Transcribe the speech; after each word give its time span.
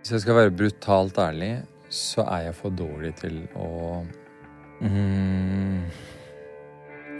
Hvis 0.00 0.14
jeg 0.14 0.22
skal 0.24 0.38
være 0.38 0.52
brutalt 0.56 1.18
ærlig, 1.20 1.50
så 1.92 2.24
er 2.24 2.46
jeg 2.46 2.54
for 2.56 2.72
dårlig 2.72 3.10
til 3.20 3.42
å 3.52 4.00
mm, 4.80 5.82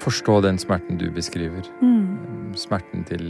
forstå 0.00 0.38
den 0.46 0.60
smerten 0.62 0.96
du 1.00 1.10
beskriver. 1.12 1.66
Mm. 1.84 2.54
Smerten 2.56 3.04
til 3.04 3.26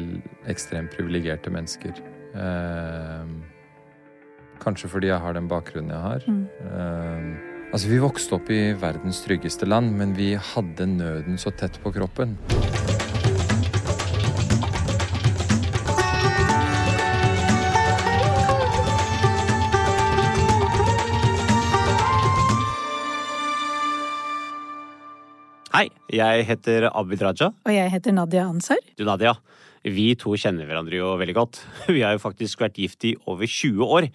ekstremt 0.51 0.95
privilegerte 0.95 1.51
mennesker. 1.51 1.99
Eh, 2.31 3.35
kanskje 4.63 4.93
fordi 4.93 5.11
jeg 5.11 5.19
har 5.25 5.35
den 5.35 5.51
bakgrunnen 5.51 5.97
jeg 5.97 6.07
har. 6.07 6.31
Mm. 6.31 6.47
Eh, 6.71 7.73
altså, 7.73 7.91
vi 7.91 8.01
vokste 8.07 8.39
opp 8.39 8.55
i 8.55 8.63
verdens 8.79 9.25
tryggeste 9.27 9.67
land, 9.67 9.91
men 9.99 10.15
vi 10.15 10.37
hadde 10.55 10.93
nøden 10.95 11.43
så 11.43 11.51
tett 11.51 11.83
på 11.83 11.91
kroppen. 11.99 12.39
Hei, 25.81 25.87
jeg 26.13 26.43
heter 26.45 26.91
Abid 26.91 27.23
Raja. 27.25 27.47
Og 27.65 27.73
jeg 27.73 27.89
heter 27.89 28.13
Nadia 28.13 28.43
Ansar. 28.45 28.77
Du, 28.99 29.07
Nadia. 29.09 29.31
Vi 29.81 30.11
to 30.21 30.35
kjenner 30.37 30.69
hverandre 30.69 30.99
jo 30.99 31.15
veldig 31.17 31.35
godt. 31.39 31.63
Vi 31.89 32.03
har 32.05 32.13
jo 32.13 32.21
faktisk 32.21 32.61
vært 32.61 32.77
gift 32.77 33.07
i 33.09 33.15
over 33.25 33.49
20 33.49 33.87
år. 33.87 34.11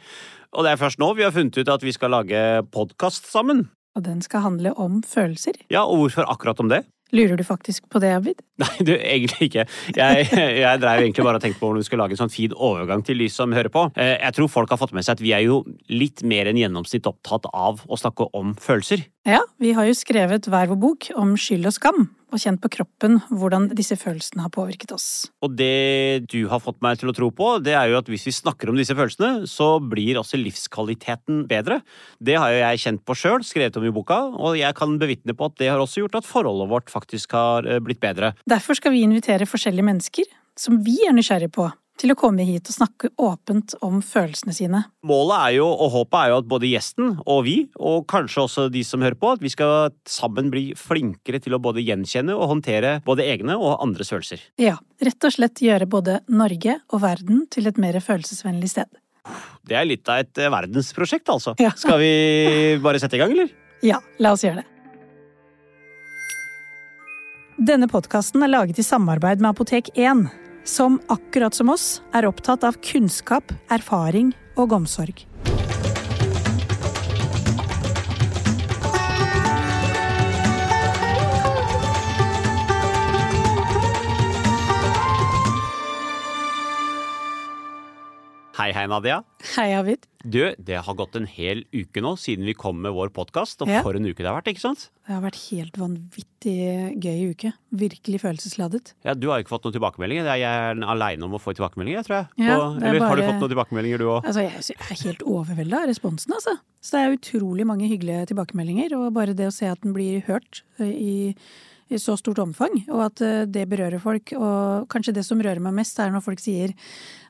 Og 0.54 0.62
det 0.62 0.76
er 0.76 0.78
først 0.78 1.02
nå 1.02 1.08
vi 1.18 1.26
har 1.26 1.34
funnet 1.34 1.58
ut 1.58 1.72
at 1.74 1.82
vi 1.82 1.92
skal 1.96 2.14
lage 2.14 2.38
podkast 2.70 3.26
sammen. 3.32 3.64
Og 3.98 4.06
den 4.06 4.22
skal 4.22 4.46
handle 4.46 4.76
om 4.78 5.00
følelser. 5.02 5.58
Ja, 5.74 5.88
og 5.90 6.04
hvorfor 6.04 6.30
akkurat 6.30 6.62
om 6.62 6.70
det? 6.70 6.84
Lurer 7.18 7.34
du 7.42 7.44
faktisk 7.48 7.90
på 7.90 7.98
det, 8.04 8.14
Abid? 8.14 8.46
Nei, 8.62 8.86
du, 8.86 8.94
egentlig 8.94 9.50
ikke. 9.50 9.66
Jeg, 9.98 10.30
jeg 10.38 10.84
drev 10.86 11.02
egentlig 11.02 11.26
bare 11.26 11.42
og 11.42 11.48
tenkte 11.48 11.64
på 11.64 11.72
hvordan 11.72 11.82
vi 11.82 11.90
skulle 11.90 12.06
lage 12.06 12.14
en 12.20 12.22
sånn 12.28 12.36
fin 12.36 12.54
overgang 12.54 13.02
til 13.10 13.26
de 13.26 13.32
som 13.34 13.58
hører 13.58 13.74
på. 13.74 13.88
Eh, 13.98 14.20
Jeg 14.22 14.38
tror 14.38 14.54
folk 14.54 14.78
har 14.78 14.84
fått 14.86 14.94
med 14.94 15.10
seg 15.10 15.18
at 15.18 15.26
vi 15.26 15.34
er 15.34 15.48
jo 15.50 15.64
litt 15.90 16.22
mer 16.22 16.54
enn 16.54 16.62
gjennomsnitt 16.62 17.10
opptatt 17.10 17.50
av 17.50 17.82
å 17.90 17.98
snakke 17.98 18.30
om 18.38 18.54
følelser. 18.62 19.08
Ja, 19.26 19.40
vi 19.58 19.72
har 19.74 19.88
jo 19.88 19.94
skrevet 19.98 20.46
hver 20.46 20.70
vår 20.70 20.78
bok 20.78 21.08
om 21.18 21.32
skyld 21.34 21.66
og 21.66 21.74
skam, 21.74 22.04
og 22.30 22.42
kjent 22.44 22.60
på 22.62 22.70
kroppen 22.76 23.16
hvordan 23.34 23.72
disse 23.74 23.96
følelsene 23.98 24.44
har 24.44 24.52
påvirket 24.54 24.92
oss. 24.94 25.08
Og 25.42 25.56
det 25.58 26.28
du 26.30 26.44
har 26.52 26.62
fått 26.62 26.78
meg 26.86 27.00
til 27.02 27.10
å 27.10 27.16
tro 27.18 27.32
på, 27.34 27.48
det 27.66 27.74
er 27.74 27.90
jo 27.90 27.98
at 27.98 28.12
hvis 28.12 28.28
vi 28.30 28.36
snakker 28.36 28.70
om 28.70 28.78
disse 28.78 28.94
følelsene, 28.94 29.48
så 29.50 29.80
blir 29.82 30.20
også 30.22 30.38
livskvaliteten 30.38 31.48
bedre. 31.50 31.80
Det 32.22 32.38
har 32.38 32.54
jo 32.54 32.60
jeg 32.62 32.84
kjent 32.84 33.02
på 33.02 33.18
sjøl, 33.18 33.42
skrevet 33.42 33.82
om 33.82 33.88
i 33.90 33.94
boka, 33.96 34.20
og 34.38 34.60
jeg 34.60 34.78
kan 34.78 34.94
bevitne 35.02 35.34
på 35.34 35.50
at 35.50 35.58
det 35.58 35.72
har 35.74 35.82
også 35.82 36.04
gjort 36.04 36.20
at 36.22 36.30
forholdet 36.30 36.70
vårt 36.76 36.94
faktisk 36.94 37.34
har 37.34 37.66
eh, 37.66 37.82
blitt 37.82 38.04
bedre. 38.06 38.36
Derfor 38.46 38.78
skal 38.78 38.94
vi 38.94 39.02
invitere 39.08 39.50
forskjellige 39.50 39.90
mennesker 39.90 40.30
som 40.54 40.78
vi 40.86 41.00
er 41.08 41.18
nysgjerrige 41.18 41.56
på, 41.58 41.66
til 42.00 42.12
å 42.12 42.18
komme 42.20 42.44
hit 42.48 42.68
og 42.70 42.76
snakke 42.76 43.10
åpent 43.22 43.76
om 43.86 44.02
følelsene 44.04 44.56
sine. 44.56 44.82
Målet 45.08 45.36
er 45.38 45.54
jo, 45.60 45.68
og 45.70 45.94
håpet 45.94 46.18
er 46.20 46.34
jo 46.34 46.40
at 46.42 46.50
både 46.52 46.70
gjesten 46.70 47.14
og 47.24 47.46
vi, 47.48 47.56
og 47.80 48.06
kanskje 48.12 48.44
også 48.44 48.68
de 48.74 48.84
som 48.88 49.04
hører 49.06 49.18
på, 49.20 49.32
at 49.36 49.44
vi 49.44 49.52
skal 49.54 49.94
sammen 50.10 50.52
bli 50.54 50.68
flinkere 50.80 51.40
til 51.44 51.56
å 51.56 51.62
både 51.64 51.84
gjenkjenne 51.86 52.36
og 52.36 52.52
håndtere 52.52 52.98
både 53.08 53.28
egne 53.32 53.58
og 53.58 53.80
andres 53.84 54.12
følelser. 54.14 54.44
Ja, 54.62 54.78
rett 55.04 55.28
og 55.28 55.36
slett 55.38 55.64
gjøre 55.64 55.88
både 55.90 56.20
Norge 56.28 56.80
og 56.92 57.04
verden 57.06 57.46
til 57.54 57.72
et 57.72 57.82
mer 57.82 58.00
følelsesvennlig 58.04 58.74
sted. 58.76 58.92
Det 59.66 59.78
er 59.80 59.88
litt 59.88 60.06
av 60.12 60.22
et 60.22 60.38
eh, 60.38 60.52
verdensprosjekt, 60.54 61.30
altså. 61.34 61.56
Ja. 61.62 61.74
Skal 61.82 62.00
vi 62.04 62.14
bare 62.84 63.02
sette 63.02 63.18
i 63.18 63.24
gang, 63.24 63.34
eller? 63.34 63.52
Ja, 63.86 64.02
la 64.22 64.36
oss 64.36 64.46
gjøre 64.46 64.62
det. 64.62 64.72
Denne 67.56 67.88
podkasten 67.88 68.44
er 68.44 68.52
laget 68.52 68.82
i 68.82 68.84
samarbeid 68.84 69.40
med 69.40 69.54
Apotek 69.54 69.88
1, 69.96 70.26
som 70.66 71.00
akkurat 71.08 71.56
som 71.56 71.70
oss 71.70 72.02
er 72.14 72.28
opptatt 72.28 72.66
av 72.68 72.82
kunnskap, 72.84 73.54
erfaring 73.72 74.34
og 74.60 74.74
omsorg. 74.76 75.26
Hei, 88.56 88.70
hei, 88.72 88.86
Nadia. 88.88 89.18
Hei, 89.58 89.74
Avid. 89.76 90.06
Du, 90.24 90.40
det 90.64 90.78
har 90.88 90.96
gått 90.96 91.18
en 91.20 91.26
hel 91.28 91.66
uke 91.76 92.00
nå 92.02 92.14
siden 92.18 92.48
vi 92.48 92.54
kom 92.56 92.78
med 92.86 92.94
vår 92.96 93.10
podkast, 93.12 93.60
og 93.62 93.68
Ja. 93.68 93.82
for 93.84 93.98
en 94.00 94.06
uke 94.08 94.24
det 94.24 94.30
har 94.30 94.38
vært, 94.42 94.48
ikke 94.54 94.62
sant? 94.64 94.86
Det 95.06 95.12
har 95.14 95.22
vært 95.26 95.40
helt 95.52 95.76
vanvittig 95.76 96.96
gøy 97.04 97.34
uke. 97.36 97.52
Virkelig 97.76 98.22
følelsesladet. 98.24 98.94
Ja, 99.04 99.14
Du 99.14 99.28
har 99.28 99.44
ikke 99.44 99.52
fått 99.52 99.66
noen 99.68 99.76
tilbakemeldinger. 99.76 100.24
Er 100.32 100.40
jeg 100.40 100.80
er 100.80 100.88
aleine 100.88 101.24
om 101.28 101.34
å 101.36 101.42
få 101.44 101.52
tilbakemeldinger, 101.54 102.08
tror 102.08 102.16
jeg. 102.16 102.48
Ja, 102.48 102.56
Og- 102.62 102.78
eller 102.82 103.00
bare... 103.00 103.10
har 103.10 103.16
du 103.18 103.22
fått 103.28 103.42
noen 103.44 103.52
tilbakemeldinger, 103.52 103.98
du 104.00 104.06
òg? 104.06 104.24
Altså, 104.26 104.42
jeg 104.48 104.80
er 104.80 105.04
helt 105.04 105.24
overvelda 105.28 105.82
av 105.84 105.88
responsen, 105.92 106.32
altså. 106.32 106.58
Så 106.82 106.92
det 106.96 107.04
er 107.04 107.18
utrolig 107.20 107.66
mange 107.68 107.90
hyggelige 107.92 108.28
tilbakemeldinger, 108.32 108.96
og 108.96 109.14
bare 109.14 109.36
det 109.36 109.48
å 109.48 109.54
se 109.54 109.66
at 109.68 109.82
den 109.82 109.92
blir 109.94 110.24
hørt 110.32 110.64
eh, 110.80 110.86
i, 110.88 111.36
i 111.94 112.00
så 112.02 112.16
stort 112.18 112.40
omfang, 112.42 112.80
og 112.90 113.04
at 113.10 113.22
eh, 113.22 113.44
det 113.46 113.68
berører 113.70 114.02
folk. 114.02 114.34
Og 114.38 114.88
kanskje 114.92 115.14
det 115.18 115.26
som 115.28 115.42
rører 115.42 115.62
meg 115.64 115.76
mest, 115.78 116.00
er 116.02 116.14
når 116.14 116.24
folk 116.26 116.42
sier 116.42 116.74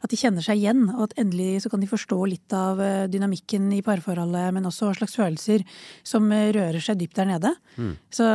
at 0.05 0.11
de 0.11 0.19
kjenner 0.19 0.45
seg 0.45 0.61
igjen, 0.61 0.85
og 0.93 1.07
at 1.07 1.16
endelig 1.19 1.63
så 1.63 1.71
kan 1.73 1.81
de 1.81 1.89
forstå 1.89 2.17
litt 2.29 2.55
av 2.55 2.79
eh, 2.83 3.07
dynamikken 3.11 3.67
i 3.75 3.81
parforholdet, 3.85 4.53
men 4.55 4.69
også 4.69 4.89
hva 4.89 4.95
slags 4.99 5.17
følelser 5.19 5.66
som 6.07 6.29
eh, 6.31 6.51
rører 6.55 6.83
seg 6.83 7.01
dypt 7.01 7.19
der 7.19 7.31
nede. 7.33 7.51
Så 8.13 8.29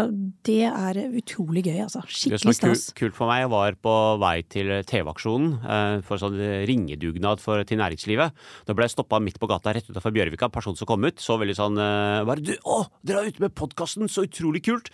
det 0.45 0.67
er 0.69 0.99
utrolig 1.17 1.65
gøy, 1.65 1.79
altså. 1.87 2.03
Det 2.05 2.41
som 2.43 2.51
var 2.51 2.61
kul, 2.61 2.83
kult 2.99 3.17
for 3.17 3.31
meg, 3.31 3.47
var 3.53 3.79
på 3.81 3.95
vei 4.21 4.35
til 4.45 4.73
TV-aksjonen 4.85 6.03
for 6.07 6.21
sånn 6.21 6.37
ringedugnad 6.69 7.41
for, 7.41 7.63
til 7.65 7.81
næringslivet. 7.81 8.37
Da 8.69 8.77
ble 8.77 8.87
jeg 8.87 8.95
stoppa 8.95 9.21
midt 9.23 9.41
på 9.41 9.49
gata 9.51 9.75
rett 9.77 9.89
utenfor 9.89 10.15
Bjørvika. 10.15 10.51
Person 10.53 10.77
som 10.77 10.89
kom 10.91 11.05
ut, 11.07 11.21
så 11.23 11.39
veldig 11.41 11.57
sånn 11.57 11.81
eh, 11.81 12.21
bare, 12.29 12.45
du, 12.45 12.55
Å, 12.65 12.83
dere 13.07 13.25
er 13.25 13.33
ute 13.33 13.45
med 13.45 13.57
podkasten! 13.57 14.11
Så 14.11 14.27
utrolig 14.29 14.65
kult! 14.67 14.93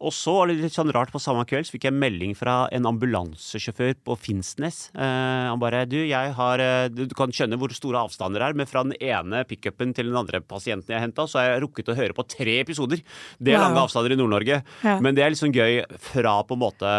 Og 0.00 0.12
så 0.16 0.32
litt 0.48 0.72
sånn 0.72 0.90
rart, 0.96 1.10
på 1.12 1.20
samme 1.20 1.44
kveld 1.44 1.66
så 1.68 1.74
fikk 1.74 1.84
jeg 1.90 1.92
melding 1.92 2.34
fra 2.34 2.68
en 2.72 2.86
ambulansesjåfør 2.88 3.94
på 4.06 4.14
Finnsnes. 4.16 4.90
Eh, 4.94 5.48
han 5.50 5.60
bare 5.60 5.82
Du, 5.90 5.96
jeg 6.08 6.32
har 6.38 6.58
eh, 6.64 6.88
Du 6.88 7.06
kan 7.14 7.28
skjønne 7.30 7.58
hvor 7.60 7.68
store 7.76 8.00
avstander 8.06 8.40
det 8.40 8.48
er, 8.48 8.56
men 8.56 8.66
fra 8.70 8.82
den 8.86 8.94
ene 8.96 9.44
pickupen 9.44 9.92
til 9.94 10.08
den 10.08 10.16
andre 10.16 10.40
pasienten 10.40 10.94
jeg 10.94 11.04
henta, 11.04 11.26
så 11.28 11.38
har 11.42 11.50
jeg 11.52 11.62
rukket 11.66 11.92
å 11.92 11.96
høre 11.98 12.16
på 12.16 12.24
tre 12.26 12.58
episoder. 12.64 13.02
Det 13.38 13.52
er 13.52 13.58
Wow. 13.60 13.66
lange 13.68 13.84
avstander 13.84 14.12
i 14.12 14.16
Nord-Norge. 14.16 14.62
Ja. 14.82 14.96
Men 15.04 15.14
det 15.14 15.22
er 15.26 15.36
sånn 15.36 15.52
gøy 15.52 15.84
fra 16.00 16.38
på 16.48 16.56
en 16.56 16.62
måte 16.64 16.90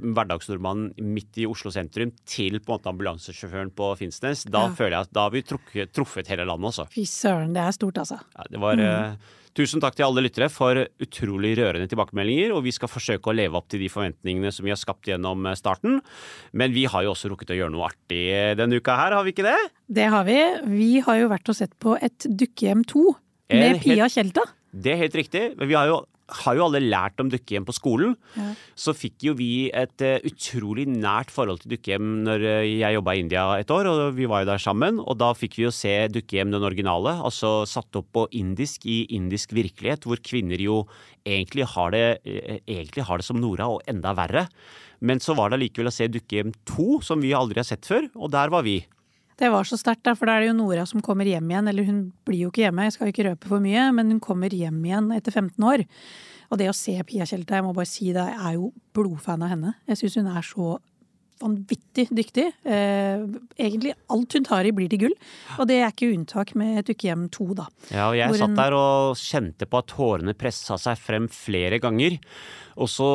hverdagsnordmannen 0.00 0.94
midt 1.12 1.36
i 1.42 1.46
Oslo 1.48 1.70
sentrum 1.74 2.12
til 2.28 2.58
på 2.60 2.72
en 2.72 2.78
måte 2.78 2.92
ambulansesjåføren 2.92 3.72
på 3.76 3.92
Finnsnes. 4.00 4.44
Da 4.48 4.66
Ja. 4.66 4.74
føler 4.74 4.90
jeg 4.96 5.00
at 5.00 5.12
da 5.12 5.20
har 5.28 5.30
vi 5.30 5.42
trukket, 5.42 5.92
truffet 5.92 6.26
hele 6.28 6.44
landet, 6.46 6.72
altså. 6.72 6.88
Fy 6.90 7.04
søren, 7.04 7.52
det 7.52 7.62
er 7.62 7.72
stort, 7.72 7.94
altså. 7.98 8.20
Ja, 8.36 8.44
det 8.50 8.60
var 8.60 8.78
eh, 8.80 9.14
Tusen 9.56 9.80
takk 9.80 9.94
til 9.96 10.04
alle 10.04 10.26
lyttere 10.26 10.50
for 10.52 10.82
utrolig 11.00 11.54
rørende 11.56 11.88
tilbakemeldinger, 11.88 12.52
og 12.52 12.66
vi 12.66 12.74
skal 12.76 12.90
forsøke 12.92 13.32
å 13.32 13.36
leve 13.36 13.56
opp 13.56 13.70
til 13.72 13.80
de 13.80 13.88
forventningene 13.88 14.50
som 14.52 14.66
vi 14.66 14.74
har 14.74 14.80
skapt 14.80 15.08
gjennom 15.08 15.48
eh, 15.48 15.56
starten. 15.56 16.02
Men 16.52 16.74
vi 16.76 16.84
har 16.92 17.06
jo 17.06 17.14
også 17.14 17.30
rukket 17.32 17.54
å 17.54 17.56
gjøre 17.56 17.72
noe 17.72 17.88
artig 17.88 18.26
denne 18.60 18.76
uka 18.76 18.98
her, 19.00 19.16
har 19.16 19.24
vi 19.24 19.32
ikke 19.32 19.46
det? 19.46 19.56
Det 19.88 20.10
har 20.12 20.26
vi. 20.28 20.36
Vi 20.68 20.90
har 21.06 21.22
jo 21.22 21.30
vært 21.32 21.48
og 21.52 21.56
sett 21.56 21.72
på 21.80 21.96
et 21.96 22.28
Dukkehjem 22.28 22.84
2 22.84 23.06
med 23.56 23.80
Pia 23.80 24.10
Tjelta. 24.12 24.44
Det 24.76 24.92
er 24.92 25.00
helt 25.06 25.16
riktig. 25.16 25.46
Men 25.56 25.70
vi 25.70 25.78
har 25.78 25.88
jo, 25.88 26.02
har 26.26 26.56
jo 26.58 26.64
alle 26.66 26.80
lært 26.82 27.20
om 27.22 27.28
dukkehjem 27.30 27.66
på 27.66 27.74
skolen. 27.76 28.14
Ja. 28.34 28.48
Så 28.78 28.94
fikk 28.96 29.28
jo 29.28 29.34
vi 29.38 29.68
et 29.70 30.02
uh, 30.02 30.16
utrolig 30.26 30.86
nært 30.90 31.30
forhold 31.34 31.62
til 31.62 31.76
dukkehjem 31.76 32.08
når 32.26 32.46
uh, 32.46 32.62
jeg 32.66 32.96
jobba 32.96 33.14
i 33.14 33.22
India 33.22 33.44
et 33.60 33.70
år, 33.70 33.90
og 33.90 34.16
vi 34.16 34.26
var 34.30 34.42
jo 34.42 34.50
der 34.50 34.62
sammen. 34.62 34.98
Og 35.02 35.18
da 35.22 35.30
fikk 35.38 35.58
vi 35.60 35.66
jo 35.68 35.74
se 35.74 35.94
dukkehjem 36.12 36.54
den 36.54 36.66
originale, 36.66 37.14
altså 37.26 37.60
satt 37.68 38.00
opp 38.00 38.10
på 38.16 38.26
indisk 38.38 38.88
i 38.90 39.04
indisk 39.14 39.54
virkelighet, 39.56 40.08
hvor 40.08 40.22
kvinner 40.24 40.60
jo 40.62 40.82
egentlig 41.26 41.68
har 41.76 41.94
det, 41.94 42.06
uh, 42.26 42.58
egentlig 42.66 43.06
har 43.06 43.22
det 43.22 43.28
som 43.28 43.38
Nora, 43.40 43.70
og 43.76 43.86
enda 43.90 44.16
verre. 44.18 44.48
Men 45.06 45.20
så 45.20 45.36
var 45.36 45.50
det 45.50 45.60
allikevel 45.60 45.90
å 45.90 45.94
se 45.94 46.08
Dukkehjem 46.08 46.54
2, 46.72 47.00
som 47.04 47.22
vi 47.22 47.34
aldri 47.36 47.60
har 47.60 47.68
sett 47.68 47.86
før, 47.86 48.08
og 48.16 48.32
der 48.32 48.50
var 48.52 48.64
vi. 48.66 48.80
Det 49.36 49.50
var 49.52 49.68
så 49.68 49.76
sterkt, 49.76 50.08
for 50.16 50.28
da 50.28 50.36
er 50.36 50.46
det 50.46 50.50
jo 50.50 50.56
Nora 50.56 50.86
som 50.88 51.02
kommer 51.04 51.28
hjem 51.28 51.50
igjen. 51.50 51.68
Eller 51.68 51.88
hun 51.88 52.00
blir 52.24 52.46
jo 52.46 52.52
ikke 52.52 52.64
hjemme, 52.64 52.86
jeg 52.88 52.96
skal 52.96 53.08
jo 53.08 53.14
ikke 53.14 53.28
røpe 53.30 53.50
for 53.50 53.64
mye, 53.64 53.90
men 53.96 54.14
hun 54.14 54.22
kommer 54.24 54.54
hjem 54.54 54.80
igjen 54.86 55.12
etter 55.16 55.34
15 55.34 55.68
år. 55.68 55.84
Og 56.46 56.60
det 56.60 56.70
å 56.70 56.76
se 56.76 56.94
Pia 57.06 57.26
Tjelta, 57.28 57.58
jeg 57.58 57.66
må 57.66 57.74
bare 57.76 57.90
si 57.90 58.12
det, 58.14 58.22
jeg 58.22 58.38
er 58.38 58.56
jo 58.56 58.70
blodfan 58.96 59.44
av 59.44 59.52
henne. 59.52 59.74
Jeg 59.90 60.00
syns 60.00 60.20
hun 60.20 60.30
er 60.30 60.46
så 60.46 60.76
vanvittig 61.42 62.06
dyktig. 62.16 62.46
Eh, 62.64 63.24
egentlig 63.60 63.92
alt 64.12 64.36
hun 64.38 64.46
tar 64.46 64.64
i 64.64 64.72
blir 64.74 64.88
til 64.92 65.02
gull. 65.04 65.16
Og 65.58 65.68
det 65.68 65.80
er 65.82 65.90
ikke 65.92 66.12
unntak 66.14 66.54
med 66.56 66.80
et 66.80 66.92
ukehjem 66.94 67.26
2, 67.34 67.48
da. 67.58 67.66
Ja, 67.90 68.06
og 68.08 68.16
jeg 68.16 68.30
Hvor 68.32 68.40
satt 68.40 68.56
der 68.56 68.76
og 68.78 69.20
kjente 69.20 69.68
på 69.68 69.82
at 69.82 69.90
tårene 69.92 70.36
pressa 70.38 70.78
seg 70.80 71.00
frem 71.00 71.28
flere 71.32 71.80
ganger. 71.82 72.16
Og 72.76 72.88
så 72.92 73.06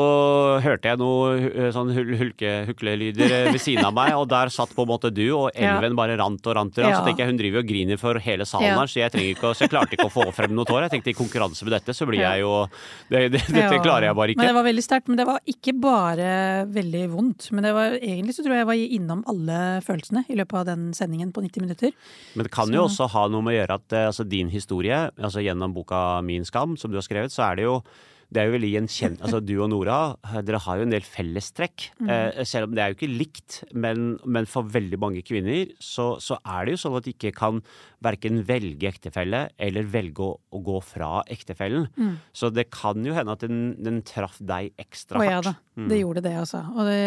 hørte 0.63 0.89
jeg 0.89 0.97
noe 0.97 1.35
eh, 1.51 1.67
sånn 1.73 1.91
hulke, 1.93 2.53
huklelyder 2.65 3.27
eh, 3.29 3.49
ved 3.53 3.61
siden 3.61 3.85
av 3.85 3.93
meg, 3.93 4.15
og 4.17 4.25
der 4.31 4.49
satt 4.53 4.73
på 4.73 4.85
en 4.85 4.89
måte 4.89 5.11
du, 5.13 5.23
og 5.37 5.51
elven 5.53 5.97
bare 5.97 6.15
rant 6.17 6.47
og 6.49 6.57
rant. 6.57 6.79
og. 6.79 6.87
Ja. 6.87 6.97
Så 6.97 7.05
tenker 7.05 7.25
jeg 7.25 7.33
hun 7.33 7.41
driver 7.41 7.61
og 7.61 7.69
griner 7.69 8.01
for 8.01 8.17
hele 8.25 8.47
salen 8.49 8.73
her, 8.73 8.89
så 8.89 9.03
jeg, 9.03 9.13
ikke, 9.35 9.53
så 9.53 9.67
jeg 9.67 9.73
klarte 9.73 9.97
ikke 9.97 10.09
å 10.09 10.13
få 10.13 10.25
frem 10.33 10.55
noe 10.57 10.65
tår. 10.65 10.87
Jeg 10.87 10.95
tenkte 10.95 11.13
i 11.13 11.17
konkurranse 11.17 11.67
med 11.67 11.75
dette, 11.77 11.93
så 11.93 12.09
blir 12.09 12.23
jeg 12.23 12.41
jo 12.41 12.55
det, 13.11 13.27
det, 13.35 13.43
Dette 13.53 13.81
klarer 13.83 14.09
jeg 14.09 14.17
bare 14.17 14.33
ikke. 14.33 14.41
Men 14.41 14.51
det 14.51 14.57
var 14.57 14.67
veldig 14.71 14.85
sterkt. 14.87 15.11
Men 15.11 15.21
det 15.21 15.29
var 15.29 15.41
ikke 15.53 15.77
bare 15.81 16.31
veldig 16.73 17.05
vondt. 17.13 17.49
Men 17.53 17.69
det 17.69 17.77
var, 17.77 17.97
egentlig 18.01 18.37
så 18.37 18.45
tror 18.45 18.57
jeg 18.57 18.63
jeg 18.65 18.71
var 18.71 18.85
innom 18.97 19.25
alle 19.29 19.59
følelsene 19.85 20.25
i 20.25 20.37
løpet 20.41 20.61
av 20.63 20.69
den 20.73 20.91
sendingen 20.97 21.33
på 21.35 21.45
90 21.45 21.67
minutter. 21.67 21.93
Men 22.33 22.47
det 22.49 22.53
kan 22.53 22.73
jo 22.73 22.87
også 22.87 23.11
ha 23.13 23.27
noe 23.29 23.45
med 23.45 23.53
å 23.53 23.59
gjøre 23.59 23.77
at 23.77 23.97
eh, 23.97 24.07
altså, 24.09 24.25
din 24.25 24.49
historie, 24.53 25.03
altså 25.21 25.43
gjennom 25.45 25.75
boka 25.75 25.99
Min 26.25 26.47
skam, 26.47 26.73
som 26.79 26.91
du 26.91 26.97
har 26.97 27.05
skrevet, 27.05 27.33
så 27.33 27.51
er 27.51 27.61
det 27.61 27.69
jo 27.69 27.81
det 28.31 28.39
er 28.39 28.47
jo 28.47 28.53
veldig 28.55 28.69
gjenkjent, 28.71 29.21
altså 29.25 29.41
Du 29.43 29.53
og 29.59 29.67
Nora 29.73 29.97
eh, 30.29 30.39
dere 30.47 30.61
har 30.63 30.79
jo 30.79 30.85
en 30.87 30.93
del 30.93 31.03
fellestrekk. 31.03 31.89
Mm. 31.99 32.11
Eh, 32.15 32.43
selv 32.47 32.69
om 32.69 32.75
det 32.77 32.83
er 32.83 32.93
jo 32.93 32.97
ikke 32.97 33.11
likt, 33.11 33.57
men, 33.75 34.13
men 34.23 34.47
for 34.49 34.69
veldig 34.71 34.99
mange 35.01 35.23
kvinner 35.27 35.73
så, 35.83 36.13
så 36.23 36.39
er 36.39 36.67
det 36.67 36.77
jo 36.77 36.81
sånn 36.85 36.95
at 37.01 37.07
de 37.07 37.15
ikke 37.15 37.33
kan 37.35 37.59
verken 38.01 38.39
velge 38.47 38.87
ektefelle 38.87 39.43
eller 39.61 39.89
velge 39.91 40.23
å, 40.23 40.37
å 40.39 40.63
gå 40.63 40.77
fra 40.85 41.11
ektefellen. 41.31 41.89
Mm. 41.99 42.15
Så 42.31 42.53
det 42.55 42.69
kan 42.73 43.03
jo 43.05 43.17
hende 43.17 43.35
at 43.35 43.43
den, 43.43 43.75
den 43.83 43.99
traff 44.07 44.39
deg 44.39 44.71
ekstra 44.81 45.19
Å 45.19 45.27
ja 45.27 45.43
da, 45.85 45.91
det 45.91 45.99
gjorde 46.01 46.23
det, 46.25 46.33
altså. 46.41 46.61
Og 46.75 46.87
det, 46.87 46.99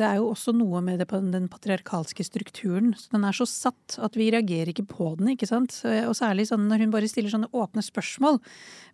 det 0.00 0.06
er 0.08 0.20
jo 0.20 0.30
også 0.32 0.54
noe 0.56 0.82
med 0.84 1.02
det, 1.02 1.08
den 1.32 1.48
patriarkalske 1.52 2.26
strukturen. 2.26 2.92
Så 2.98 3.12
den 3.14 3.26
er 3.28 3.36
så 3.36 3.46
satt 3.48 3.98
at 4.02 4.18
vi 4.18 4.30
reagerer 4.34 4.72
ikke 4.72 4.86
på 4.90 5.12
den, 5.18 5.32
ikke 5.34 5.48
sant. 5.50 5.78
Og 5.84 6.14
særlig 6.18 6.48
sånn 6.50 6.68
når 6.70 6.86
hun 6.86 6.94
bare 6.94 7.10
stiller 7.10 7.32
sånne 7.32 7.50
åpne 7.52 7.84
spørsmål. 7.84 8.40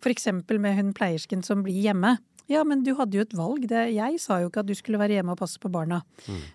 For 0.03 0.13
eksempel 0.13 0.61
med 0.61 0.77
hun 0.79 0.93
pleiersken 0.97 1.45
som 1.45 1.63
blir 1.65 1.79
hjemme. 1.89 2.17
Ja, 2.49 2.63
men 2.65 2.81
du 2.85 2.95
hadde 2.97 3.19
jo 3.19 3.23
et 3.25 3.35
valg. 3.37 3.67
Det, 3.69 3.83
jeg 3.93 4.19
sa 4.21 4.39
jo 4.41 4.49
ikke 4.49 4.63
at 4.63 4.69
du 4.69 4.73
skulle 4.77 4.99
være 5.01 5.19
hjemme 5.19 5.35
og 5.35 5.41
passe 5.41 5.61
på 5.61 5.69
barna. 5.71 6.01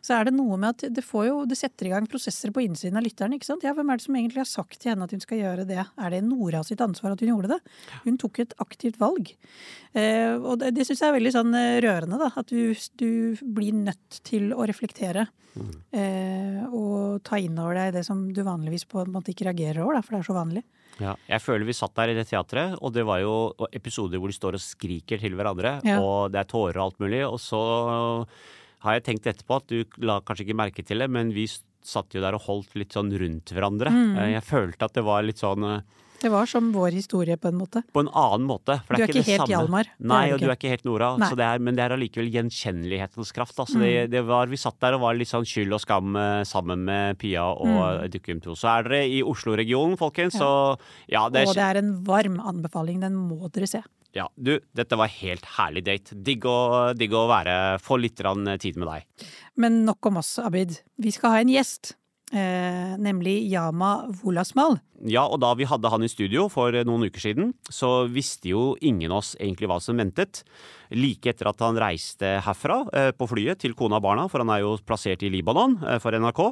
Så 0.02 0.16
er 0.16 0.26
det 0.26 0.34
noe 0.34 0.58
med 0.58 0.74
at 0.74 0.96
det, 0.96 1.04
får 1.06 1.28
jo, 1.28 1.36
det 1.46 1.58
setter 1.60 1.88
i 1.88 1.92
gang 1.92 2.08
prosesser 2.10 2.50
på 2.54 2.64
innsiden 2.64 2.98
av 2.98 3.06
lytteren. 3.06 3.36
ikke 3.36 3.46
sant? 3.46 3.62
Ja, 3.66 3.76
Hvem 3.76 3.92
er 3.92 4.00
det 4.00 4.06
som 4.06 4.18
egentlig 4.18 4.42
har 4.42 4.50
sagt 4.50 4.80
til 4.82 4.90
henne 4.90 5.06
at 5.06 5.14
hun 5.14 5.22
skal 5.22 5.40
gjøre 5.40 5.68
det? 5.68 5.78
Er 5.78 6.14
det 6.14 6.24
Nora 6.26 6.64
sitt 6.66 6.82
ansvar 6.84 7.14
at 7.14 7.22
hun 7.22 7.30
gjorde 7.30 7.54
det? 7.54 7.60
Hun 8.08 8.18
tok 8.20 8.42
et 8.42 8.56
aktivt 8.64 8.98
valg. 9.02 9.30
Eh, 9.94 10.34
og 10.34 10.58
det, 10.62 10.74
det 10.74 10.88
syns 10.88 11.04
jeg 11.04 11.12
er 11.12 11.18
veldig 11.20 11.34
sånn 11.36 11.54
eh, 11.58 11.78
rørende, 11.84 12.18
da. 12.20 12.32
At 12.42 12.50
du, 12.50 12.74
du 12.98 13.10
blir 13.54 13.78
nødt 13.78 14.20
til 14.26 14.50
å 14.54 14.66
reflektere. 14.66 15.28
Eh, 15.94 16.62
og 16.74 17.22
ta 17.26 17.38
inn 17.38 17.58
over 17.62 17.78
deg 17.78 17.92
det 17.94 18.02
som 18.06 18.26
du 18.34 18.42
vanligvis 18.42 18.88
på 18.90 19.04
en 19.04 19.12
måte 19.14 19.30
ikke 19.30 19.46
reagerer 19.46 19.84
over, 19.84 19.98
da, 19.98 20.02
for 20.02 20.16
det 20.16 20.24
er 20.24 20.28
så 20.32 20.36
vanlig. 20.36 20.64
Ja, 21.02 21.16
jeg 21.26 21.40
føler 21.42 21.64
vi 21.66 21.74
satt 21.74 21.94
der 21.98 22.12
i 22.12 22.14
det 22.14 22.28
teatret, 22.30 22.76
og 22.80 22.92
det 22.94 23.02
var 23.06 23.18
jo 23.18 23.32
episoder 23.74 24.20
hvor 24.22 24.30
de 24.30 24.36
står 24.36 24.54
og 24.58 24.62
skriker 24.62 25.18
til 25.18 25.34
hverandre, 25.34 25.80
Ja. 25.84 25.96
og 26.00 26.30
det 26.30 26.38
er 26.44 26.44
tårer 26.50 26.76
og 26.78 26.84
alt 26.92 27.00
mulig, 27.02 27.22
og 27.26 27.40
så 27.42 27.60
har 28.84 28.92
jeg 28.98 29.04
tenkt 29.08 29.26
etterpå 29.26 29.56
at 29.58 29.66
du 29.72 29.84
la 30.06 30.20
kanskje 30.20 30.46
ikke 30.46 30.56
merke 30.60 30.84
til 30.86 30.98
det, 31.02 31.08
men 31.10 31.32
vi 31.34 31.46
satt 31.84 32.14
jo 32.14 32.20
der 32.22 32.36
og 32.36 32.44
holdt 32.46 32.76
litt 32.78 32.92
sånn 32.96 33.10
rundt 33.12 33.50
hverandre. 33.52 33.90
Mm. 33.92 34.16
Eh, 34.18 34.30
Jeg 34.38 34.44
følte 34.46 34.84
at 34.86 34.94
det 34.94 35.04
var 35.04 35.22
litt 35.26 35.40
sånn 35.42 35.64
eh, 35.64 35.80
Det 36.24 36.30
var 36.32 36.48
som 36.48 36.70
vår 36.72 36.94
historie, 36.96 37.36
på 37.36 37.50
en 37.52 37.58
måte. 37.60 37.82
på 37.92 38.00
en 38.00 38.08
annen 38.08 38.46
måte. 38.48 38.78
For 38.86 38.96
Du 38.96 39.02
det 39.02 39.04
er 39.04 39.04
er 39.04 39.12
ikke, 39.12 39.20
ikke 39.20 39.24
det 39.24 39.32
helt 39.34 39.42
samme. 39.44 39.54
Hjalmar. 39.54 39.90
Nei, 40.00 40.22
du 40.28 40.34
og 40.34 40.40
du 40.40 40.46
er 40.48 40.56
ikke 40.56 40.72
helt 40.72 40.84
Nora. 40.88 41.10
Så 41.28 41.36
det 41.36 41.44
er, 41.46 41.58
men 41.60 41.76
det 41.76 41.84
er 41.84 41.94
allikevel 41.98 42.30
gjenkjennelighetens 42.32 43.32
kraft. 43.36 43.56
Altså 43.60 43.76
Mm. 43.76 43.84
det, 43.84 44.10
det 44.10 44.22
var, 44.26 44.46
vi 44.48 44.56
satt 44.56 44.78
der 44.80 44.94
og 44.96 45.00
var 45.04 45.14
litt 45.18 45.28
sånn 45.28 45.44
skyld 45.44 45.72
og 45.76 45.80
skam 45.84 46.16
eh, 46.16 46.44
sammen 46.48 46.84
med 46.88 47.18
Pia 47.20 47.44
og 47.52 47.66
Mm. 47.74 48.08
Dukkum 48.14 48.40
2. 48.40 48.54
Så 48.56 48.68
er 48.70 48.82
dere 48.88 49.02
i 49.08 49.22
Oslo-regionen, 49.22 49.96
folkens, 49.98 50.34
så 50.38 50.78
ja, 51.08 51.28
det 51.28 51.42
er 51.42 51.48
Og 51.48 51.54
det 51.54 51.62
er 51.68 51.76
en 51.82 51.92
varm 52.04 52.40
anbefaling. 52.40 53.00
Den 53.00 53.14
må 53.14 53.50
dere 53.52 53.66
se. 53.66 53.82
Ja, 54.14 54.28
du, 54.38 54.60
dette 54.74 54.96
var 54.96 55.08
helt 55.10 55.44
herlig 55.58 55.82
date. 55.84 56.14
Digg 56.14 56.44
å, 56.46 56.94
digg 56.94 57.10
å 57.12 57.26
være, 57.26 57.80
få 57.82 57.98
litt 57.98 58.16
tid 58.16 58.76
med 58.78 58.86
deg. 58.88 59.04
Men 59.56 59.84
nok 59.84 60.06
om 60.06 60.18
oss, 60.18 60.38
Abid. 60.38 60.80
Vi 60.96 61.10
skal 61.10 61.30
ha 61.34 61.40
en 61.42 61.48
gjest. 61.50 61.96
Eh, 62.32 62.94
nemlig 62.98 63.52
Yama 63.52 64.06
Wolasmal. 64.22 64.78
Ja, 65.04 65.26
og 65.28 65.42
da 65.44 65.50
vi 65.58 65.66
hadde 65.68 65.90
han 65.92 66.06
i 66.06 66.08
studio 66.08 66.46
for 66.48 66.72
noen 66.88 67.04
uker 67.10 67.20
siden, 67.20 67.52
så 67.68 68.06
visste 68.08 68.48
jo 68.48 68.62
ingen 68.80 69.12
av 69.12 69.20
oss 69.20 69.34
egentlig 69.36 69.68
hva 69.68 69.76
som 69.82 70.00
ventet. 70.00 70.40
Like 70.94 71.34
etter 71.34 71.50
at 71.50 71.60
han 71.60 71.76
reiste 71.78 72.38
herfra 72.46 72.80
eh, 72.96 73.10
på 73.12 73.28
flyet 73.28 73.60
til 73.60 73.76
kona 73.76 74.00
og 74.00 74.06
barna, 74.06 74.24
for 74.32 74.40
han 74.40 74.54
er 74.54 74.64
jo 74.64 74.78
plassert 74.86 75.22
i 75.26 75.30
Libanon 75.34 75.76
eh, 75.84 76.00
for 76.02 76.16
NRK, 76.16 76.42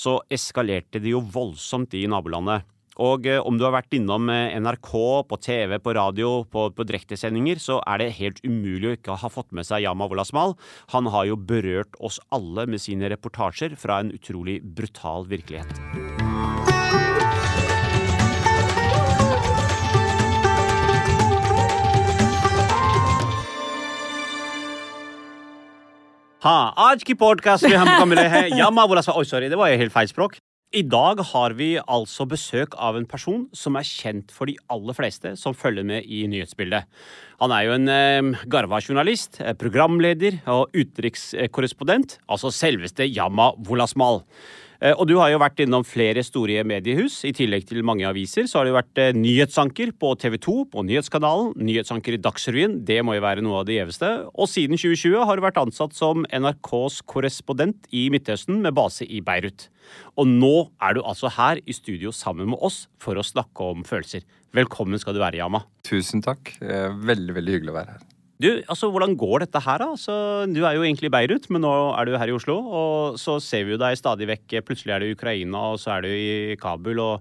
så 0.00 0.16
eskalerte 0.32 1.02
det 1.04 1.12
jo 1.12 1.20
voldsomt 1.20 1.94
i 1.98 2.06
nabolandet. 2.08 2.64
Og 3.01 3.25
eh, 3.25 3.41
om 3.41 3.57
du 3.57 3.65
har 3.65 3.73
vært 3.73 3.95
innom 3.97 4.29
eh, 4.29 4.53
NRK, 4.61 4.91
på 5.29 5.39
TV, 5.41 5.79
på 5.81 5.95
radio, 5.97 6.43
på, 6.45 6.67
på 6.75 6.85
direktesendinger, 6.85 7.61
så 7.61 7.79
er 7.89 8.03
det 8.03 8.13
helt 8.19 8.41
umulig 8.45 8.91
å 8.91 8.95
ikke 8.99 9.17
ha 9.23 9.31
fått 9.33 9.49
med 9.55 9.65
seg 9.65 9.85
Yama 9.87 10.09
Wolasmal. 10.11 10.53
Han 10.93 11.09
har 11.13 11.31
jo 11.31 11.39
berørt 11.39 11.97
oss 11.97 12.21
alle 12.33 12.67
med 12.69 12.83
sine 12.83 13.09
reportasjer 13.13 13.77
fra 13.79 14.03
en 14.03 14.13
utrolig 14.13 14.61
brutal 14.61 15.25
virkelighet. 15.29 15.81
हाँ 26.43 26.73
आज 26.77 27.03
की 27.07 27.13
पॉडकास्ट 27.13 27.65
में 27.65 27.75
हमको 27.75 28.05
मिले 28.05 28.23
हैं 28.27 28.47
Yama 28.57 28.83
Wolasmal 28.83 29.15
Oi, 29.17 29.23
sorry, 29.23 29.47
det 29.47 29.55
var 29.55 29.69
jo 29.71 29.77
helt 29.79 29.93
feil 29.93 30.09
språk. 30.11 30.35
I 30.68 30.82
dag 30.84 31.22
har 31.30 31.54
vi 31.56 31.78
altså 31.80 32.26
besøk 32.28 32.74
av 32.76 32.98
en 32.98 33.06
person 33.08 33.46
som 33.56 33.78
er 33.80 33.86
kjent 33.88 34.34
for 34.36 34.50
de 34.50 34.58
aller 34.68 34.92
fleste 34.92 35.30
som 35.40 35.54
følger 35.56 35.86
med 35.88 36.04
i 36.04 36.26
nyhetsbildet. 36.28 36.84
Han 37.40 37.54
er 37.56 37.62
jo 37.64 37.72
en 37.78 37.88
eh, 37.88 38.42
garva 38.52 38.76
journalist, 38.84 39.40
eh, 39.40 39.56
programleder 39.56 40.42
og 40.44 40.68
utenrikskorrespondent, 40.76 42.18
altså 42.28 42.52
selveste 42.52 43.08
Yama 43.08 43.54
Wolasmal. 43.64 44.20
Eh, 44.80 44.94
Og 44.94 45.08
du 45.10 45.16
har 45.18 45.32
jo 45.32 45.40
vært 45.42 45.58
innom 45.64 45.82
flere 45.86 46.22
store 46.22 46.62
mediehus. 46.62 47.24
I 47.26 47.32
tillegg 47.34 47.64
til 47.66 47.82
mange 47.82 48.06
aviser 48.06 48.46
så 48.46 48.60
har 48.60 48.68
du 48.68 48.74
vært 48.76 49.00
eh, 49.02 49.10
nyhetsanker 49.16 49.90
på 49.98 50.12
TV 50.22 50.36
2, 50.38 50.54
på 50.70 50.84
Nyhetskanalen, 50.86 51.50
nyhetsanker 51.58 52.14
i 52.14 52.20
Dagsrevyen, 52.22 52.76
det 52.86 53.00
må 53.02 53.16
jo 53.16 53.24
være 53.24 53.42
noe 53.42 53.62
av 53.62 53.66
det 53.66 53.80
gjeveste. 53.80 54.10
Og 54.38 54.46
siden 54.50 54.78
2020 54.78 55.26
har 55.26 55.36
du 55.38 55.42
vært 55.42 55.58
ansatt 55.58 55.96
som 55.98 56.22
NRKs 56.30 57.00
korrespondent 57.10 57.90
i 57.90 58.06
Midtøsten 58.14 58.60
med 58.62 58.76
base 58.78 59.06
i 59.08 59.18
Beirut. 59.24 59.66
Og 60.20 60.30
nå 60.30 60.68
er 60.84 60.94
du 60.94 61.02
altså 61.02 61.32
her 61.34 61.58
i 61.66 61.74
studio 61.74 62.12
sammen 62.14 62.52
med 62.52 62.62
oss 62.62 62.84
for 63.02 63.18
å 63.18 63.26
snakke 63.26 63.72
om 63.74 63.82
følelser. 63.88 64.22
Velkommen 64.54 65.00
skal 65.02 65.16
du 65.16 65.22
være, 65.24 65.40
Yama. 65.42 65.64
Tusen 65.88 66.22
takk. 66.22 66.54
Eh, 66.62 66.86
Veldig, 67.08 67.34
veldig 67.34 67.58
hyggelig 67.58 67.74
å 67.74 67.78
være 67.80 67.96
her. 67.96 68.06
Du, 68.38 68.46
altså, 68.70 68.86
Hvordan 68.94 69.16
går 69.18 69.42
dette 69.42 69.60
her, 69.64 69.82
da? 69.82 69.90
Altså, 69.96 70.14
du 70.46 70.60
er 70.62 70.76
jo 70.76 70.84
egentlig 70.86 71.08
i 71.10 71.14
Beirut, 71.14 71.48
men 71.50 71.64
nå 71.64 71.72
er 71.90 72.06
du 72.06 72.14
her 72.14 72.30
i 72.30 72.36
Oslo. 72.36 72.58
Og 72.62 73.18
så 73.18 73.40
ser 73.42 73.66
vi 73.66 73.74
jo 73.74 73.80
deg 73.82 73.98
stadig 73.98 74.28
vekk. 74.30 74.60
Plutselig 74.68 74.94
er 74.94 75.02
du 75.02 75.08
i 75.08 75.16
Ukraina, 75.16 75.72
og 75.72 75.82
så 75.82 75.96
er 75.96 76.06
du 76.06 76.12
i 76.12 76.54
Kabul. 76.60 77.02
og 77.02 77.18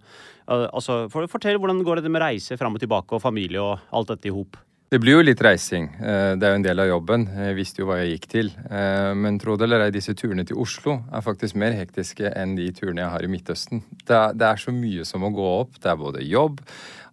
altså, 0.47 1.07
Fortell 1.09 1.57
hvordan 1.57 1.81
går 1.85 2.03
det 2.05 2.13
med 2.13 2.21
reise 2.21 2.57
fram 2.57 2.77
og 2.77 2.83
tilbake 2.83 3.17
og 3.17 3.23
familie 3.23 3.63
og 3.63 3.81
alt 3.89 4.13
dette 4.13 4.29
i 4.29 4.35
hop? 4.35 4.61
Det 4.87 5.01
blir 5.03 5.17
jo 5.17 5.23
litt 5.25 5.41
reising. 5.43 5.89
Eh, 5.99 6.35
Det 6.39 6.45
er 6.47 6.53
jo 6.53 6.59
en 6.61 6.63
del 6.63 6.79
av 6.79 6.87
jobben. 6.87 7.25
Jeg 7.27 7.55
visste 7.57 7.81
jo 7.81 7.87
hva 7.89 7.97
jeg 7.99 8.13
gikk 8.13 8.27
til. 8.31 8.51
Eh, 8.71 9.13
Men 9.19 9.37
tro 9.37 9.57
det 9.57 9.65
eller 9.67 9.81
ei, 9.83 9.91
disse 9.91 10.13
turene 10.15 10.45
til 10.47 10.55
Oslo 10.63 11.03
er 11.11 11.21
faktisk 11.25 11.55
mer 11.59 11.73
hektiske 11.75 12.31
enn 12.33 12.55
de 12.55 12.71
turene 12.71 13.01
jeg 13.03 13.09
har 13.11 13.23
i 13.23 13.27
Midtøsten. 13.27 13.83
Det 14.07 14.15
er, 14.15 14.55
så 14.55 14.71
mye 14.71 15.03
som 15.03 15.19
må 15.21 15.33
gå 15.35 15.43
opp. 15.59 15.73
Det 15.81 15.91
er 15.91 15.97
både 15.99 16.23
jobb, 16.23 16.61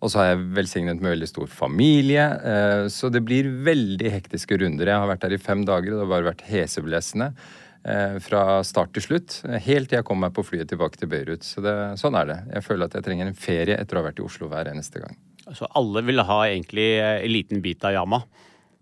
og 0.00 0.08
så 0.08 0.18
har 0.20 0.26
jeg 0.36 0.54
velsignet 0.54 1.00
med 1.02 1.16
veldig 1.18 1.28
stor 1.28 1.46
familie. 1.48 2.22
eh, 2.44 2.86
Så 2.86 3.10
det 3.10 3.24
blir 3.24 3.50
veldig 3.50 4.08
hektiske 4.08 4.56
runder. 4.56 4.86
Jeg 4.86 4.94
har 4.94 5.08
vært 5.08 5.22
der 5.26 5.32
i 5.34 5.38
fem 5.38 5.64
dager, 5.64 5.94
og 5.94 5.98
det 5.98 6.06
har 6.06 6.22
bare 6.22 6.34
vært 6.34 6.46
heseblesende. 6.46 7.34
Fra 8.20 8.62
start 8.64 8.94
til 8.94 9.02
slutt, 9.02 9.42
helt 9.60 9.90
til 9.90 9.96
jeg 9.98 10.04
kom 10.06 10.18
meg 10.18 10.32
på 10.32 10.42
flyet 10.42 10.68
tilbake 10.68 10.96
til 10.96 11.06
Beirut. 11.06 11.42
Så 11.44 11.60
det, 11.60 11.98
sånn 12.00 12.16
er 12.16 12.24
det. 12.24 12.38
Jeg 12.54 12.62
føler 12.64 12.84
at 12.86 12.94
jeg 12.94 13.02
trenger 13.04 13.26
en 13.26 13.34
ferie 13.34 13.76
etter 13.76 13.96
å 13.98 14.00
ha 14.02 14.08
vært 14.08 14.20
i 14.20 14.24
Oslo 14.24 14.48
hver 14.48 14.70
eneste 14.72 15.00
gang. 15.02 15.14
Altså, 15.48 15.68
Alle 15.76 16.02
vil 16.06 16.24
ha 16.24 16.40
egentlig 16.48 16.88
eh, 17.00 17.20
en 17.24 17.32
liten 17.32 17.62
bit 17.64 17.84
av 17.84 17.94
Yama. 17.96 18.22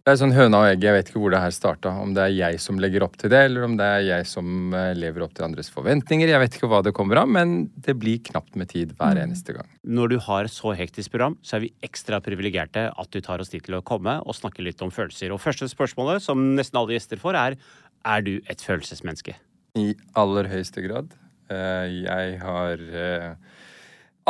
Det 0.02 0.10
er 0.10 0.18
sånn 0.18 0.32
høna 0.34 0.58
og 0.64 0.66
egget. 0.66 0.82
Jeg 0.88 0.94
vet 0.96 1.10
ikke 1.12 1.20
hvor 1.22 1.30
det 1.30 1.40
her 1.44 1.52
starta. 1.54 1.90
Om 2.02 2.10
det 2.16 2.22
er 2.24 2.32
jeg 2.34 2.58
som 2.64 2.80
legger 2.82 3.04
opp 3.06 3.14
til 3.20 3.30
det, 3.30 3.44
eller 3.46 3.68
om 3.68 3.76
det 3.78 3.86
er 3.86 4.00
jeg 4.02 4.26
som 4.26 4.72
eh, 4.74 4.88
lever 4.98 5.22
opp 5.22 5.36
til 5.38 5.46
andres 5.46 5.70
forventninger. 5.70 6.26
Jeg 6.32 6.42
vet 6.42 6.56
ikke 6.58 6.70
hva 6.72 6.80
det 6.82 6.94
kommer 6.96 7.20
av, 7.22 7.30
men 7.30 7.68
det 7.86 7.94
blir 8.02 8.18
knapt 8.26 8.58
med 8.58 8.72
tid 8.72 8.96
hver 8.98 9.20
eneste 9.22 9.54
gang. 9.54 9.68
Når 9.86 10.10
du 10.10 10.16
har 10.26 10.48
et 10.50 10.54
så 10.54 10.74
hektisk 10.74 11.14
program, 11.14 11.36
så 11.46 11.60
er 11.60 11.68
vi 11.68 11.72
ekstra 11.86 12.18
privilegerte 12.24 12.88
at 12.90 13.14
du 13.14 13.20
tar 13.22 13.44
oss 13.44 13.54
tid 13.54 13.62
til 13.68 13.78
å 13.78 13.84
komme 13.86 14.16
og 14.26 14.34
snakke 14.34 14.66
litt 14.66 14.82
om 14.82 14.90
følelser. 14.90 15.30
Og 15.30 15.42
første 15.44 15.70
spørsmålet, 15.70 16.26
som 16.26 16.50
nesten 16.58 16.82
alle 16.82 16.98
gjester 16.98 17.22
får, 17.22 17.38
er 17.38 17.58
er 18.02 18.26
du 18.26 18.34
et 18.50 18.62
følelsesmenneske? 18.66 19.36
I 19.78 19.92
aller 20.18 20.50
høyeste 20.50 20.82
grad. 20.82 21.14
Eh, 21.46 22.02
Jeg 22.02 22.38
har 22.42 22.82
eh, 22.90 23.34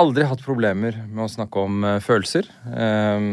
aldri 0.00 0.24
hatt 0.28 0.42
problemer 0.44 0.96
med 1.08 1.24
å 1.26 1.30
snakke 1.30 1.66
om 1.66 1.84
eh, 1.84 2.00
følelser. 2.04 2.48
Eh, 2.72 3.28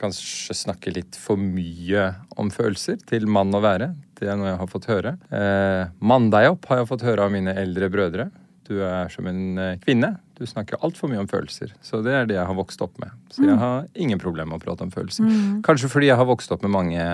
Kanskje 0.00 0.54
snakke 0.56 0.88
litt 0.96 1.16
for 1.20 1.36
mye 1.36 2.06
om 2.40 2.48
følelser 2.48 2.96
til 3.10 3.26
mann 3.28 3.52
å 3.52 3.60
være. 3.60 3.90
Det 4.16 4.30
er 4.32 4.38
noe 4.40 4.48
jeg 4.48 4.60
har 4.62 4.70
fått 4.72 4.86
høre. 4.88 5.10
Eh, 5.28 5.90
Mann 6.00 6.30
deg 6.32 6.46
opp, 6.54 6.64
har 6.70 6.80
jeg 6.80 6.88
fått 6.88 7.04
høre 7.04 7.26
av 7.26 7.34
mine 7.34 7.52
eldre 7.60 7.90
brødre. 7.92 8.30
Du 8.64 8.78
er 8.86 9.10
som 9.12 9.28
en 9.28 9.58
eh, 9.60 9.74
kvinne. 9.82 10.14
Du 10.40 10.46
snakker 10.48 10.80
altfor 10.80 11.10
mye 11.12 11.20
om 11.20 11.28
følelser. 11.28 11.74
Så 11.84 12.00
det 12.06 12.14
er 12.16 12.24
det 12.30 12.38
jeg 12.38 12.48
har 12.48 12.56
vokst 12.56 12.80
opp 12.80 12.96
med. 13.02 13.12
Så 13.28 13.44
jeg 13.44 13.58
har 13.60 13.84
ingen 13.92 14.20
problemer 14.22 14.54
med 14.54 14.62
å 14.62 14.64
prate 14.64 14.86
om 14.88 14.92
følelser. 14.94 15.26
Kanskje 15.66 15.90
fordi 15.92 16.08
jeg 16.08 16.16
har 16.16 16.28
vokst 16.30 16.52
opp 16.56 16.64
med 16.64 16.72
mange 16.72 17.04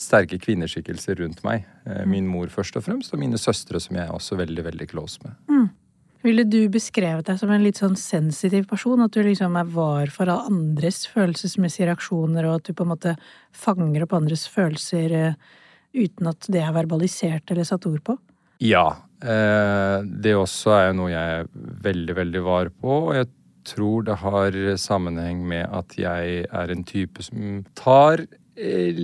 sterke 0.00 0.38
kvinneskikkelser 0.40 1.20
rundt 1.20 1.44
meg. 1.44 1.66
Eh, 1.84 2.06
min 2.08 2.24
mor 2.30 2.48
først 2.48 2.80
og 2.80 2.86
fremst, 2.88 3.12
og 3.12 3.20
mine 3.20 3.36
søstre 3.36 3.76
som 3.84 4.00
jeg 4.00 4.08
er 4.08 4.16
også 4.16 4.40
veldig, 4.40 4.64
veldig 4.70 4.88
close 4.94 5.20
med. 5.26 5.36
Ville 6.24 6.46
du 6.48 6.62
beskrevet 6.72 7.26
deg 7.28 7.36
som 7.36 7.50
en 7.52 7.62
litt 7.64 7.78
sånn 7.82 7.98
sensitiv 8.00 8.64
person? 8.70 9.02
At 9.04 9.12
du 9.12 9.20
liksom 9.26 9.58
er 9.60 9.68
var 9.74 10.12
for 10.12 10.30
andres 10.32 11.02
følelsesmessige 11.12 11.90
reaksjoner, 11.90 12.48
og 12.48 12.60
at 12.60 12.70
du 12.70 12.76
på 12.76 12.86
en 12.86 12.92
måte 12.94 13.12
fanger 13.52 14.06
opp 14.06 14.14
andres 14.16 14.46
følelser 14.48 15.16
eh, 15.18 15.36
uten 15.94 16.30
at 16.32 16.48
det 16.48 16.62
er 16.64 16.72
verbalisert 16.74 17.52
eller 17.52 17.68
satt 17.68 17.84
ord 17.90 18.00
på? 18.06 18.16
Ja. 18.64 18.86
Eh, 19.20 19.98
det 20.24 20.32
også 20.38 20.72
er 20.78 20.86
jo 20.88 20.98
noe 21.02 21.12
jeg 21.12 21.42
er 21.42 21.50
veldig, 21.84 22.16
veldig 22.22 22.44
var 22.48 22.72
på. 22.72 22.96
Og 23.10 23.18
jeg 23.18 23.28
tror 23.68 24.08
det 24.08 24.16
har 24.24 24.58
sammenheng 24.80 25.44
med 25.48 25.68
at 25.76 25.98
jeg 26.00 26.46
er 26.48 26.72
en 26.72 26.88
type 26.88 27.24
som 27.24 27.62
tar 27.76 28.24
eh, 28.56 28.96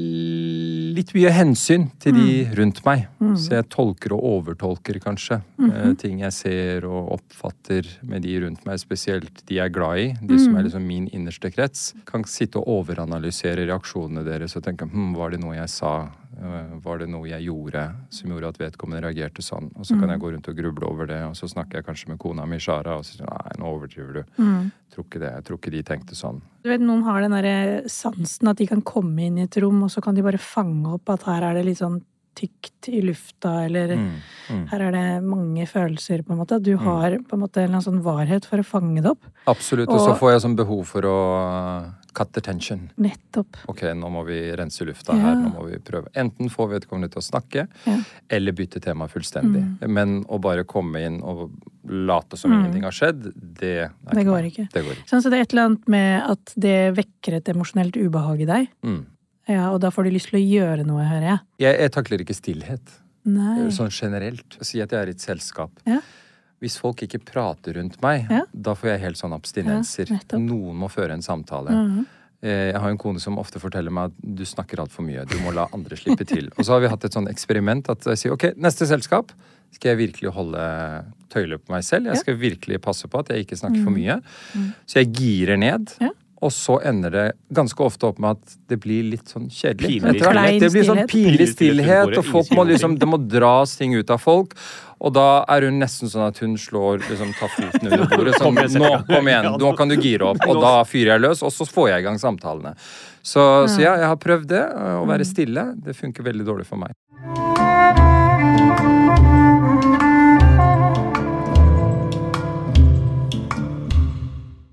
litt 0.91 1.13
mye 1.17 1.33
hensyn 1.35 1.89
til 2.03 2.17
de 2.17 2.29
rundt 2.59 2.83
meg. 2.87 3.07
Så 3.39 3.57
jeg 3.57 3.69
tolker 3.73 4.15
og 4.17 4.25
overtolker 4.31 5.01
kanskje 5.03 5.41
eh, 5.67 5.93
ting 6.01 6.23
jeg 6.25 6.35
ser 6.37 6.87
og 6.89 7.13
oppfatter 7.19 7.89
med 8.07 8.25
de 8.27 8.39
rundt 8.45 8.65
meg, 8.69 8.81
spesielt 8.83 9.43
de 9.47 9.61
jeg 9.61 9.71
er 9.71 9.75
glad 9.75 10.03
i, 10.03 10.09
de 10.23 10.39
som 10.41 10.57
er 10.57 10.67
liksom 10.67 10.87
min 10.87 11.09
innerste 11.15 11.53
krets. 11.55 11.91
Kan 12.09 12.25
sitte 12.29 12.63
og 12.63 12.81
overanalysere 12.81 13.69
reaksjonene 13.69 14.25
deres 14.27 14.57
og 14.59 14.67
tenke 14.67 14.89
hm, 14.91 15.13
var 15.19 15.35
det 15.35 15.43
noe 15.43 15.59
jeg 15.59 15.73
sa, 15.73 15.95
Eh, 16.41 16.75
var 16.85 17.01
det 17.03 17.09
noe 17.11 17.29
jeg 17.29 17.45
gjorde 17.49 17.83
som 18.15 18.31
gjorde 18.33 18.53
at 18.53 18.61
vedkommende 18.61 19.03
reagerte 19.05 19.43
sånn? 19.45 19.69
Og 19.77 19.85
så 19.85 19.97
kan 19.99 20.13
jeg 20.13 20.23
gå 20.23 20.31
rundt 20.33 20.49
og 20.49 20.57
gruble 20.57 20.87
over 20.89 21.09
det, 21.11 21.19
og 21.27 21.35
så 21.37 21.49
snakker 21.51 21.81
jeg 21.81 21.87
kanskje 21.89 22.13
med 22.13 22.21
kona 22.23 22.47
mi, 22.49 22.61
Shara, 22.63 22.97
og 22.97 23.05
så 23.05 23.19
sier 23.19 23.29
nei, 23.29 23.57
nå 23.61 23.73
overdriver 23.75 24.21
du. 24.21 24.39
Tror 24.91 25.07
ikke 25.07 25.21
det. 25.23 25.33
Jeg 25.37 25.47
tror 25.47 25.61
ikke 25.61 25.75
de 25.75 25.83
tenkte 25.87 26.17
sånn. 26.19 26.41
Du 26.65 26.71
vet, 26.71 26.83
Noen 26.85 27.05
har 27.07 27.21
den 27.25 27.35
derre 27.35 27.83
sansen 27.93 28.51
at 28.51 28.61
de 28.61 28.69
kan 28.71 28.83
komme 28.87 29.27
inn 29.27 29.39
i 29.41 29.45
et 29.47 29.61
rom, 29.63 29.83
og 29.85 29.93
så 29.93 30.03
kan 30.05 30.17
de 30.17 30.25
bare 30.25 30.41
fange 30.41 30.80
opp 30.87 31.09
at 31.11 31.23
her 31.23 31.43
er 31.43 31.55
det 31.55 31.65
litt 31.65 31.79
sånn 31.79 32.03
tykt 32.35 32.89
i 32.89 33.01
lufta, 33.03 33.65
eller 33.67 33.97
Mm, 34.51 34.67
her 34.71 34.81
er 34.81 34.93
det 34.93 35.23
mange 35.25 35.67
følelser, 35.67 36.23
på 36.25 36.33
en 36.33 36.39
måte. 36.39 36.61
Du 36.63 36.77
har 36.77 37.11
på 37.19 37.35
en 37.35 37.41
måte 37.41 37.59
en 37.59 37.65
eller 37.69 37.79
annen 37.81 37.83
sånn 37.83 38.03
varhet 38.03 38.45
for 38.45 38.59
å 38.59 38.65
fange 38.65 39.03
det 39.03 39.11
opp. 39.11 39.23
Absolutt. 39.47 39.89
Og 39.89 40.01
så 40.01 40.17
får 40.17 40.33
jeg 40.33 40.41
sånn 40.41 40.57
behov 40.57 40.87
for 40.87 41.03
å 41.03 41.93
cut 42.13 42.31
cut 42.33 42.37
attention. 42.39 42.91
Nettopp. 42.99 43.57
Ok, 43.69 43.83
nå 43.95 44.11
må 44.11 44.25
vi 44.27 44.51
rense 44.57 44.85
lufta 44.85 45.15
Ja. 45.15 45.21
her. 45.21 45.35
Nå 45.37 45.55
må 45.55 45.71
vi 45.71 45.79
prøve. 45.79 46.09
Enten 46.15 46.49
få 46.51 46.67
vedkommende 46.69 47.11
til 47.11 47.21
å 47.21 47.25
snakke, 47.25 47.69
Ja. 47.87 47.93
Mm. 47.93 48.05
eller 48.31 48.53
bytte 48.53 48.81
tema 48.81 49.07
fullstendig. 49.07 49.89
Men 49.89 50.25
å 50.25 50.41
bare 50.41 50.65
komme 50.65 50.97
inn 51.07 51.23
og 51.23 51.51
late 51.89 52.37
som 52.37 52.51
ingenting 52.53 52.83
har 52.83 52.91
skjedd, 52.91 53.33
det 53.37 53.91
Det 54.13 54.25
går 54.27 54.43
ikke. 54.51 54.73
Det 54.73 54.85
går 54.85 54.93
ikke. 54.97 55.07
Sånn, 55.09 55.23
så 55.23 55.31
det 55.31 55.35
er 55.35 55.43
et 55.43 55.53
eller 55.53 55.65
annet 55.67 55.89
med 55.89 56.23
at 56.31 56.55
det 56.59 56.95
vekker 56.97 57.35
et 57.35 57.45
emosjonelt 57.45 57.93
ubehag 57.97 58.41
i 58.41 58.45
deg. 58.47 58.69
Ja, 59.50 59.69
og 59.75 59.80
da 59.83 59.90
får 59.90 60.07
du 60.07 60.14
lyst 60.14 60.30
til 60.30 60.38
å 60.40 60.45
gjøre 60.45 60.87
noe, 60.87 61.04
hører 61.09 61.26
jeg. 61.33 61.45
Jeg, 61.66 61.78
jeg 61.85 61.92
takler 61.97 62.23
ikke 62.25 62.37
stillhet. 62.38 62.97
Nei. 63.28 63.69
Sånn 63.75 63.90
generelt. 63.92 64.57
Si 64.64 64.80
at 64.80 64.95
jeg 64.95 65.00
er 65.00 65.11
i 65.12 65.16
et 65.16 65.25
selskap. 65.25 65.75
Ja. 65.88 65.99
Hvis 66.61 66.76
folk 66.80 67.02
ikke 67.07 67.21
prater 67.25 67.76
rundt 67.80 67.99
meg, 68.04 68.26
Ja. 68.30 68.45
da 68.52 68.75
får 68.76 68.95
jeg 68.95 69.00
helt 69.07 69.21
sånn 69.21 69.35
abstinenser. 69.37 70.12
Ja. 70.12 70.38
Noen 70.38 70.76
må 70.76 70.90
føre 70.92 71.16
en 71.16 71.23
samtale. 71.25 71.71
Mm 71.71 71.90
-hmm. 71.90 72.07
Jeg 72.42 72.80
har 72.80 72.88
en 72.88 72.99
kone 72.99 73.21
som 73.21 73.37
ofte 73.38 73.61
forteller 73.61 73.92
meg 73.92 74.04
at 74.04 74.12
du 74.37 74.45
snakker 74.45 74.80
altfor 74.80 75.04
mye. 75.04 75.26
Du 75.28 75.37
må 75.45 75.52
la 75.52 75.66
andre 75.75 75.97
slippe 75.97 76.25
til. 76.25 76.49
Og 76.57 76.64
så 76.64 76.73
har 76.73 76.80
vi 76.80 76.88
hatt 76.88 77.04
et 77.04 77.12
sånn 77.12 77.28
eksperiment 77.28 77.90
at 77.92 78.07
jeg 78.07 78.16
sier 78.16 78.33
ok, 78.33 78.54
neste 78.57 78.87
selskap 78.87 79.33
skal 79.71 79.92
jeg 79.92 79.99
virkelig 80.11 80.33
holde 80.33 81.04
tøyler 81.28 81.59
på 81.59 81.75
meg 81.75 81.85
selv. 81.85 82.07
Jeg 82.07 82.16
skal 82.16 82.38
virkelig 82.40 82.80
passe 82.80 83.07
på 83.09 83.21
at 83.21 83.28
jeg 83.28 83.45
ikke 83.45 83.59
snakker 83.61 83.85
for 83.85 83.90
mye. 83.90 84.21
Så 84.87 85.02
jeg 85.04 85.12
girer 85.12 85.59
ned. 85.61 85.92
Mm. 86.41 86.47
Og 86.47 86.53
så 86.57 86.79
ender 86.89 87.13
det 87.13 87.25
ganske 87.53 87.85
ofte 87.85 88.09
opp 88.09 88.21
med 88.23 88.39
at 88.39 88.55
det 88.71 88.79
blir 88.81 89.05
litt 89.13 89.29
sånn 89.29 89.51
kjedelig. 89.53 90.01
Pinlig. 90.01 90.61
Det 90.63 90.71
blir 90.73 90.87
sånn 90.89 91.03
pinlig 91.11 91.51
stillhet 91.53 91.81
stillhet, 91.81 92.19
og 92.19 92.25
folk 92.25 92.53
må 92.57 92.65
liksom 92.71 92.99
Det 92.99 93.09
må 93.09 93.21
dras 93.21 93.77
ting 93.77 93.95
ut 93.95 94.11
av 94.11 94.23
folk. 94.23 94.57
Og 95.01 95.15
da 95.17 95.45
er 95.49 95.65
hun 95.69 95.79
nesten 95.81 96.11
sånn 96.13 96.27
at 96.27 96.41
hun 96.45 96.57
slår 96.61 97.01
liksom 97.07 97.33
tar 97.39 97.53
foten 97.55 97.89
under 97.89 98.07
bordet. 98.13 98.37
Sånn, 98.41 98.61
nå, 98.77 98.93
kom 99.09 99.33
igjen, 99.33 99.51
nå 99.61 99.73
kan 99.77 99.93
du 99.93 99.97
gire 99.97 100.33
opp. 100.33 100.45
Og 100.49 100.61
da 100.61 100.75
fyrer 100.89 101.15
jeg 101.17 101.27
løs, 101.27 101.45
og 101.47 101.55
så 101.55 101.69
får 101.69 101.93
jeg 101.95 102.05
i 102.05 102.09
gang 102.09 102.21
samtalene. 102.21 102.77
Så, 103.23 103.43
så 103.69 103.81
ja, 103.81 103.97
jeg 104.01 104.09
har 104.13 104.21
prøvd 104.21 104.49
det. 104.53 104.65
Å 105.01 105.05
være 105.09 105.29
stille. 105.29 105.71
Det 105.77 105.97
funker 105.97 106.25
veldig 106.33 106.49
dårlig 106.49 106.69
for 106.69 106.81
meg. 106.81 106.97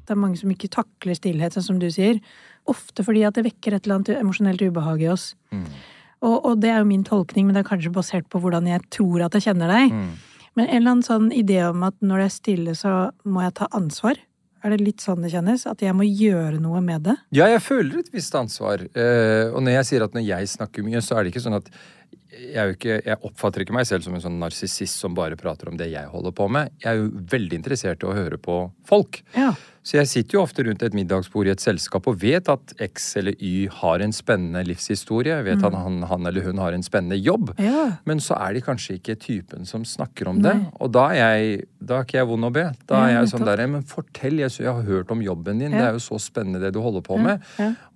Det 0.08 0.16
er 0.16 0.22
mange 0.22 0.40
som 0.40 0.54
ikke 0.54 0.72
takler 0.74 1.18
stillhet, 1.18 1.56
sånn 1.56 1.68
som 1.68 1.82
du 1.82 1.90
sier. 1.94 2.22
Ofte 2.72 3.04
fordi 3.06 3.26
at 3.28 3.38
det 3.38 3.46
vekker 3.48 3.76
et 3.76 3.86
eller 3.86 4.00
annet 4.00 4.16
emosjonelt 4.18 4.64
ubehag 4.64 5.04
i 5.04 5.12
oss. 5.12 5.34
Og, 6.24 6.34
og 6.34 6.54
det 6.64 6.72
er 6.74 6.82
jo 6.82 6.90
min 6.90 7.06
tolkning, 7.06 7.46
men 7.46 7.58
det 7.58 7.62
er 7.62 7.70
kanskje 7.70 7.94
basert 7.94 8.26
på 8.32 8.42
hvordan 8.42 8.66
jeg 8.72 8.82
tror 8.94 9.28
at 9.28 9.38
jeg 9.38 9.50
kjenner 9.52 9.70
deg. 9.70 9.94
Men 10.58 10.66
en 10.66 10.80
eller 10.80 10.96
annen 10.96 11.06
sånn 11.06 11.28
idé 11.36 11.60
om 11.68 11.84
at 11.86 11.94
når 12.02 12.24
det 12.24 12.30
er 12.30 12.34
stille, 12.34 12.74
så 12.80 12.96
må 13.28 13.44
jeg 13.46 13.54
ta 13.60 13.68
ansvar. 13.78 14.18
Er 14.66 14.74
det 14.74 14.82
litt 14.82 15.04
sånn 15.06 15.22
det 15.22 15.30
kjennes? 15.36 15.68
At 15.70 15.84
jeg 15.86 15.94
må 15.94 16.08
gjøre 16.08 16.58
noe 16.64 16.82
med 16.82 17.06
det? 17.06 17.14
Ja, 17.38 17.46
jeg 17.52 17.62
føler 17.62 18.02
et 18.02 18.10
visst 18.14 18.34
ansvar. 18.36 18.82
Eh, 18.98 19.52
og 19.52 19.62
når 19.62 19.78
jeg 19.78 19.90
sier 19.92 20.08
at 20.08 20.18
når 20.18 20.26
jeg 20.26 20.50
snakker 20.56 20.88
mye, 20.88 21.04
så 21.06 21.20
er 21.20 21.24
det 21.24 21.36
ikke 21.36 21.46
sånn 21.46 21.60
at 21.60 21.70
jeg, 22.38 22.76
ikke, 22.78 23.00
jeg 23.06 23.20
oppfatter 23.26 23.64
ikke 23.64 23.76
meg 23.76 23.88
selv 23.90 24.06
som 24.06 24.18
en 24.18 24.24
sånn 24.24 24.38
narsissist 24.42 25.02
som 25.02 25.16
bare 25.18 25.40
prater 25.40 25.72
om 25.72 25.80
det 25.80 25.90
jeg 25.92 26.12
holder 26.12 26.36
på 26.38 26.50
med. 26.52 26.74
Jeg 26.84 26.92
er 26.92 27.02
jo 27.02 27.26
veldig 27.34 27.60
interessert 27.60 28.04
i 28.04 28.10
å 28.10 28.16
høre 28.18 28.40
på 28.42 28.60
folk. 28.88 29.22
Ja. 29.36 29.54
Så 29.88 29.96
jeg 30.02 30.10
sitter 30.12 30.36
jo 30.36 30.42
ofte 30.44 30.66
rundt 30.68 30.82
et 30.84 30.96
middagsbord 30.98 31.48
i 31.48 31.54
et 31.54 31.64
selskap 31.64 32.10
og 32.12 32.18
vet 32.20 32.50
at 32.52 32.74
X 32.84 33.06
eller 33.22 33.38
Y 33.40 33.70
har 33.72 34.04
en 34.04 34.12
spennende 34.16 34.66
livshistorie. 34.68 35.38
Jeg 35.38 35.46
vet 35.48 35.64
at 35.64 35.78
han, 35.80 36.02
han 36.10 36.28
eller 36.28 36.44
hun 36.50 36.60
har 36.60 36.76
en 36.76 36.84
spennende 36.84 37.16
jobb. 37.16 37.54
Ja. 37.62 37.86
Men 38.10 38.20
så 38.24 38.36
er 38.36 38.58
de 38.58 38.64
kanskje 38.66 38.98
ikke 38.98 39.16
typen 39.24 39.64
som 39.70 39.86
snakker 39.88 40.28
om 40.28 40.42
det. 40.44 40.58
Og 40.84 40.92
da 40.92 41.08
er 41.14 41.22
jeg 41.22 41.66
Da 41.88 42.00
er 42.02 42.08
ikke 42.08 42.18
jeg 42.18 42.28
vond 42.28 42.50
å 42.50 42.52
be. 42.52 42.66
Da 42.90 43.06
er 43.06 43.14
jeg 43.14 43.32
sånn 43.32 43.48
der 43.48 43.64
Men 43.70 43.86
fortell, 43.88 44.42
jeg, 44.42 44.58
jeg 44.60 44.74
har 44.74 44.84
hørt 44.84 45.12
om 45.14 45.24
jobben 45.24 45.62
din. 45.64 45.72
Ja. 45.72 45.78
Det 45.78 45.88
er 45.88 46.00
jo 46.02 46.04
så 46.04 46.20
spennende 46.20 46.60
det 46.60 46.74
du 46.76 46.82
holder 46.84 47.06
på 47.06 47.20
med. 47.22 47.46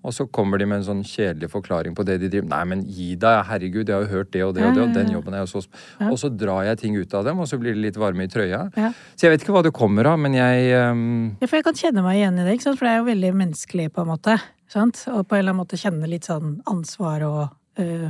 Og 0.01 0.15
så 0.15 0.25
kommer 0.34 0.58
de 0.58 0.65
med 0.65 0.81
en 0.81 0.86
sånn 0.88 1.01
kjedelig 1.05 1.51
forklaring 1.51 1.93
på 1.98 2.05
det 2.08 2.17
de 2.24 2.29
driver 2.31 2.50
Nei, 2.50 2.62
men 2.72 2.84
gi 2.89 3.12
deg, 3.22 3.43
herregud, 3.50 3.89
jeg 3.89 3.96
har 3.96 4.05
jo 4.08 4.12
hørt 4.15 4.31
det 4.34 4.43
og 4.46 4.55
det 4.58 4.65
og 4.65 4.77
det, 4.77 4.86
og 4.88 4.96
den 4.96 5.12
jobben 5.13 5.38
er 5.38 5.43
jo 5.43 5.50
så 5.51 5.62
Og 6.08 6.17
så 6.22 6.31
drar 6.34 6.65
jeg 6.70 6.79
ting 6.81 6.98
ut 6.98 7.13
av 7.17 7.27
dem, 7.27 7.41
og 7.41 7.50
så 7.50 7.60
blir 7.62 7.77
det 7.77 7.84
litt 7.86 8.00
varme 8.01 8.25
i 8.25 8.31
trøya. 8.31 8.63
Ja. 8.77 8.93
Så 9.15 9.27
jeg 9.27 9.36
vet 9.36 9.46
ikke 9.46 9.55
hva 9.55 9.65
det 9.65 9.74
kommer 9.77 10.10
av, 10.10 10.17
men 10.22 10.38
jeg 10.38 10.72
um... 10.89 11.03
Ja, 11.41 11.48
for 11.48 11.60
jeg 11.60 11.67
kan 11.70 11.77
kjenne 11.77 12.05
meg 12.05 12.22
igjen 12.22 12.39
i 12.39 12.48
det, 12.48 12.58
ikke 12.58 12.70
sant? 12.70 12.81
for 12.81 12.89
det 12.89 12.96
er 12.96 13.03
jo 13.03 13.10
veldig 13.12 13.36
menneskelig 13.43 13.91
på 13.93 14.05
en 14.05 14.12
måte. 14.13 14.39
Sant? 14.72 15.03
Og 15.12 15.22
på 15.27 15.38
en 15.38 15.43
eller 15.43 15.53
annen 15.53 15.62
måte 15.62 15.79
kjenne 15.79 16.10
litt 16.10 16.29
sånn 16.29 16.58
ansvar 16.72 17.27
og 17.27 17.84
øh, 17.84 18.10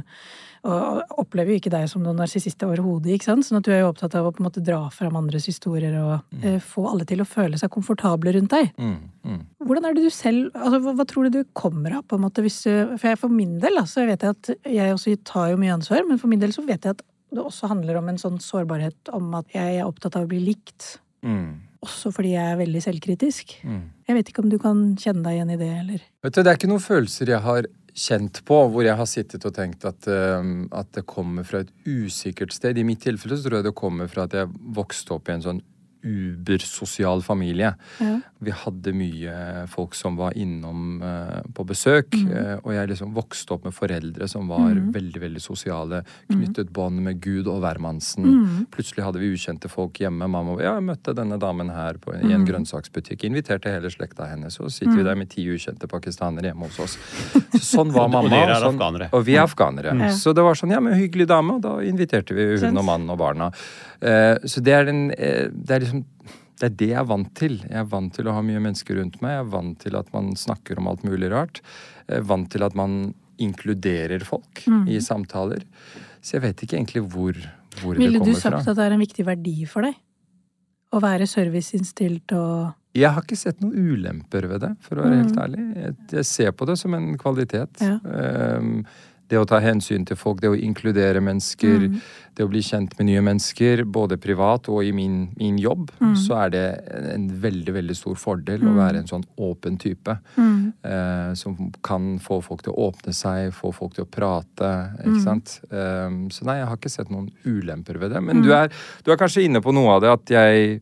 og 0.62 1.16
opplever 1.18 1.56
jo 1.56 1.60
ikke 1.62 1.72
deg 1.74 1.88
som 1.90 2.04
noen 2.06 2.20
narsissist 2.22 2.62
overhodet, 2.68 3.16
ikke 3.16 3.30
sant? 3.32 3.48
Sånn 3.48 3.58
at 3.62 3.66
du 3.66 3.72
er 3.74 3.82
jo 3.82 3.90
opptatt 3.90 4.14
av 4.18 4.28
å 4.28 4.34
på 4.36 4.44
en 4.44 4.48
måte 4.50 4.62
dra 4.66 4.84
fram 4.94 5.18
andres 5.18 5.48
historier 5.50 5.96
og 5.98 6.36
øh, 6.38 6.60
få 6.62 6.86
alle 6.92 7.08
til 7.10 7.24
å 7.24 7.28
føle 7.28 7.58
seg 7.58 7.72
komfortable 7.74 8.36
rundt 8.36 8.54
deg. 8.54 8.70
mm, 8.78 8.98
mm. 9.26 9.40
Hvordan 9.66 9.88
er 9.88 9.98
det 9.98 10.06
du 10.06 10.14
selv 10.14 10.52
altså, 10.54 10.82
hva, 10.86 10.94
hva 11.00 11.08
tror 11.10 11.28
du 11.28 11.40
du 11.40 11.50
kommer 11.58 11.98
av, 11.98 12.06
på 12.06 12.20
en 12.20 12.26
måte, 12.28 12.46
hvis 12.46 12.60
du 12.68 12.94
For 12.94 13.10
jeg, 13.10 13.22
for 13.24 13.34
min 13.34 13.58
del, 13.64 13.80
altså, 13.82 14.02
så 14.02 14.08
vet 14.12 14.22
jeg 14.22 14.38
at 14.38 14.70
jeg 14.78 14.94
også 14.94 15.16
tar 15.28 15.50
jo 15.52 15.58
mye 15.62 15.74
ansvar, 15.80 16.06
men 16.08 16.22
for 16.22 16.30
min 16.32 16.42
del 16.44 16.54
så 16.54 16.66
vet 16.68 16.86
jeg 16.86 17.00
at 17.00 17.04
det 17.32 17.42
også 17.42 17.72
handler 17.72 17.98
om 17.98 18.12
en 18.12 18.20
sånn 18.20 18.40
sårbarhet 18.44 19.12
om 19.16 19.34
at 19.40 19.50
jeg 19.56 19.80
er 19.80 19.88
opptatt 19.88 20.18
av 20.20 20.28
å 20.28 20.30
bli 20.30 20.42
likt. 20.44 20.98
Mm. 21.26 21.62
Også 21.82 22.12
fordi 22.14 22.36
jeg 22.36 22.54
er 22.54 22.60
veldig 22.60 22.82
selvkritisk. 22.84 23.56
Mm. 23.66 23.86
Jeg 24.06 24.18
vet 24.18 24.28
ikke 24.30 24.44
om 24.44 24.52
du 24.52 24.58
kan 24.62 24.82
kjenne 25.02 25.24
deg 25.26 25.40
igjen 25.40 25.54
i 25.56 25.58
det, 25.58 25.70
eller? 25.80 26.04
Vet 26.22 26.36
du, 26.36 26.42
Det 26.44 26.52
er 26.52 26.60
ikke 26.60 26.70
noen 26.70 26.84
følelser 26.84 27.32
jeg 27.34 27.42
har 27.42 27.70
kjent 27.98 28.42
på 28.48 28.58
hvor 28.72 28.86
jeg 28.86 28.98
har 28.98 29.10
sittet 29.10 29.46
og 29.48 29.56
tenkt 29.56 29.86
at, 29.88 30.08
ehm, 30.08 30.70
at 30.72 30.92
det 30.96 31.06
kommer 31.10 31.46
fra 31.48 31.64
et 31.64 31.72
usikkert 31.86 32.54
sted. 32.56 32.78
I 32.78 32.88
mitt 32.88 33.04
tilfelle 33.04 33.38
så 33.38 33.48
tror 33.48 33.60
jeg 33.60 33.70
det 33.70 33.78
kommer 33.78 34.12
fra 34.12 34.28
at 34.28 34.38
jeg 34.38 34.52
vokste 34.76 35.18
opp 35.18 35.30
i 35.30 35.36
en 35.36 35.46
sånn 35.46 35.62
ubersosial 36.04 37.22
familie. 37.24 37.74
Ja. 38.00 38.20
Vi 38.42 38.54
hadde 38.58 38.94
mye 38.98 39.34
folk 39.70 39.94
som 39.96 40.16
var 40.18 40.34
innom 40.38 41.02
uh, 41.04 41.42
på 41.54 41.66
besøk, 41.70 42.16
eh, 42.18 42.56
og 42.58 42.72
jeg 42.74 42.90
liksom 42.90 43.12
vokste 43.14 43.54
opp 43.54 43.68
med 43.68 43.76
foreldre 43.76 44.26
som 44.30 44.50
var 44.50 44.80
veldig 44.96 45.22
veldig 45.22 45.42
sosiale. 45.44 46.02
Knyttet 46.32 46.72
bånd 46.74 47.04
med 47.06 47.20
Gud 47.22 47.50
og 47.52 47.60
hvermannsen. 47.62 48.66
Plutselig 48.74 49.06
hadde 49.06 49.22
vi 49.22 49.30
ukjente 49.36 49.70
folk 49.70 50.02
hjemme. 50.02 50.26
Mamma 50.32 50.56
ja, 50.58 50.74
jeg 50.80 50.88
møtte 50.88 51.14
denne 51.18 51.38
damen 51.42 51.70
her 51.74 52.00
på, 52.02 52.16
i 52.18 52.34
en 52.34 52.48
grønnsaksbutikk. 52.48 53.28
Inviterte 53.30 53.74
hele 53.74 53.92
slekta 53.94 54.30
hennes. 54.32 54.58
Og 54.60 54.72
så 54.72 54.80
sitter 54.80 54.98
vi 54.98 55.06
der 55.06 55.20
med 55.20 55.30
ti 55.34 55.46
ukjente 55.52 55.90
pakistanere 55.92 56.50
hjemme 56.52 56.70
hos 56.72 56.82
oss. 56.82 56.98
Så 57.54 57.62
sånn 57.68 57.94
var 57.94 58.10
mamma. 58.16 58.32
og, 58.32 58.56
er 58.56 58.66
sånn. 58.66 59.08
Og 59.12 59.26
vi 59.28 59.38
er 59.38 59.46
afghanere. 59.46 59.94
Ja. 60.08 60.12
Så 60.18 60.34
det 60.38 60.46
var 60.46 60.58
sånn, 60.58 60.74
ja, 60.74 60.82
men 60.82 60.98
hyggelig 60.98 61.30
dame, 61.30 61.60
og 61.60 61.66
da 61.66 61.78
inviterte 61.86 62.38
vi 62.38 62.48
hun 62.56 62.82
og 62.82 62.88
mannen 62.88 63.14
og 63.14 63.22
barna. 63.22 63.52
Uh, 64.02 64.42
så 64.50 64.64
det 64.66 64.74
er 64.74 64.88
den 64.88 65.02
Det 65.12 65.76
er 65.76 65.84
liksom 65.84 65.91
det 65.92 66.68
er 66.68 66.76
det 66.78 66.90
jeg 66.92 67.00
er 67.02 67.08
vant 67.10 67.32
til. 67.36 67.58
Jeg 67.66 67.80
er 67.82 67.88
vant 67.90 68.14
til 68.14 68.28
å 68.30 68.34
ha 68.38 68.42
mye 68.46 68.60
mennesker 68.62 69.00
rundt 69.00 69.20
meg. 69.24 69.32
Jeg 69.38 69.46
er 69.46 69.52
vant 69.56 69.80
til 69.82 69.96
at 69.98 70.12
man 70.14 70.32
snakker 70.38 70.78
om 70.82 70.88
alt 70.92 71.04
mulig 71.08 71.32
rart. 71.34 71.62
Jeg 72.08 72.18
er 72.22 72.28
vant 72.30 72.50
til 72.54 72.64
at 72.68 72.76
man 72.78 73.14
inkluderer 73.42 74.22
folk 74.28 74.62
Mm. 74.68 74.88
i 74.88 75.00
samtaler. 75.02 75.64
Så 76.22 76.34
jeg 76.38 76.42
vet 76.44 76.58
ikke 76.62 76.78
egentlig 76.78 77.02
hvor, 77.10 77.34
hvor 77.82 77.96
Ville 77.98 78.20
det 78.20 78.26
du 78.28 78.32
kommer 78.32 78.40
sagt 78.42 78.64
fra. 78.64 78.72
at 78.72 78.78
det 78.78 78.86
er 78.86 78.94
en 78.94 79.00
viktig 79.02 79.26
verdi 79.26 79.66
for 79.66 79.82
deg? 79.82 79.96
Å 80.94 81.00
være 81.02 81.26
serviceinnstilt 81.26 82.32
og 82.36 82.74
Jeg 82.94 83.10
har 83.10 83.22
ikke 83.24 83.38
sett 83.40 83.62
noen 83.64 83.72
ulemper 83.74 84.48
ved 84.52 84.60
det, 84.62 84.76
for 84.84 84.98
å 85.00 85.04
være 85.06 85.22
helt 85.24 85.36
Mm. 85.36 85.44
ærlig. 85.46 85.76
Jeg, 85.78 85.96
jeg 86.12 86.26
ser 86.26 86.52
på 86.52 86.66
det 86.68 86.78
som 86.78 86.94
en 86.94 87.18
kvalitet. 87.18 87.80
Ja. 87.80 87.98
Ehm, 88.04 88.86
det 89.32 89.40
å 89.40 89.48
ta 89.48 89.62
hensyn 89.64 90.04
til 90.08 90.20
folk, 90.20 90.42
det 90.44 90.52
å 90.52 90.58
inkludere 90.58 91.22
mennesker, 91.24 91.88
det 92.36 92.46
å 92.46 92.50
bli 92.52 92.62
kjent 92.64 92.94
med 93.00 93.08
nye 93.10 93.24
mennesker, 93.24 93.84
både 93.88 94.18
privat 94.22 94.68
og 94.72 94.84
i 94.86 94.92
min, 94.96 95.30
min 95.40 95.60
jobb, 95.60 95.90
så 96.20 96.38
er 96.46 96.54
det 96.54 96.64
en 97.16 97.28
veldig, 97.44 97.76
veldig 97.80 97.98
stor 97.98 98.20
fordel 98.20 98.64
å 98.68 98.76
være 98.78 99.02
en 99.02 99.10
sånn 99.10 99.26
åpen 99.42 99.78
type. 99.82 100.18
Eh, 100.38 101.34
som 101.40 101.58
kan 101.86 102.16
få 102.24 102.42
folk 102.46 102.64
til 102.66 102.74
å 102.74 102.90
åpne 102.90 103.14
seg, 103.16 103.52
få 103.56 103.72
folk 103.76 103.96
til 103.98 104.08
å 104.08 104.10
prate, 104.12 104.72
ikke 105.04 105.24
sant. 105.24 105.60
Eh, 105.70 106.10
så 106.34 106.48
nei, 106.48 106.60
jeg 106.62 106.72
har 106.72 106.80
ikke 106.80 106.96
sett 106.96 107.14
noen 107.14 107.30
ulemper 107.46 108.02
ved 108.02 108.16
det. 108.16 108.24
Men 108.26 108.44
du, 108.46 108.52
er, 108.56 108.72
du 109.06 109.14
er 109.14 109.22
kanskje 109.22 109.46
inne 109.48 109.64
på 109.64 109.76
noe 109.76 109.98
av 109.98 110.04
det 110.04 110.12
at 110.16 110.36
jeg 110.40 110.82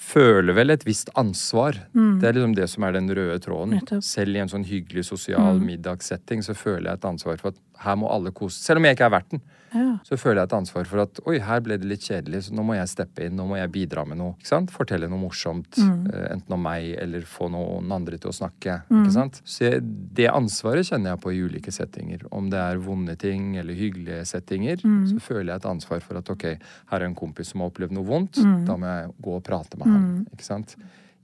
føler 0.00 0.56
vel 0.56 0.72
et 0.72 0.84
visst 0.86 1.10
ansvar. 1.18 1.76
Det 1.92 2.28
er 2.28 2.36
liksom 2.36 2.54
det 2.56 2.68
som 2.72 2.86
er 2.86 2.96
den 2.96 3.10
røde 3.14 3.38
tråden. 3.44 3.80
Selv 4.04 4.36
i 4.36 4.42
en 4.42 4.50
sånn 4.50 4.66
hyggelig 4.66 5.06
sosial 5.10 5.60
middagssetting 5.62 6.44
så 6.46 6.56
føler 6.56 6.90
jeg 6.90 7.00
et 7.00 7.08
ansvar 7.10 7.40
for 7.42 7.52
at 7.52 7.60
her 7.80 7.96
må 7.96 8.10
alle 8.12 8.30
kose 8.36 8.60
Selv 8.60 8.80
om 8.80 8.84
jeg 8.88 8.96
ikke 8.96 9.06
er 9.08 9.14
verten, 9.14 9.40
Ja. 9.72 9.98
så 10.02 10.16
føler 10.18 10.40
jeg 10.40 10.48
et 10.48 10.54
ansvar 10.56 10.84
for 10.90 10.98
at 11.04 11.20
oi, 11.30 11.38
her 11.38 11.60
ble 11.62 11.76
det 11.78 11.86
litt 11.86 12.02
kjedelig, 12.02 12.40
så 12.48 12.54
nå 12.58 12.64
må 12.66 12.74
jeg 12.74 12.88
steppe 12.90 13.22
inn, 13.26 13.36
nå 13.38 13.44
må 13.46 13.56
jeg 13.56 13.70
bidra 13.70 14.02
med 14.04 14.18
noe. 14.18 14.34
ikke 14.40 14.50
sant? 14.50 14.72
Fortelle 14.74 15.06
noe 15.08 15.20
morsomt, 15.22 15.78
mm. 15.78 16.08
enten 16.34 16.56
om 16.56 16.62
meg 16.64 16.88
eller 16.98 17.22
få 17.22 17.46
noen 17.54 17.92
andre 17.94 18.18
til 18.18 18.32
å 18.32 18.34
snakke. 18.34 18.80
ikke 18.90 19.12
sant? 19.14 19.38
Så 19.44 19.70
det 19.80 20.26
ansvaret 20.28 20.88
kjenner 20.88 21.14
jeg 21.14 21.22
på 21.22 21.32
i 21.32 21.38
ulike 21.44 21.70
settinger. 21.72 22.26
Om 22.34 22.50
det 22.50 22.58
er 22.58 22.82
vonde 22.82 23.14
ting 23.16 23.56
eller 23.62 23.78
hyggelige 23.78 24.24
settinger, 24.26 24.82
så 25.06 25.20
føler 25.22 25.52
jeg 25.54 25.62
et 25.62 25.70
ansvar 25.70 26.00
for 26.02 26.18
at 26.18 26.28
ok, 26.34 26.48
her 26.90 27.00
er 27.00 27.06
en 27.06 27.14
kompis 27.14 27.52
som 27.54 27.60
har 27.62 27.70
opplevd 27.70 27.94
noe 27.94 28.04
vondt, 28.10 28.42
da 28.66 28.74
må 28.76 28.90
jeg 28.90 29.14
gå 29.22 29.36
og 29.38 29.44
prate 29.46 29.78
med 29.78 29.86
ham. 29.86 30.26
ikke 30.34 30.44
sant? 30.50 30.74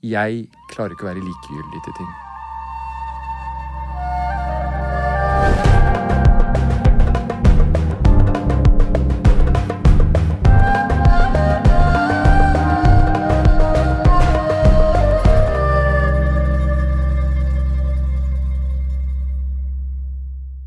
Jeg 0.07 0.47
klarer 0.71 0.95
ikke 0.95 1.09
å 1.09 1.11
være 1.11 1.27
likegyldig 1.27 1.83
til 1.89 1.99
ting. 1.99 2.15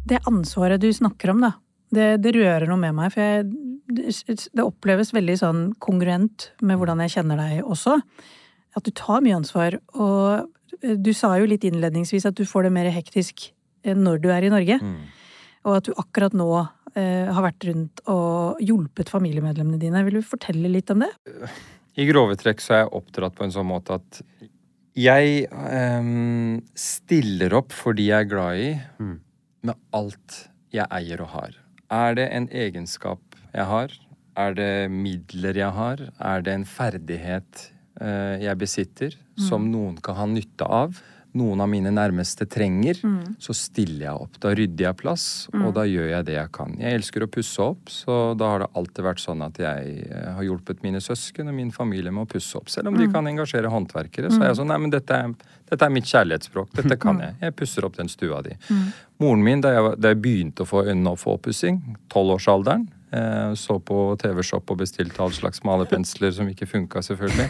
Det 0.10 0.20
ansvaret 0.30 0.82
du 0.82 0.90
snakker 0.94 1.34
om, 1.36 1.44
da, 1.46 1.52
det, 1.94 2.08
det 2.24 2.34
rører 2.38 2.66
noe 2.70 2.82
med 2.82 2.96
meg. 2.98 3.14
For 3.14 3.22
jeg, 3.22 3.46
det, 3.94 4.38
det 4.58 4.66
oppleves 4.66 5.14
veldig 5.14 5.36
sånn 5.42 5.62
kongruent 5.82 6.50
med 6.66 6.80
hvordan 6.80 7.04
jeg 7.06 7.18
kjenner 7.18 7.42
deg 7.42 7.62
også. 7.62 8.00
At 8.78 8.86
du 8.86 8.92
tar 8.96 9.22
mye 9.26 9.38
ansvar. 9.38 9.78
Og 9.94 10.82
eh, 10.82 10.98
du 10.98 11.12
sa 11.18 11.36
jo 11.38 11.50
litt 11.50 11.68
innledningsvis 11.68 12.26
at 12.30 12.38
du 12.38 12.46
får 12.50 12.68
det 12.68 12.74
mer 12.80 12.92
hektisk 12.94 13.52
eh, 13.86 13.98
når 13.98 14.22
du 14.26 14.30
er 14.34 14.50
i 14.50 14.54
Norge. 14.54 14.80
Og 15.68 15.78
at 15.78 15.90
du 15.90 15.94
akkurat 16.00 16.34
nå 16.38 16.50
eh, 16.58 17.30
har 17.30 17.46
vært 17.46 17.70
rundt 17.70 18.06
og 18.10 18.62
hjulpet 18.66 19.14
familiemedlemmene 19.14 19.82
dine. 19.82 20.06
Vil 20.08 20.22
du 20.22 20.26
fortelle 20.26 20.72
litt 20.74 20.90
om 20.94 21.06
det? 21.06 21.14
I 22.00 22.06
grove 22.10 22.38
trekk 22.40 22.64
så 22.64 22.76
er 22.76 22.86
jeg 22.86 22.94
oppdratt 22.98 23.38
på 23.38 23.46
en 23.46 23.54
sånn 23.54 23.70
måte 23.70 24.00
at 24.00 24.22
jeg 25.00 25.46
eh, 25.46 26.14
stiller 26.74 27.60
opp 27.62 27.76
for 27.76 27.98
de 27.98 28.10
jeg 28.10 28.26
er 28.26 28.32
glad 28.32 28.62
i, 28.62 28.70
med 29.66 29.76
alt 29.96 30.46
jeg 30.74 30.88
eier 30.94 31.22
og 31.24 31.34
har. 31.34 31.58
Er 31.90 32.16
det 32.18 32.28
en 32.36 32.48
egenskap 32.54 33.22
jeg 33.54 33.66
har? 33.66 33.94
Er 34.40 34.56
det 34.56 34.92
midler 34.94 35.58
jeg 35.58 35.74
har? 35.76 36.04
Er 36.20 36.44
det 36.46 36.54
en 36.54 36.68
ferdighet 36.70 37.64
eh, 38.02 38.46
jeg 38.46 38.60
besitter 38.62 39.18
som 39.50 39.70
noen 39.72 39.98
kan 40.04 40.20
ha 40.20 40.28
nytte 40.30 40.68
av? 40.68 41.00
Noen 41.38 41.62
av 41.62 41.70
mine 41.70 41.92
nærmeste 41.94 42.48
trenger, 42.50 42.98
så 43.38 43.54
stiller 43.54 44.08
jeg 44.08 44.24
opp. 44.26 44.40
Da 44.42 44.54
rydder 44.58 44.88
jeg 44.88 44.98
plass, 44.98 45.26
og 45.54 45.68
da 45.78 45.84
gjør 45.86 46.08
jeg 46.10 46.26
det 46.26 46.36
jeg 46.40 46.52
kan. 46.56 46.74
Jeg 46.82 47.00
elsker 47.00 47.26
å 47.26 47.30
pusse 47.30 47.62
opp, 47.62 47.92
så 47.94 48.18
da 48.40 48.50
har 48.54 48.64
det 48.64 48.70
alltid 48.80 49.06
vært 49.06 49.22
sånn 49.22 49.44
at 49.46 49.62
jeg 49.62 50.08
eh, 50.10 50.32
har 50.36 50.48
hjulpet 50.48 50.82
mine 50.86 51.02
søsken 51.04 51.52
og 51.52 51.58
min 51.60 51.70
familie 51.76 52.14
med 52.14 52.26
å 52.26 52.32
pusse 52.34 52.58
opp. 52.58 52.72
Selv 52.74 52.90
om 52.90 52.98
de 52.98 53.06
kan 53.14 53.30
engasjere 53.30 53.70
håndverkere, 53.70 54.34
så 54.34 54.42
er 54.42 54.52
jeg 54.52 54.60
sånn 54.62 54.70
Nei, 54.70 54.78
men 54.82 54.94
dette 54.94 55.16
er, 55.16 55.32
dette 55.70 55.86
er 55.86 55.94
mitt 55.94 56.10
kjærlighetsspråk. 56.10 56.74
Dette 56.78 56.98
kan 57.02 57.22
jeg. 57.24 57.38
Jeg 57.42 57.58
pusser 57.58 57.86
opp 57.86 57.98
den 57.98 58.10
stua 58.10 58.44
di. 58.46 58.54
Moren 59.22 59.46
min, 59.46 59.62
da 59.66 59.74
jeg, 59.74 59.96
da 60.02 60.14
jeg 60.14 60.22
begynte 60.22 60.66
å 60.66 60.70
få 60.70 60.84
øynene 60.88 61.14
opp 61.14 61.22
for 61.24 61.40
oppussing, 61.40 61.82
tolvårsalderen 62.14 62.86
så 63.58 63.80
på 63.82 64.00
TV-shop 64.22 64.70
og 64.70 64.82
bestilte 64.84 65.24
all 65.24 65.34
slags 65.34 65.64
malerpensler 65.66 66.34
som 66.36 66.50
ikke 66.52 66.68
funka, 66.70 67.02
selvfølgelig. 67.06 67.48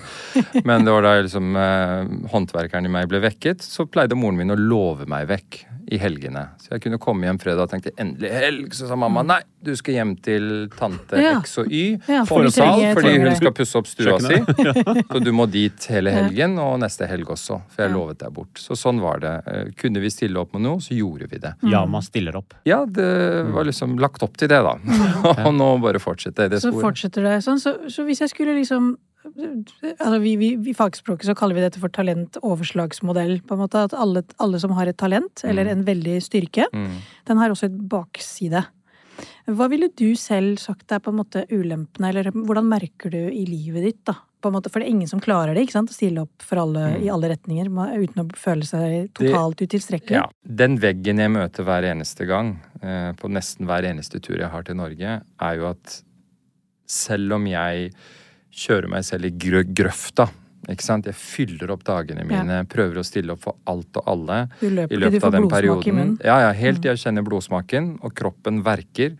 Men 0.68 0.88
det 0.88 0.94
var 0.96 1.06
da 1.06 1.16
liksom 1.20 1.58
eh, 1.60 2.13
håndverkeren 2.32 2.88
i 2.88 2.94
meg 2.94 3.10
ble 3.12 3.24
vekket, 3.25 3.66
så 3.66 3.88
pleide 3.89 4.18
moren 4.20 4.39
min 4.39 4.56
å 4.56 4.60
love 4.60 5.10
meg 5.10 5.28
vekk 5.32 5.63
i 5.91 5.97
helgene. 5.97 6.43
Så 6.62 6.75
jeg 6.75 6.84
kunne 6.84 6.99
komme 7.02 7.25
hjem 7.25 7.39
fredag 7.41 7.63
og 7.65 7.71
tenkte 7.71 7.91
endelig 7.97 8.30
helg. 8.30 8.73
Så 8.78 8.86
sa 8.89 8.95
mamma 8.99 9.23
nei, 9.25 9.39
du 9.65 9.71
skal 9.75 9.95
hjem 9.97 10.12
til 10.21 10.67
tante 10.78 11.17
Ja. 11.17 11.32
X 11.41 11.58
og 11.63 11.71
Y 11.73 11.97
Ja, 12.08 12.21
for 12.30 12.43
for 12.45 12.52
sal, 12.54 12.84
fordi 12.93 13.15
hun 13.23 13.36
skal 13.39 13.54
pusse 13.58 13.75
opp 13.80 13.89
stua 13.89 14.19
si. 14.21 14.38
Så 15.12 15.21
du 15.25 15.32
må 15.34 15.47
dit 15.49 15.88
hele 15.89 16.13
helgen 16.13 16.60
og 16.62 16.78
neste 16.84 17.08
helg 17.10 17.25
også, 17.34 17.58
for 17.73 17.84
jeg 17.84 17.89
Ja. 17.89 17.95
lovet 17.97 18.19
deg 18.21 18.34
bort. 18.38 18.54
Så 18.62 18.78
sånn 18.78 19.02
var 19.02 19.19
det. 19.23 19.34
Eh, 19.47 19.71
Kunne 19.80 19.99
vi 20.04 20.10
stille 20.13 20.38
opp 20.39 20.54
med 20.54 20.62
noe, 20.67 20.78
så 20.84 20.93
gjorde 20.93 21.28
vi 21.32 21.41
det. 21.41 21.56
Ja, 21.65 21.86
man 21.89 22.02
stiller 22.06 22.38
opp. 22.38 22.54
Ja, 22.69 22.86
det 22.86 23.10
var 23.52 23.65
liksom 23.65 23.97
lagt 23.99 24.21
opp 24.23 24.38
til 24.38 24.47
det, 24.52 24.62
da. 24.62 24.78
Og 25.47 25.54
nå 25.58 25.73
bare 25.82 25.99
fortsette 25.99 26.45
i 26.45 26.54
det 26.54 26.62
Så 26.62 26.71
fortsetter 26.78 27.23
det 27.25 27.39
sånn. 27.43 27.58
Så, 27.60 27.75
så 27.89 28.06
hvis 28.06 28.21
jeg 28.21 28.30
skulle 28.30 28.54
liksom 28.62 28.93
altså 29.36 30.20
vi, 30.24 30.36
vi, 30.39 30.50
I 30.72 30.76
fagspråket 30.78 31.30
så 31.30 31.36
kaller 31.38 31.58
vi 31.58 31.63
dette 31.65 31.82
for 31.82 31.89
talentoverslagsmodell. 31.89 33.42
på 33.48 33.56
en 33.56 33.63
måte, 33.63 33.86
At 33.89 33.94
alle, 33.94 34.24
alle 34.39 34.60
som 34.60 34.72
har 34.78 34.88
et 34.88 34.98
talent, 34.98 35.44
eller 35.44 35.70
en 35.70 35.86
veldig 35.86 36.20
styrke, 36.24 36.68
Mm. 36.74 37.00
den 37.26 37.38
har 37.38 37.50
også 37.50 37.65
et 37.65 37.80
bakside. 37.89 38.65
Hva 39.50 39.68
ville 39.70 39.89
du 39.98 40.15
selv 40.15 40.60
sagt 40.62 40.92
er 40.92 41.00
på 41.00 41.12
en 41.12 41.20
måte 41.20 41.46
ulempene, 41.52 42.10
eller 42.12 42.32
hvordan 42.32 42.68
merker 42.70 43.12
du 43.12 43.30
i 43.30 43.46
livet 43.46 43.84
ditt, 43.84 44.04
da? 44.06 44.15
På 44.39 44.48
en 44.48 44.56
måte, 44.56 44.70
for 44.72 44.80
det 44.80 44.88
er 44.88 44.94
ingen 44.94 45.10
som 45.10 45.20
klarer 45.20 45.54
det, 45.54 45.65
ikke 45.65 45.76
sant? 45.76 45.89
Å 45.92 45.94
stille 45.98 46.22
opp 46.22 46.46
for 46.46 46.62
alle 46.62 47.02
i 47.04 47.10
alle 47.12 47.28
retninger 47.34 47.68
uten 47.68 48.22
å 48.24 48.28
føle 48.39 48.63
seg 48.63 49.10
totalt 49.13 49.60
utilstrekkelig. 49.60 50.15
Ja. 50.15 50.30
Den 50.44 50.78
veggen 50.80 51.20
jeg 51.20 51.34
møter 51.34 51.68
hver 51.68 51.84
eneste 51.84 52.26
gang, 52.30 52.62
eh, 52.82 53.12
på 53.20 53.28
nesten 53.28 53.68
hver 53.68 53.84
eneste 53.84 54.22
tur 54.22 54.38
jeg 54.39 54.50
har 54.50 54.63
til 54.63 54.76
Norge, 54.80 55.22
er 55.42 55.56
jo 55.60 55.68
at 55.68 56.04
selv 56.88 57.34
om 57.34 57.46
jeg 57.46 57.92
kjører 58.52 58.90
meg 58.90 59.04
selv 59.08 59.26
i 59.26 59.32
grø 59.32 59.64
grøfta 59.64 60.30
ikke 60.70 60.84
sant? 60.86 61.06
Jeg 61.08 61.16
fyller 61.16 61.72
opp 61.74 61.84
dagene 61.88 62.26
mine, 62.28 62.60
prøver 62.70 63.00
å 63.00 63.04
stille 63.08 63.32
opp 63.34 63.42
for 63.42 63.56
alt 63.72 63.96
og 63.98 64.04
alle. 64.12 64.40
Løper 64.62 64.94
i 64.94 65.00
løpet 65.00 65.24
av 65.24 65.32
den 65.34 65.48
perioden. 65.50 65.96
Mm. 65.96 66.18
Ja, 66.22 66.36
ja, 66.44 66.52
helt 66.54 66.82
til 66.84 66.92
jeg 66.92 67.00
kjenner 67.02 67.26
blodsmaken, 67.26 67.88
og 68.06 68.14
kroppen 68.14 68.60
verker. 68.66 69.16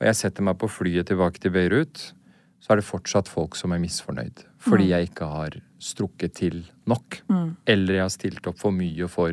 Og 0.00 0.06
jeg 0.08 0.16
setter 0.18 0.42
meg 0.48 0.58
på 0.58 0.66
flyet 0.72 1.06
tilbake 1.12 1.38
til 1.44 1.52
Beirut, 1.54 2.12
så 2.58 2.72
er 2.72 2.80
det 2.80 2.88
fortsatt 2.88 3.28
folk 3.30 3.54
som 3.54 3.72
er 3.76 3.78
misfornøyd. 3.84 4.42
Fordi 4.58 4.88
Mm. 4.88 4.90
jeg 4.90 5.08
ikke 5.12 5.28
har 5.30 5.50
strukket 5.78 6.34
til 6.34 6.64
nok. 6.86 7.20
Eller 7.66 7.94
jeg 7.94 8.02
har 8.02 8.08
stilt 8.16 8.46
opp 8.48 8.58
for 8.58 8.72
mye 8.72 9.06
for 9.08 9.32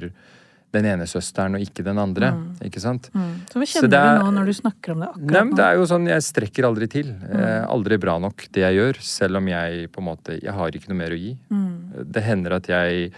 den 0.74 0.86
ene 0.86 1.06
søsteren 1.08 1.56
og 1.56 1.62
ikke 1.62 1.84
den 1.86 1.98
andre. 1.98 2.34
Ikke 2.66 2.82
sant? 2.84 3.10
Mm. 3.14 3.30
Så 3.50 3.60
hva 3.62 3.66
kjenner 3.66 3.94
er- 4.00 4.18
du 4.20 4.26
nå 4.26 4.32
når 4.40 4.46
du 4.46 4.54
snakker 4.54 4.92
om 4.92 5.00
det 5.00 5.08
akkurat 5.10 5.32
Nei, 5.32 5.44
nå? 5.52 5.56
det 5.56 5.66
er 5.66 5.76
jo 5.76 5.86
sånn, 5.86 6.08
Jeg 6.10 6.22
strekker 6.22 6.64
aldri 6.68 6.88
til. 6.90 7.12
Eh, 7.32 7.66
aldri 7.68 7.98
bra 8.00 8.18
nok, 8.20 8.48
det 8.52 8.62
jeg 8.66 8.76
gjør. 8.76 9.00
Selv 9.02 9.38
om 9.38 9.48
jeg 9.48 9.92
på 9.92 10.00
en 10.04 10.06
måte 10.10 10.42
Jeg 10.44 10.52
har 10.54 10.70
ikke 10.72 10.90
noe 10.90 10.98
mer 10.98 11.12
å 11.16 11.20
gi. 11.20 11.38
Det 12.12 12.24
hender 12.24 12.54
at 12.58 12.68
jeg 12.68 13.12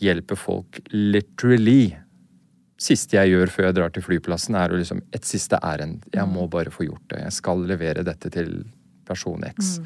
hjelper 0.00 0.36
folk 0.36 0.80
literally. 0.92 1.96
Siste 2.80 3.18
jeg 3.18 3.34
gjør 3.34 3.50
før 3.52 3.66
jeg 3.68 3.74
drar 3.76 3.90
til 3.92 4.02
flyplassen, 4.06 4.54
er 4.56 4.72
å 4.72 4.78
liksom 4.80 5.02
et 5.12 5.26
siste 5.28 5.58
ærend. 5.62 6.06
Jeg 6.14 6.24
må 6.30 6.46
bare 6.48 6.70
få 6.72 6.86
gjort 6.86 7.08
det. 7.12 7.18
Jeg 7.26 7.32
skal 7.36 7.58
levere 7.68 8.02
dette 8.06 8.30
til 8.32 8.64
person 9.04 9.42
X. 9.50 9.80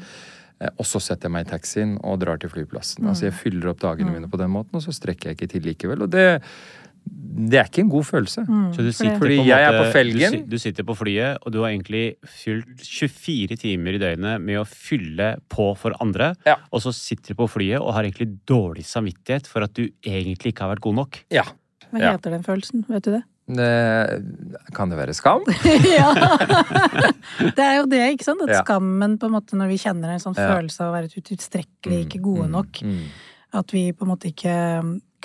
Eh, 0.61 0.69
Og 0.79 0.85
så 0.87 1.01
setter 1.01 1.27
jeg 1.27 1.31
meg 1.35 1.47
i 1.47 1.49
taxien 1.49 1.97
og 2.01 2.19
drar 2.21 2.37
til 2.39 2.49
flyplassen. 2.49 3.03
Altså 3.09 3.23
Jeg 3.27 3.33
fyller 3.33 3.67
opp 3.73 3.79
dagene 3.81 4.13
mine 4.13 4.29
på 4.31 4.37
den 4.39 4.49
måten, 4.53 4.75
og 4.75 4.81
så 4.85 4.93
strekker 4.95 5.33
jeg 5.33 5.35
ikke 5.37 5.49
til 5.51 5.61
likevel. 5.67 6.03
Og 6.03 6.09
det, 6.11 6.41
det 7.05 7.59
er 7.59 7.67
ikke 7.67 7.81
en 7.83 7.89
god 7.91 8.05
følelse. 8.07 8.45
Så 8.73 8.81
du 8.85 8.91
sitter 8.95 9.17
Fordi 9.19 9.35
på 9.37 9.43
en 9.43 9.47
jeg 9.49 9.63
er 9.67 9.75
på 9.75 9.91
felgen. 9.93 10.31
Du, 10.45 10.55
du 10.55 10.57
sitter 10.57 10.83
på 10.87 10.95
flyet, 10.95 11.37
og 11.43 11.51
du 11.53 11.59
har 11.61 11.69
egentlig 11.73 12.15
fylt 12.25 12.79
24 12.81 13.57
timer 13.61 13.97
i 13.97 13.99
døgnet 14.01 14.41
med 14.41 14.57
å 14.61 14.65
fylle 14.65 15.33
på 15.51 15.67
for 15.77 15.93
andre. 16.01 16.31
Ja. 16.47 16.55
Og 16.71 16.81
så 16.85 16.93
sitter 16.95 17.35
du 17.35 17.41
på 17.43 17.49
flyet 17.51 17.81
og 17.83 17.93
har 17.93 18.07
egentlig 18.07 18.29
dårlig 18.47 18.85
samvittighet 18.87 19.47
for 19.51 19.67
at 19.67 19.73
du 19.75 19.83
egentlig 20.01 20.53
ikke 20.55 20.63
har 20.65 20.73
vært 20.75 20.85
god 20.87 20.95
nok. 21.03 21.19
Ja. 21.35 21.43
Hva 21.91 21.99
Ja. 22.01 22.11
heter 22.15 22.31
den 22.31 22.43
følelsen? 22.43 22.85
Vet 22.89 23.03
du 23.03 23.11
det? 23.17 23.23
Det, 23.45 24.73
kan 24.73 24.89
det 24.89 24.97
være 24.97 25.13
skam? 25.13 25.43
ja! 25.99 26.09
Det 27.55 27.61
er 27.61 27.75
jo 27.81 27.85
det, 27.91 28.01
ikke 28.15 28.25
sant? 28.25 28.41
At 28.47 28.49
Ja. 28.55 28.63
skammen, 28.63 29.17
på 29.21 29.27
en 29.29 29.35
måte, 29.35 29.53
når 29.59 29.67
vi 29.69 29.77
kjenner 29.77 30.09
en 30.15 30.19
sånn 30.23 30.35
Ja. 30.37 30.55
følelse 30.55 30.81
av 30.81 30.93
å 30.93 30.95
være 30.97 31.11
utilstrekkelig, 31.13 32.05
ikke 32.07 32.21
gode 32.23 32.49
nok, 32.49 32.81
Mm. 32.81 33.03
at 33.53 33.71
vi 33.71 33.91
på 33.91 34.01
en 34.03 34.07
måte 34.15 34.31
ikke 34.33 34.55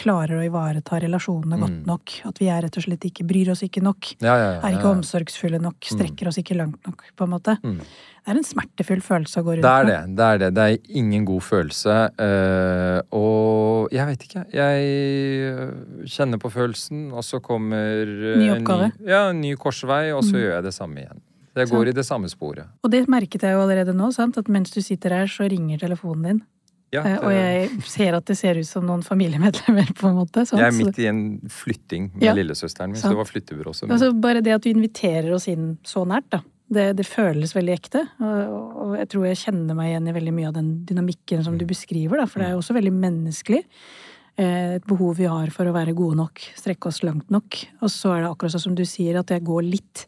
klarer 0.00 0.38
å 0.40 0.44
ivareta 0.46 0.98
relasjonene 1.04 1.58
godt 1.60 1.86
nok, 1.86 2.14
at 2.30 2.38
vi 2.40 2.48
er 2.50 2.64
rett 2.66 2.76
og 2.80 2.84
slett 2.86 3.04
ikke, 3.10 3.26
bryr 3.28 3.50
oss 3.52 3.60
ikke 3.66 3.82
nok, 3.84 4.14
Ja, 4.24 4.34
ja, 4.40 4.46
ja, 4.54 4.60
er 4.64 4.78
ikke 4.78 4.90
omsorgsfulle 4.96 5.60
nok, 5.60 5.76
strekker 5.92 6.30
oss 6.32 6.38
ikke 6.40 6.56
langt 6.58 6.80
nok, 6.88 7.04
på 7.16 7.26
en 7.28 7.32
måte. 7.36 7.56
Mm. 7.62 7.78
Det 8.20 8.32
er 8.34 8.36
en 8.40 8.44
smertefull 8.44 9.00
følelse 9.00 9.40
å 9.40 9.44
gå 9.46 9.54
rundt 9.56 9.64
Det 9.64 9.70
er 9.72 9.84
med. 9.88 9.92
det. 9.92 10.16
Det 10.16 10.24
er 10.30 10.38
det. 10.42 10.50
Det 10.58 10.64
er 10.66 10.98
ingen 11.00 11.24
god 11.24 11.40
følelse. 11.42 11.94
eh, 12.20 13.00
og 13.16 13.88
jeg 13.96 14.06
vet 14.10 14.26
ikke. 14.26 14.42
Jeg 14.52 14.90
øh, 15.54 16.04
kjenner 16.06 16.38
på 16.42 16.50
følelsen, 16.52 17.10
og 17.12 17.24
så 17.24 17.40
kommer 17.42 18.04
øh, 18.06 18.36
Ny 18.40 18.50
en 18.56 18.64
Ny, 18.64 18.90
ja, 19.08 19.22
en 19.30 19.40
ny 19.40 19.54
korsvei, 19.56 20.12
og 20.14 20.22
så 20.24 20.34
Mm. 20.36 20.40
gjør 20.42 20.54
jeg 20.54 20.62
det 20.64 20.74
samme 20.74 20.96
igjen. 21.04 21.20
Det 21.54 21.66
Sant. 21.68 21.74
går 21.80 21.88
i 21.88 21.92
det 21.92 22.04
samme 22.06 22.28
sporet. 22.30 22.66
Og 22.84 22.90
det 22.92 23.08
merket 23.08 23.42
jeg 23.42 23.52
jo 23.56 23.60
allerede 23.64 23.92
nå, 23.96 24.12
sant? 24.14 24.36
at 24.38 24.46
mens 24.48 24.70
du 24.70 24.80
sitter 24.80 25.10
her, 25.10 25.26
så 25.26 25.48
ringer 25.50 25.78
telefonen 25.78 26.22
din. 26.22 26.42
Ja, 26.92 27.04
Eh, 27.06 27.12
det, 27.14 27.18
Og 27.22 27.30
jeg 27.32 27.82
ser 27.86 28.14
at 28.18 28.24
det 28.26 28.36
ser 28.36 28.58
ut 28.58 28.66
som 28.66 28.84
noen 28.86 29.02
familiemedlemmer, 29.06 29.92
på 29.94 30.08
en 30.10 30.16
måte. 30.16 30.44
Sant? 30.46 30.58
jeg 30.60 30.72
er 30.72 30.78
midt 30.84 30.98
i 30.98 31.06
en 31.06 31.40
flytting 31.48 32.10
med 32.14 32.22
Ja. 32.24 32.34
lillesøsteren 32.34 32.90
min, 32.90 33.00
så 33.00 33.08
det 33.12 33.16
var 33.20 33.28
flyttebyrå 33.30 33.70
også. 33.70 33.88
Altså 33.90 34.12
bare 34.20 34.42
det 34.42 34.52
at 34.56 34.62
du 34.62 34.70
inviterer 34.70 35.32
oss 35.34 35.46
inn 35.48 35.78
så 35.84 36.02
nært, 36.06 36.28
da. 36.30 36.40
Det, 36.70 36.96
det 36.96 37.06
føles 37.06 37.50
veldig 37.54 37.72
ekte. 37.74 38.04
Og, 38.22 38.76
og 38.82 38.92
jeg 38.98 39.08
tror 39.10 39.24
jeg 39.26 39.38
kjenner 39.40 39.74
meg 39.74 39.88
igjen 39.90 40.06
i 40.08 40.12
veldig 40.14 40.34
mye 40.36 40.48
av 40.48 40.54
den 40.54 40.68
dynamikken 40.86 41.42
som 41.42 41.56
du 41.58 41.64
beskriver, 41.66 42.16
da. 42.22 42.26
For 42.30 42.38
det 42.38 42.46
er 42.48 42.52
jo 42.54 42.60
også 42.62 42.76
veldig 42.78 42.92
menneskelig. 42.94 43.64
Eh, 44.38 44.74
Et 44.78 44.86
behov 44.86 45.16
vi 45.18 45.26
har 45.26 45.50
for 45.50 45.66
å 45.66 45.72
være 45.74 45.94
gode 45.98 46.16
nok, 46.16 46.38
strekke 46.58 46.86
oss 46.86 47.02
langt 47.02 47.28
nok. 47.30 47.58
Og 47.82 47.90
så 47.90 48.14
er 48.16 48.22
det 48.22 48.30
akkurat 48.30 48.54
sånn 48.54 48.66
som 48.68 48.74
du 48.78 48.84
sier, 48.86 49.18
at 49.18 49.26
jeg 49.34 49.42
går 49.44 49.62
litt 49.66 50.06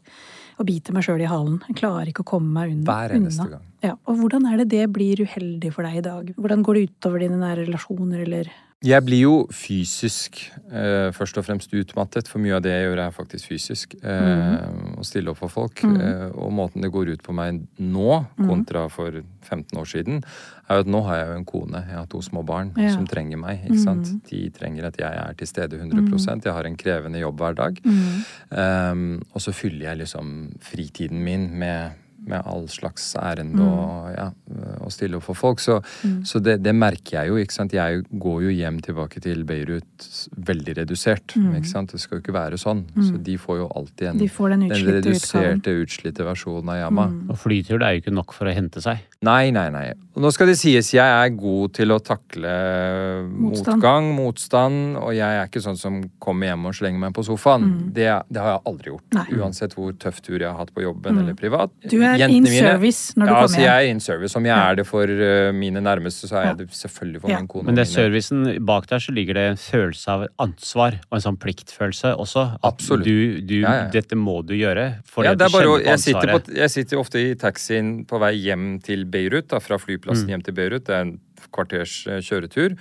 og 0.59 0.65
biter 0.67 0.93
meg 0.95 1.03
sjøl 1.03 1.19
i 1.21 1.27
halen. 1.27 1.59
Jeg 1.67 1.75
klarer 1.81 2.07
ikke 2.11 2.23
å 2.23 2.31
komme 2.31 2.51
meg 2.53 2.71
unna. 2.71 2.87
hver 2.87 3.15
eneste 3.17 3.49
gang. 3.49 3.61
Ja, 3.83 3.97
og 4.07 4.15
hvordan 4.21 4.45
er 4.47 4.61
det 4.63 4.69
det 4.71 4.85
blir 4.95 5.19
uheldig 5.25 5.73
for 5.75 5.83
deg 5.83 5.97
i 5.99 6.05
dag? 6.05 6.29
Hvordan 6.39 6.61
går 6.63 6.77
det 6.79 6.85
utover 6.93 7.19
dine 7.25 7.39
nære 7.41 7.65
relasjoner, 7.67 8.21
eller 8.23 8.51
Jeg 8.83 8.99
blir 9.07 9.21
jo 9.23 9.35
fysisk 9.55 10.39
eh, 10.71 11.09
først 11.15 11.37
og 11.39 11.45
fremst 11.47 11.71
utmattet, 11.71 12.27
for 12.27 12.39
mye 12.43 12.55
av 12.57 12.63
det 12.65 12.71
jeg 12.73 12.87
gjør 12.89 12.99
er 13.05 13.13
faktisk 13.15 13.47
fysisk. 13.47 13.93
Eh, 14.03 14.97
Å 14.99 15.03
stille 15.07 15.31
opp 15.31 15.39
for 15.39 15.47
folk. 15.51 15.79
Mm. 15.87 15.95
Eh, 16.03 16.25
og 16.35 16.51
måten 16.51 16.83
det 16.83 16.91
går 16.91 17.13
ut 17.13 17.23
på 17.23 17.31
meg 17.35 17.61
nå, 17.79 18.25
kontra 18.39 18.89
for 18.91 19.21
15 19.47 19.79
år 19.79 19.87
siden, 19.87 20.19
er 20.67 20.79
jo 20.79 20.83
at 20.83 20.91
nå 20.91 21.01
har 21.07 21.17
jeg 21.21 21.27
jo 21.29 21.37
en 21.39 21.45
kone, 21.47 21.83
jeg 21.87 21.97
har 21.99 22.07
to 22.11 22.19
små 22.23 22.43
barn 22.47 22.73
Ja. 22.75 22.91
som 22.91 23.07
trenger 23.07 23.37
meg. 23.39 23.63
ikke 23.67 23.79
sant? 23.83 24.07
Mhm. 24.07 24.21
De 24.29 24.49
trenger 24.49 24.85
at 24.91 24.97
jeg 24.99 25.11
er 25.15 25.33
til 25.33 25.47
stede 25.47 25.79
100% 25.79 26.43
Jeg 26.43 26.53
har 26.53 26.63
en 26.65 26.75
krevende 26.77 27.19
jobb 27.19 27.37
hver 27.39 27.55
dag. 27.55 27.79
Um, 28.51 29.21
og 29.33 29.41
så 29.41 29.51
fyller 29.55 29.91
jeg 29.91 29.97
liksom 30.03 30.57
fritiden 30.61 31.23
min 31.23 31.49
med, 31.57 31.91
med 32.27 32.41
all 32.49 32.67
slags 32.71 33.05
ærend 33.19 33.59
og, 33.61 34.09
ja, 34.13 34.29
og 34.83 34.91
stille 34.93 35.17
opp 35.19 35.25
for 35.27 35.37
folk. 35.37 35.61
Så, 35.63 35.79
så 36.27 36.41
det, 36.43 36.57
det 36.63 36.73
merker 36.75 37.19
jeg 37.19 37.31
jo. 37.31 37.39
ikke 37.41 37.55
sant? 37.55 37.75
Jeg 37.75 38.03
går 38.11 38.45
jo 38.47 38.53
hjem 38.53 38.79
tilbake 38.85 39.21
til 39.23 39.43
Beirut 39.47 40.07
veldig 40.37 40.77
redusert. 40.81 41.35
ikke 41.37 41.69
sant? 41.69 41.93
Det 41.93 42.01
skal 42.01 42.19
jo 42.19 42.23
ikke 42.25 42.35
være 42.35 42.59
sånn. 42.61 42.85
Så 42.97 43.19
de 43.23 43.37
får 43.41 43.61
jo 43.63 43.67
alltid 43.75 44.11
en, 44.13 44.21
De 44.23 44.29
får 44.31 44.55
den 44.55 44.67
den 44.69 44.87
reduserte, 44.89 45.75
utslitte 45.83 46.27
versjonen 46.27 46.73
av 46.73 46.81
Yama. 46.83 47.09
Og 47.33 47.39
flytur 47.41 47.79
det 47.81 47.87
er 47.87 47.97
jo 47.97 48.05
ikke 48.05 48.15
nok 48.15 48.35
for 48.35 48.49
å 48.49 48.55
hente 48.55 48.83
seg. 48.83 49.03
Nei, 49.23 49.51
nei, 49.55 49.67
nei. 49.73 49.85
Og 50.13 50.21
nå 50.21 50.29
skal 50.35 50.51
det 50.51 50.57
sies, 50.59 50.91
jeg 50.93 51.01
er 51.01 51.29
god 51.33 51.73
til 51.73 51.93
å 51.95 51.97
takle 52.03 52.51
Motstand. 53.33 53.79
motgang, 53.79 54.09
motstand, 54.17 54.97
og 54.99 55.13
jeg 55.15 55.39
er 55.39 55.47
ikke 55.47 55.63
sånn 55.63 55.79
som 55.79 56.01
kommer 56.21 56.51
hjem 56.51 56.67
og 56.69 56.75
slenger 56.77 57.01
meg 57.01 57.15
på 57.15 57.23
sofaen. 57.25 57.69
Det, 57.95 58.09
det 58.29 58.43
har 58.43 58.57
jeg 58.57 58.63
aldri 58.69 58.91
gjort. 58.93 59.07
Mm. 59.09 59.17
Nei. 59.17 59.25
Mm. 59.33 59.39
Uansett 59.41 59.75
hvor 59.77 59.95
tøff 60.03 60.21
tur 60.25 60.37
jeg 60.37 60.49
har 60.49 60.59
hatt 60.59 60.73
på 60.75 60.83
jobben 60.85 61.21
eller 61.23 61.37
privat. 61.39 61.73
Du 61.89 61.97
er 62.01 62.12
Jentene 62.19 62.37
in 62.37 62.43
mine- 62.43 62.59
service 62.67 63.13
når 63.15 63.25
du 63.25 63.29
ja, 63.29 63.33
kommer 63.33 63.43
altså, 63.47 63.57
hjem. 63.59 63.65
jeg 63.69 63.87
er 63.87 63.91
in 63.93 63.99
service. 63.99 64.35
Om 64.37 64.45
jeg 64.45 64.57
er 64.71 64.75
det 64.75 64.85
for 64.87 65.03
uh, 65.03 65.51
mine 65.53 65.81
nærmeste, 65.81 66.27
så 66.29 66.35
er 66.39 66.45
jeg 66.49 66.57
det 66.57 66.67
selvfølgelig 66.71 67.21
for 67.21 67.29
Ja. 67.29 67.37
min 67.39 67.47
kone. 67.47 67.65
Men 67.65 67.75
det 67.75 67.81
er 67.87 67.91
servicen 67.91 68.65
bak 68.65 68.87
der, 68.87 68.99
så 68.99 69.11
ligger 69.13 69.33
det 69.33 69.45
en 69.51 69.57
følelse 69.57 70.07
av 70.11 70.27
ansvar 70.39 70.99
og 71.11 71.17
en 71.19 71.25
sånn 71.27 71.37
pliktfølelse 71.39 72.15
også. 72.17 72.45
At 72.63 72.73
Absolutt. 72.73 73.05
Du, 73.05 73.41
du, 73.41 73.55
Ja, 73.61 73.73
ja. 73.83 73.89
Dette 73.89 74.15
må 74.15 74.41
du 74.45 74.53
gjøre. 74.55 74.99
For 75.05 75.23
ja, 75.23 75.31
det 75.35 75.39
du 75.39 75.45
er 75.45 75.49
bare, 75.59 75.71
å- 75.77 75.83
jeg, 75.83 75.99
sitter 75.99 76.27
på, 76.39 76.55
jeg 76.55 76.69
sitter 76.69 76.97
ofte 76.99 77.19
i 77.19 77.33
taxien 77.35 78.05
på 78.05 78.19
vei 78.19 78.33
hjem 78.37 78.79
til 78.83 79.05
Beirut, 79.05 79.47
da, 79.47 79.59
fra 79.59 79.77
Mm. 79.77 79.85
flyplassen 79.85 80.27
hjem 80.29 80.43
til 80.43 80.53
Beirut. 80.53 80.85
Det 80.85 80.93
er 80.95 81.01
en 81.01 81.19
kvarters 81.51 82.07
eh, 82.07 82.19
kjøretur. 82.21 82.77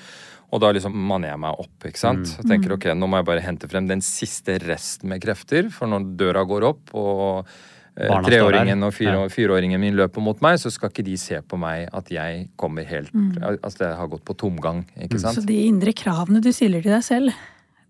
Og 0.53 0.61
da 0.61 0.69
liksom 0.71 0.93
manner 0.95 1.31
jeg 1.31 1.39
meg 1.41 1.55
opp, 1.59 1.85
ikke 1.89 1.97
sant. 1.97 2.29
Mm. 2.29 2.49
Tenker 2.51 2.73
ok, 2.75 2.85
nå 2.95 3.09
må 3.09 3.17
jeg 3.17 3.25
bare 3.25 3.41
hente 3.41 3.69
frem 3.71 3.87
den 3.89 4.03
siste 4.05 4.59
resten 4.61 5.09
med 5.09 5.23
krefter, 5.23 5.71
for 5.73 5.89
når 5.89 6.11
døra 6.21 6.43
går 6.47 6.63
opp 6.69 6.93
og 6.95 7.47
eh, 7.47 7.53
treåringen 7.97 8.83
og 8.87 8.93
fire, 8.95 9.13
Ja. 9.23 9.29
fireåringen 9.29 9.81
min 9.81 9.95
løper 9.95 10.21
mot 10.23 10.41
meg, 10.41 10.59
så 10.59 10.71
skal 10.73 10.91
ikke 10.91 11.05
de 11.05 11.17
se 11.17 11.41
på 11.43 11.59
meg 11.59 11.89
at 11.93 12.09
jeg 12.09 12.49
kommer 12.57 12.85
helt 12.85 13.13
Mm. 13.13 13.59
Altså 13.63 13.79
jeg 13.89 13.97
har 13.97 14.09
gått 14.09 14.25
på 14.25 14.37
tomgang, 14.37 14.85
ikke 15.01 15.19
sant. 15.21 15.37
Så 15.37 15.45
de 15.47 15.67
indre 15.67 15.93
kravene 15.93 16.41
du 16.43 16.51
stiller 16.53 16.83
til 16.83 16.93
deg 16.93 17.03
selv, 17.03 17.33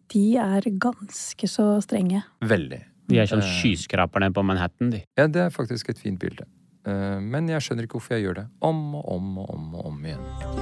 de 0.09 0.37
er 0.37 0.61
ganske 0.63 1.47
så 1.49 1.81
strenge. 1.83 2.23
Veldig. 2.43 2.83
De 3.09 3.19
er 3.19 3.27
sånn 3.27 3.43
Eh. 3.43 3.63
skyskraperne 3.63 4.33
på 4.33 4.45
Manhattan, 4.45 4.91
de. 4.91 5.05
Ja, 5.17 5.27
det 5.27 5.37
er 5.37 5.51
faktisk 5.51 5.89
et 5.91 5.99
fint 5.99 6.19
bilde. 6.19 6.45
Eh, 6.85 7.21
Men 7.21 7.47
jeg 7.49 7.61
skjønner 7.61 7.83
ikke 7.87 7.99
hvorfor 8.01 8.17
jeg 8.19 8.25
gjør 8.25 8.35
det. 8.35 8.47
Om 8.61 8.95
og 8.97 9.09
om 9.09 9.39
og 9.39 9.51
om 9.55 9.75
og 9.77 9.87
om 9.87 10.05
igjen. 10.05 10.62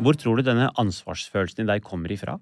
Hvor 0.00 0.16
tror 0.16 0.38
du 0.38 0.46
denne 0.46 0.70
ansvarsfølelsen 0.80 1.66
i 1.66 1.68
deg 1.68 1.84
kommer 1.84 2.12
ifra? 2.14 2.38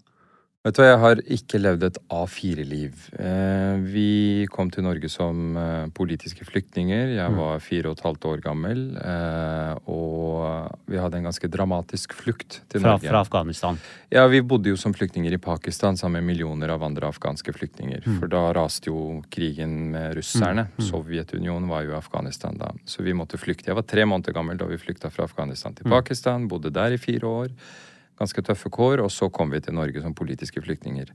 Vet 0.66 0.74
du 0.74 0.80
hva, 0.82 0.86
jeg 0.90 0.98
har 0.98 1.20
ikke 1.30 1.58
levd 1.62 1.84
et 1.86 1.98
A4-liv. 2.10 2.94
Eh, 3.14 3.76
Vi 3.94 4.46
kom 4.50 4.72
til 4.74 4.82
Norge 4.82 5.06
som 5.08 5.54
eh, 5.56 5.84
politiske 5.94 6.42
flyktninger. 6.44 7.12
Jeg 7.14 7.36
var 7.36 7.60
fire 7.62 7.92
og 7.92 7.94
et 7.94 8.02
halvt 8.02 8.26
år 8.26 8.42
gammel. 8.42 8.80
eh, 8.98 9.78
Og 9.86 10.74
vi 10.90 10.98
hadde 10.98 11.20
en 11.20 11.28
ganske 11.28 11.46
dramatisk 11.48 12.12
flukt 12.18 12.58
til 12.68 12.82
Fra, 12.82 12.96
Norge. 12.96 13.06
fra 13.08 13.20
Afghanistan. 13.22 13.78
Ja, 14.10 14.26
Vi 14.26 14.40
bodde 14.42 14.72
jo 14.74 14.76
som 14.76 14.92
flyktninger 14.92 15.32
i 15.32 15.38
Pakistan 15.38 15.94
sammen 15.96 16.24
med 16.26 16.34
millioner 16.34 16.74
av 16.74 16.82
andre 16.82 17.06
afghanske 17.06 17.54
flyktninger. 17.54 18.02
Mm. 18.04 18.18
For 18.18 18.26
da 18.26 18.52
raste 18.58 18.90
jo 18.90 19.22
krigen 19.30 19.92
med 19.94 20.16
russerne. 20.18 20.66
Sovjetunionen 20.82 21.68
var 21.70 21.84
jo 21.86 21.92
i 21.94 22.00
Afghanistan 22.02 22.58
da. 22.58 22.72
Så 22.84 23.04
vi 23.06 23.12
måtte 23.14 23.38
flykte. 23.38 23.70
Jeg 23.70 23.76
var 23.78 23.86
tre 23.86 24.02
måneder 24.04 24.34
gammel 24.34 24.58
da 24.58 24.66
vi 24.66 24.76
flykta 24.76 25.08
fra 25.08 25.22
Afghanistan 25.30 25.72
til 25.78 25.86
Mm. 25.86 25.92
Pakistan. 26.02 26.48
Bodde 26.48 26.72
der 26.74 26.90
i 26.92 26.98
fire 26.98 27.22
år. 27.30 27.48
Ganske 28.18 28.42
tøffe 28.42 28.70
kår. 28.74 29.02
Og 29.04 29.10
så 29.14 29.28
kom 29.32 29.50
vi 29.54 29.60
til 29.62 29.74
Norge 29.76 30.02
som 30.02 30.14
politiske 30.18 30.62
flyktninger. 30.64 31.12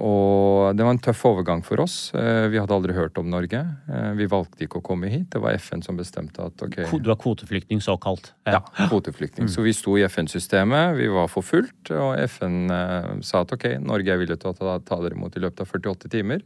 Og 0.00 0.76
det 0.76 0.84
var 0.86 0.94
en 0.94 1.02
tøff 1.02 1.24
overgang 1.28 1.62
for 1.66 1.80
oss. 1.84 2.12
Eh, 2.14 2.48
Vi 2.48 2.58
hadde 2.58 2.74
aldri 2.74 2.94
hørt 2.96 3.18
om 3.20 3.28
Norge. 3.30 3.60
Eh, 3.88 4.12
Vi 4.16 4.26
valgte 4.26 4.64
ikke 4.64 4.80
å 4.80 4.84
komme 4.84 5.10
hit. 5.12 5.28
Det 5.30 5.40
var 5.42 5.52
FN 5.58 5.82
som 5.84 5.96
bestemte 5.96 6.40
at 6.44 6.62
ok 6.62 6.90
Du 6.90 7.08
var 7.10 7.16
kvoteflyktning, 7.20 7.80
såkalt. 7.80 8.32
ja, 8.46 8.60
kvoteflyktning. 8.88 9.48
Så 9.48 9.62
vi 9.62 9.72
sto 9.72 9.96
i 9.98 10.04
FN-systemet, 10.08 10.96
vi 10.96 11.08
var 11.08 11.28
forfulgt, 11.28 11.90
og 11.90 12.18
FN 12.28 12.70
eh, 12.70 13.20
sa 13.22 13.40
at 13.42 13.52
ok, 13.52 13.78
Norge 13.80 14.08
er 14.12 14.18
villig 14.18 14.40
til 14.40 14.50
å 14.50 14.56
ta, 14.56 14.78
ta 14.78 15.00
dere 15.02 15.14
imot 15.16 15.36
i 15.36 15.40
løpet 15.40 15.60
av 15.60 15.66
48 15.68 16.08
timer. 16.08 16.42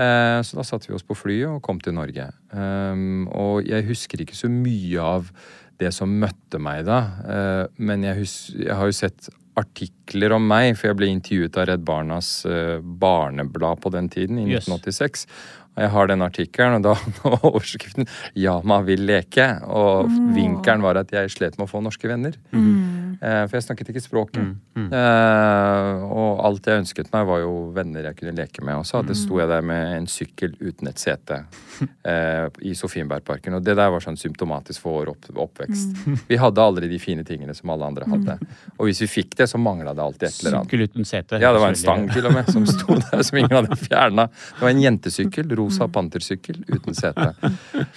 Så 0.00 0.56
da 0.56 0.62
satte 0.64 0.88
vi 0.88 0.94
oss 0.96 1.02
på 1.04 1.12
flyet 1.18 1.50
og 1.50 1.58
kom 1.66 1.76
til 1.82 1.92
Norge. 1.92 2.30
Um, 2.54 3.26
og 3.36 3.66
jeg 3.68 3.84
husker 3.84 4.22
ikke 4.22 4.36
så 4.38 4.48
mye 4.48 4.96
av 5.02 5.26
det 5.80 5.92
som 5.96 6.12
møtte 6.22 6.60
meg 6.62 6.84
da, 6.88 7.00
eh, 7.24 7.64
men 7.80 8.04
jeg, 8.06 8.20
hus 8.20 8.34
jeg 8.56 8.76
har 8.76 8.90
jo 8.90 8.96
sett 9.00 9.30
artikler 9.60 10.32
om 10.36 10.44
meg, 10.46 10.74
for 10.78 10.90
jeg 10.90 10.98
ble 11.00 11.08
intervjuet 11.10 11.56
av 11.60 11.66
Redd 11.68 11.82
Barnas 11.84 12.28
eh, 12.48 12.78
barneblad 12.80 13.80
på 13.82 13.92
den 13.92 14.08
tiden, 14.12 14.38
i 14.38 14.46
Yes. 14.54 14.68
1986. 14.70 15.26
Og 15.76 15.84
jeg 15.84 15.92
har 15.94 16.10
den 16.10 16.24
artikkelen, 16.26 16.78
og 16.78 16.82
da 16.88 16.94
var 17.22 17.46
overskriften 17.46 18.08
'Yama 18.34 18.80
vil 18.86 19.06
leke'. 19.06 19.50
Og 19.70 20.10
vinkelen 20.34 20.82
var 20.82 21.00
at 21.00 21.12
jeg 21.14 21.30
slet 21.30 21.58
med 21.58 21.68
å 21.68 21.70
få 21.70 21.82
norske 21.84 22.08
venner. 22.10 22.36
Eh, 23.20 23.44
for 23.46 23.58
jeg 23.58 23.66
snakket 23.66 23.92
ikke 23.92 24.02
språket. 24.02 24.54
Eh, 24.80 26.04
og 26.08 26.40
alt 26.46 26.66
jeg 26.66 26.82
ønsket 26.82 27.10
meg, 27.12 27.26
var 27.28 27.42
jo 27.42 27.52
venner 27.76 28.08
jeg 28.08 28.18
kunne 28.18 28.34
leke 28.38 28.64
med. 28.64 28.80
Og 28.80 28.88
så 28.88 29.00
hadde, 29.00 29.16
sto 29.18 29.40
jeg 29.40 29.50
der 29.50 29.64
med 29.66 29.96
en 29.98 30.08
sykkel 30.10 30.56
uten 30.60 30.88
et 30.88 31.00
sete 31.00 31.42
eh, 32.08 32.46
i 32.64 32.74
Sofienbergparken. 32.76 33.58
Og 33.58 33.64
det 33.64 33.76
der 33.78 33.92
var 33.92 34.04
sånn 34.04 34.18
symptomatisk 34.20 34.82
for 34.84 35.00
vår 35.00 35.12
opp, 35.14 35.28
oppvekst. 35.46 36.06
Vi 36.30 36.40
hadde 36.40 36.64
aldri 36.64 36.88
de 36.90 37.00
fine 37.02 37.24
tingene 37.28 37.54
som 37.56 37.72
alle 37.74 37.88
andre 37.92 38.08
hadde. 38.08 38.38
Og 38.78 38.88
hvis 38.88 39.02
vi 39.04 39.08
fikk 39.10 39.34
det, 39.38 39.46
så 39.50 39.58
mangla 39.60 39.92
det 39.96 40.02
alltid 40.02 40.26
et 40.28 40.40
eller 40.40 40.56
annet. 40.58 40.70
Sykkel 40.70 40.86
uten 40.88 41.08
sete. 41.08 41.40
Ja, 41.42 41.52
det 41.52 41.60
var 41.62 41.74
en 41.74 41.78
stang 41.78 42.06
til 42.10 42.26
og 42.28 42.34
med 42.34 42.48
som 42.52 42.66
sto 42.68 42.96
der 42.96 43.24
som 43.26 43.40
ingen 43.40 43.52
hadde 43.52 43.76
fjerna. 43.88 44.26
Det 44.30 44.64
var 44.64 44.72
en 44.72 44.82
jentesykkel, 44.84 45.48
rosa 45.60 45.88
pantersykkel 45.92 46.64
uten 46.68 46.96
sete. 46.96 47.30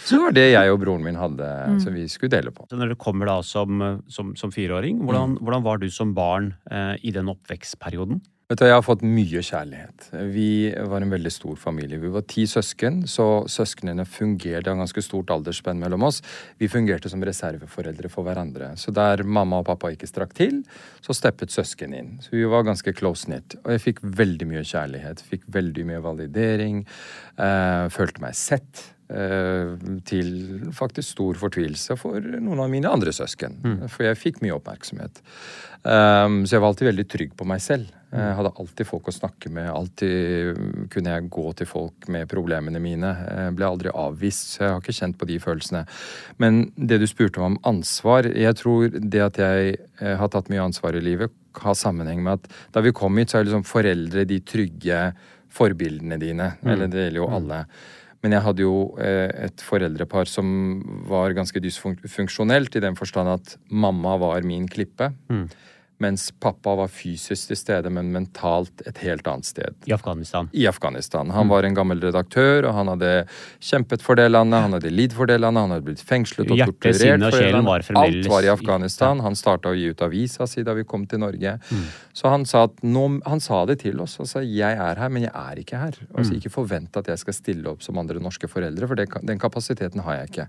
Så 0.03 0.17
det 0.17 0.21
var 0.25 0.37
det 0.37 0.45
jeg 0.51 0.73
og 0.73 0.81
broren 0.83 1.07
min 1.07 1.19
hadde, 1.19 1.49
som 1.83 1.95
vi 1.95 2.05
skulle 2.11 2.35
dele 2.35 2.53
på. 2.53 2.67
Så 2.69 2.79
når 2.79 2.93
du 2.93 2.99
kommer 2.99 3.31
da 3.31 3.39
som, 3.47 3.81
som, 4.11 4.35
som 4.39 4.53
fireåring, 4.53 5.01
hvordan, 5.07 5.39
hvordan 5.41 5.65
var 5.65 5.81
du 5.81 5.89
som 5.93 6.13
barn 6.17 6.53
eh, 6.71 6.95
i 7.01 7.15
den 7.15 7.31
oppvekstperioden? 7.31 8.21
Vet 8.51 8.59
du, 8.59 8.65
Jeg 8.67 8.75
har 8.75 8.83
fått 8.83 9.03
mye 9.07 9.39
kjærlighet. 9.39 10.09
Vi 10.33 10.73
var 10.91 11.01
en 11.01 11.13
veldig 11.13 11.31
stor 11.31 11.55
familie. 11.55 11.97
Vi 12.01 12.11
var 12.11 12.25
ti 12.27 12.43
søsken, 12.49 13.05
så 13.07 13.45
søsknene 13.47 14.03
fungerte 14.03 14.67
av 14.69 14.81
ganske 14.81 15.03
stort 15.05 15.31
aldersspenn 15.31 15.79
mellom 15.79 16.03
oss. 16.09 16.19
Vi 16.59 16.67
fungerte 16.67 17.07
som 17.09 17.23
reserveforeldre 17.23 18.11
for 18.11 18.27
hverandre. 18.27 18.73
Så 18.75 18.91
der 18.91 19.23
mamma 19.23 19.61
og 19.63 19.69
pappa 19.69 19.93
ikke 19.95 20.09
strakk 20.11 20.35
til, 20.35 20.59
så 21.01 21.15
steppet 21.15 21.55
søsken 21.55 21.95
inn. 21.95 22.17
Så 22.19 22.35
vi 22.35 22.43
var 22.51 22.67
ganske 22.67 22.93
close 22.99 23.31
knit. 23.31 23.55
Og 23.63 23.77
jeg 23.77 23.85
fikk 23.85 24.03
veldig 24.03 24.49
mye 24.51 24.65
kjærlighet. 24.67 25.23
Fikk 25.23 25.47
veldig 25.47 25.87
mye 25.93 26.03
validering. 26.03 26.83
Eh, 27.39 27.87
følte 27.95 28.27
meg 28.27 28.35
sett. 28.35 28.89
Eh, 29.11 29.73
til 30.07 30.29
faktisk 30.71 31.17
stor 31.17 31.37
fortvilelse 31.41 31.97
for 31.99 32.23
noen 32.23 32.61
av 32.63 32.69
mine 32.71 32.87
andre 32.89 33.11
søsken. 33.13 33.57
For 33.91 34.07
jeg 34.07 34.19
fikk 34.19 34.39
mye 34.43 34.55
oppmerksomhet. 34.55 35.19
Um, 35.83 36.45
så 36.47 36.55
jeg 36.55 36.63
var 36.63 36.69
alltid 36.71 36.87
veldig 36.87 37.05
trygg 37.11 37.33
på 37.35 37.47
meg 37.47 37.59
selv. 37.61 37.89
Jeg 38.13 38.35
hadde 38.37 38.51
alltid 38.61 38.87
folk 38.87 39.09
å 39.09 39.13
snakke 39.15 39.49
med. 39.51 39.67
Alltid 39.73 40.59
kunne 40.93 41.15
jeg 41.15 41.29
gå 41.33 41.45
til 41.59 41.67
folk 41.67 42.07
med 42.13 42.29
problemene 42.31 42.79
mine. 42.79 43.09
Jeg 43.25 43.55
ble 43.57 43.67
aldri 43.67 43.91
avvist, 43.91 44.53
så 44.53 44.61
jeg 44.61 44.71
har 44.71 44.83
ikke 44.83 44.95
kjent 44.95 45.17
på 45.19 45.27
de 45.27 45.39
følelsene. 45.43 45.81
Men 46.39 46.61
det 46.77 47.01
du 47.01 47.07
spurte 47.09 47.41
om 47.43 47.57
ansvar 47.67 48.29
Jeg 48.29 48.55
tror 48.61 48.93
det 48.93 49.23
at 49.25 49.39
jeg 49.41 49.73
eh, 49.99 50.15
har 50.19 50.31
tatt 50.31 50.51
mye 50.53 50.63
ansvar 50.69 50.95
i 50.95 51.03
livet, 51.03 51.33
har 51.59 51.75
sammenheng 51.77 52.23
med 52.23 52.39
at 52.39 52.55
da 52.73 52.81
vi 52.85 52.95
kom 52.95 53.17
hit, 53.19 53.33
så 53.33 53.41
er 53.41 53.49
liksom 53.49 53.67
foreldre 53.67 54.23
de 54.29 54.39
trygge 54.45 55.01
forbildene 55.53 56.17
dine. 56.21 56.53
Eller 56.63 56.87
det 56.87 57.09
gjelder 57.09 57.21
jo 57.21 57.29
alle. 57.33 57.59
Men 58.23 58.37
jeg 58.37 58.45
hadde 58.45 58.63
jo 58.63 58.75
eh, 59.03 59.27
et 59.49 59.61
foreldrepar 59.61 60.29
som 60.31 60.47
var 61.09 61.35
ganske 61.35 61.59
dysfunksjonelt, 61.59 62.75
i 62.75 62.83
den 62.83 62.95
forstand 62.95 63.29
at 63.33 63.57
mamma 63.69 64.15
var 64.21 64.47
min 64.47 64.67
klippe. 64.71 65.11
Mens 66.01 66.31
pappa 66.41 66.73
var 66.75 66.87
fysisk 66.91 67.47
til 67.51 67.55
stede, 67.59 67.89
men 67.93 68.09
mentalt 68.11 68.81
et 68.89 68.97
helt 69.05 69.27
annet 69.29 69.45
sted. 69.45 69.75
I 69.87 69.93
Afghanistan. 69.93 70.49
I 70.53 70.65
Afghanistan. 70.67 71.29
Han 71.31 71.47
var 71.47 71.63
en 71.63 71.75
gammel 71.77 72.01
redaktør, 72.01 72.65
og 72.67 72.73
han 72.73 72.87
hadde 72.91 73.11
kjempet 73.63 74.01
for 74.03 74.15
det 74.19 74.25
landet. 74.31 74.59
Han 74.65 74.73
hadde 74.73 74.91
lidd 74.91 75.13
for 75.15 75.29
det 75.29 75.37
landet, 75.39 75.61
han 75.67 75.71
hadde 75.75 75.85
blitt 75.85 76.01
fengslet 76.03 76.49
og 76.51 76.57
Hjertet, 76.57 76.79
torturert 76.81 77.21
og 77.21 77.31
for 77.31 77.37
det 77.37 77.51
landet. 77.53 77.69
Alt 78.03 78.27
var 78.33 78.41
i 78.43 78.51
Afghanistan. 78.51 79.21
Han 79.23 79.35
starta 79.39 79.69
å 79.71 79.77
gi 79.77 79.85
ut 79.93 80.01
avisa 80.03 80.47
si 80.49 80.63
da 80.65 80.73
vi 80.73 80.83
kom 80.83 81.05
til 81.07 81.19
Norge. 81.23 81.55
Så 82.13 82.29
han 82.33 82.43
sa, 82.49 82.65
nå, 82.83 83.05
han 83.29 83.39
sa 83.39 83.61
det 83.69 83.79
til 83.85 84.01
oss. 84.03 84.17
Han 84.17 84.27
sa 84.27 84.41
jeg 84.43 84.75
er 84.75 84.95
her, 84.99 85.09
men 85.13 85.23
jeg 85.27 85.31
er 85.33 85.61
ikke 85.63 85.77
her. 85.79 85.93
Altså 86.17 86.33
Ikke 86.35 86.51
forvent 86.51 86.97
at 86.97 87.07
jeg 87.07 87.17
skal 87.21 87.33
stille 87.37 87.69
opp 87.69 87.81
som 87.85 87.97
andre 88.01 88.19
norske 88.19 88.49
foreldre, 88.49 88.87
for 88.89 88.95
det, 88.99 89.07
den 89.23 89.39
kapasiteten 89.39 90.01
har 90.03 90.19
jeg 90.23 90.29
ikke. 90.33 90.47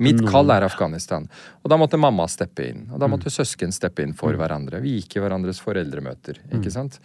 Mitt 0.00 0.16
noen- 0.20 0.30
kall 0.32 0.50
er 0.50 0.62
Afghanistan. 0.66 1.28
Og 1.62 1.70
da 1.70 1.76
måtte 1.76 1.98
mamma 2.00 2.26
steppe 2.26 2.66
inn. 2.70 2.88
Og 2.92 2.98
da 2.98 3.06
måtte 3.06 3.30
søsken 3.30 3.72
steppe 3.72 4.02
inn 4.02 4.12
for 4.14 4.32
hverandre. 4.32 4.80
Vi 4.86 4.96
gikk 5.00 5.16
i 5.18 5.22
hverandres 5.24 5.58
foreldremøter, 5.64 6.38
ikke 6.54 6.70
sant. 6.70 7.00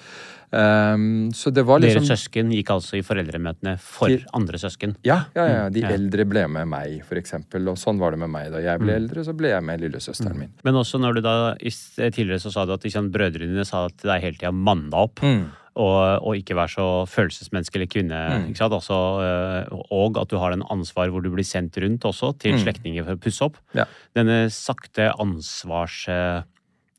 Um, 0.51 1.29
så 1.31 1.47
det 1.55 1.63
var 1.63 1.79
liksom 1.79 2.03
Deres 2.03 2.11
søsken 2.11 2.49
gikk 2.51 2.73
altså 2.73 2.97
i 2.99 3.03
foreldremøtene 3.07 3.77
for 3.79 4.11
Til- 4.11 4.25
andre 4.35 4.59
søsken. 4.59 4.97
ja, 5.07 5.21
ja, 5.33 5.45
ja. 5.47 5.69
De 5.71 5.79
Ja. 5.79 5.93
eldre 5.95 6.25
ble 6.27 6.43
med 6.47 6.67
meg, 6.67 7.05
for 7.07 7.15
eksempel. 7.15 7.69
Og 7.71 7.77
sånn 7.79 7.97
var 7.97 8.11
det 8.11 8.19
med 8.19 8.29
meg. 8.29 8.51
Da 8.51 8.59
jeg 8.59 8.79
ble 8.83 8.93
eldre, 8.99 9.23
så 9.23 9.33
ble 9.33 9.47
jeg 9.53 9.63
med 9.63 9.79
lillesøsteren 9.81 10.37
min. 10.37 10.51
Men 10.63 10.75
også 10.75 10.99
når 10.99 11.15
du 11.15 11.21
da 11.21 11.55
tidligere 11.55 12.39
så 12.43 12.51
sa 12.51 12.65
du 12.65 12.73
at 12.73 12.83
liksom, 12.83 13.09
brødrene 13.11 13.47
dine 13.55 13.65
sa 13.65 13.87
til 13.87 14.09
deg 14.11 14.21
hele 14.21 14.37
tida 14.37 14.51
'manna 14.51 15.07
opp'. 15.07 15.23
Mm. 15.23 15.45
Og, 15.77 16.19
og 16.27 16.35
ikke 16.35 16.53
være 16.53 16.67
så 16.75 17.07
følelsesmenneske 17.07 17.75
eller 17.79 17.87
kvinne. 17.87 18.49
Ikke 18.51 18.57
sant? 18.59 18.73
Også, 18.75 18.91
øh, 19.23 19.81
og 19.89 20.17
at 20.19 20.27
du 20.27 20.35
har 20.37 20.51
en 20.51 20.63
ansvar 20.69 21.07
hvor 21.07 21.23
du 21.23 21.29
blir 21.31 21.47
sendt 21.47 21.77
rundt 21.79 22.03
også 22.03 22.37
til 22.37 22.59
slektninger 22.59 23.05
for 23.05 23.15
å 23.15 23.21
pusse 23.23 23.41
opp. 23.41 23.55
Ja. 23.73 23.85
Denne 24.13 24.49
sakte 24.51 25.13
ansvars... 25.17 26.09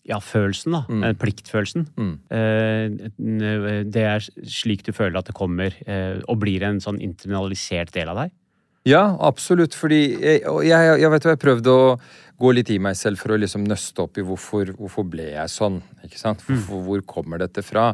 Ja, 0.09 0.19
følelsen, 0.19 0.75
da. 0.75 0.81
Mm. 0.91 1.05
Pliktfølelsen. 1.21 1.85
Mm. 1.95 2.15
Eh, 2.35 3.85
Det 3.87 4.03
er 4.03 4.25
slik 4.51 4.83
du 4.87 4.93
føler 4.93 5.21
at 5.21 5.29
det 5.31 5.35
kommer, 5.38 5.75
eh, 5.87 6.19
og 6.29 6.41
blir 6.43 6.62
en 6.67 6.81
sånn 6.83 6.99
internalisert 7.01 7.93
del 7.95 8.09
av 8.11 8.17
deg? 8.25 8.33
Ja, 8.85 9.17
absolutt. 9.21 9.77
Fordi 9.79 10.01
jeg, 10.19 10.43
jeg, 10.43 11.01
jeg 11.01 11.11
vet 11.15 11.25
jo, 11.25 11.31
jeg 11.31 11.38
prøvde 11.38 11.71
å 11.71 12.01
gå 12.43 12.51
litt 12.57 12.71
i 12.75 12.81
meg 12.83 12.97
selv 12.99 13.21
for 13.23 13.31
å 13.31 13.38
liksom 13.38 13.62
nøste 13.71 14.03
opp 14.03 14.19
i 14.19 14.25
hvorfor, 14.27 14.73
hvorfor 14.75 15.07
ble 15.07 15.29
jeg 15.37 15.53
sånn. 15.55 15.79
ikke 16.03 16.19
sant? 16.19 16.43
Hvorfor, 16.49 16.83
hvor 16.88 17.05
kommer 17.07 17.38
dette 17.38 17.62
fra? 17.62 17.93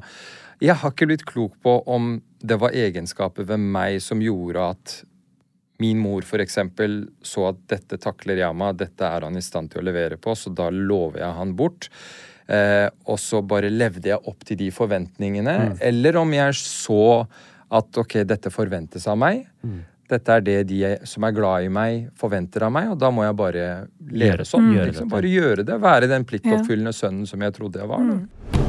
Jeg 0.65 0.79
har 0.81 0.91
ikke 0.95 1.07
blitt 1.11 1.27
klok 1.29 1.59
på 1.63 1.77
om 1.87 2.15
det 2.41 2.57
var 2.59 2.73
egenskaper 2.73 3.45
ved 3.45 3.61
meg 3.61 4.01
som 4.03 4.23
gjorde 4.25 4.65
at 4.73 4.97
min 5.79 5.99
mor 6.03 6.27
for 6.27 6.43
eksempel 6.43 7.05
så 7.23 7.51
at 7.53 7.61
dette 7.71 7.99
takler 8.03 8.41
Yama, 8.43 8.73
dette 8.75 9.07
er 9.07 9.27
han 9.27 9.39
i 9.39 9.45
stand 9.45 9.71
til 9.73 9.83
å 9.83 9.87
levere 9.87 10.19
på, 10.21 10.35
så 10.35 10.51
da 10.51 10.69
lover 10.75 11.23
jeg 11.23 11.37
han 11.39 11.55
bort. 11.59 11.91
Eh, 12.49 12.89
og 13.07 13.21
så 13.21 13.43
bare 13.45 13.71
levde 13.71 14.11
jeg 14.11 14.19
opp 14.31 14.47
til 14.49 14.59
de 14.59 14.73
forventningene. 14.75 15.77
Eller 15.85 16.19
om 16.19 16.33
jeg 16.35 16.57
så 16.59 17.05
at 17.69 18.01
ok, 18.01 18.23
dette 18.27 18.51
forventes 18.51 19.07
av 19.07 19.21
meg. 19.21 19.45
Dette 20.09 20.39
er 20.39 20.45
det 20.45 20.57
de 20.71 20.95
som 21.07 21.27
er 21.29 21.35
glad 21.37 21.67
i 21.67 21.73
meg, 21.73 22.09
forventer 22.17 22.65
av 22.65 22.73
meg, 22.73 22.95
og 22.95 22.97
da 23.01 23.13
må 23.13 23.27
jeg 23.27 23.37
bare 23.37 23.67
leve 24.09 24.49
sånn. 24.49 24.71
Mm. 24.73 24.81
liksom. 24.89 25.13
Bare 25.13 25.35
gjøre 25.35 25.69
det. 25.69 25.77
Være 25.85 26.09
den 26.09 26.25
pliktoppfyllende 26.29 26.97
sønnen 26.97 27.29
som 27.29 27.45
jeg 27.45 27.59
trodde 27.61 27.85
jeg 27.85 27.93
var. 27.93 28.09
Da. 28.09 28.68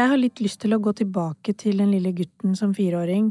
Jeg 0.00 0.12
har 0.12 0.20
litt 0.20 0.40
lyst 0.42 0.60
til 0.64 0.74
å 0.76 0.80
gå 0.82 0.94
tilbake 1.00 1.54
til 1.58 1.82
den 1.82 1.92
lille 1.94 2.12
gutten 2.16 2.56
som 2.58 2.72
fireåring, 2.76 3.30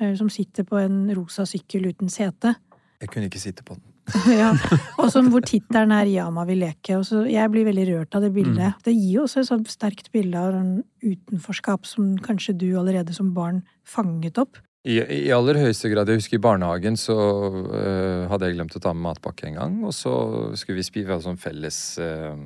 eh, 0.00 0.14
som 0.18 0.30
sitter 0.32 0.66
på 0.68 0.80
en 0.80 1.06
rosa 1.16 1.46
sykkel 1.48 1.90
uten 1.92 2.10
sete. 2.12 2.56
Jeg 2.98 3.12
kunne 3.12 3.30
ikke 3.30 3.42
sitte 3.42 3.64
på 3.66 3.78
den. 3.78 3.84
ja. 4.40 4.52
Og 4.98 5.10
som 5.12 5.28
hvor 5.32 5.44
tittelen 5.44 5.92
er 5.92 6.08
'Yama 6.08 6.46
vil 6.48 6.62
leke'. 6.64 6.96
Og 6.96 7.04
så 7.04 7.26
jeg 7.28 7.50
blir 7.52 7.66
veldig 7.68 7.86
rørt 7.90 8.14
av 8.16 8.24
det 8.24 8.32
bildet. 8.32 8.78
Det 8.84 8.94
gir 8.94 9.18
jo 9.18 9.26
også 9.26 9.42
et 9.42 9.50
sånt 9.50 9.68
sterkt 9.68 10.08
bilde 10.12 10.38
av 10.38 10.56
en 10.56 10.72
utenforskap 11.04 11.84
som 11.86 12.16
kanskje 12.16 12.56
du 12.56 12.70
allerede 12.78 13.14
som 13.14 13.34
barn 13.34 13.62
fanget 13.84 14.40
opp. 14.40 14.56
I, 14.88 15.02
I 15.02 15.28
aller 15.34 15.58
høyeste 15.60 15.90
grad. 15.92 16.08
Jeg 16.08 16.22
husker 16.22 16.38
i 16.38 16.44
barnehagen 16.46 16.96
så 16.96 17.16
øh, 17.18 18.24
hadde 18.30 18.48
jeg 18.48 18.56
glemt 18.56 18.76
å 18.78 18.80
ta 18.80 18.94
med 18.94 19.04
matpakke 19.10 19.50
en 19.50 19.58
gang. 19.58 19.76
Og 19.84 19.92
så 19.92 20.14
skulle 20.56 20.80
vi 20.80 20.86
spise 20.86 21.04
vi 21.04 21.12
hadde 21.12 21.26
sånn 21.26 21.40
felles 21.40 21.98
øh, 22.00 22.38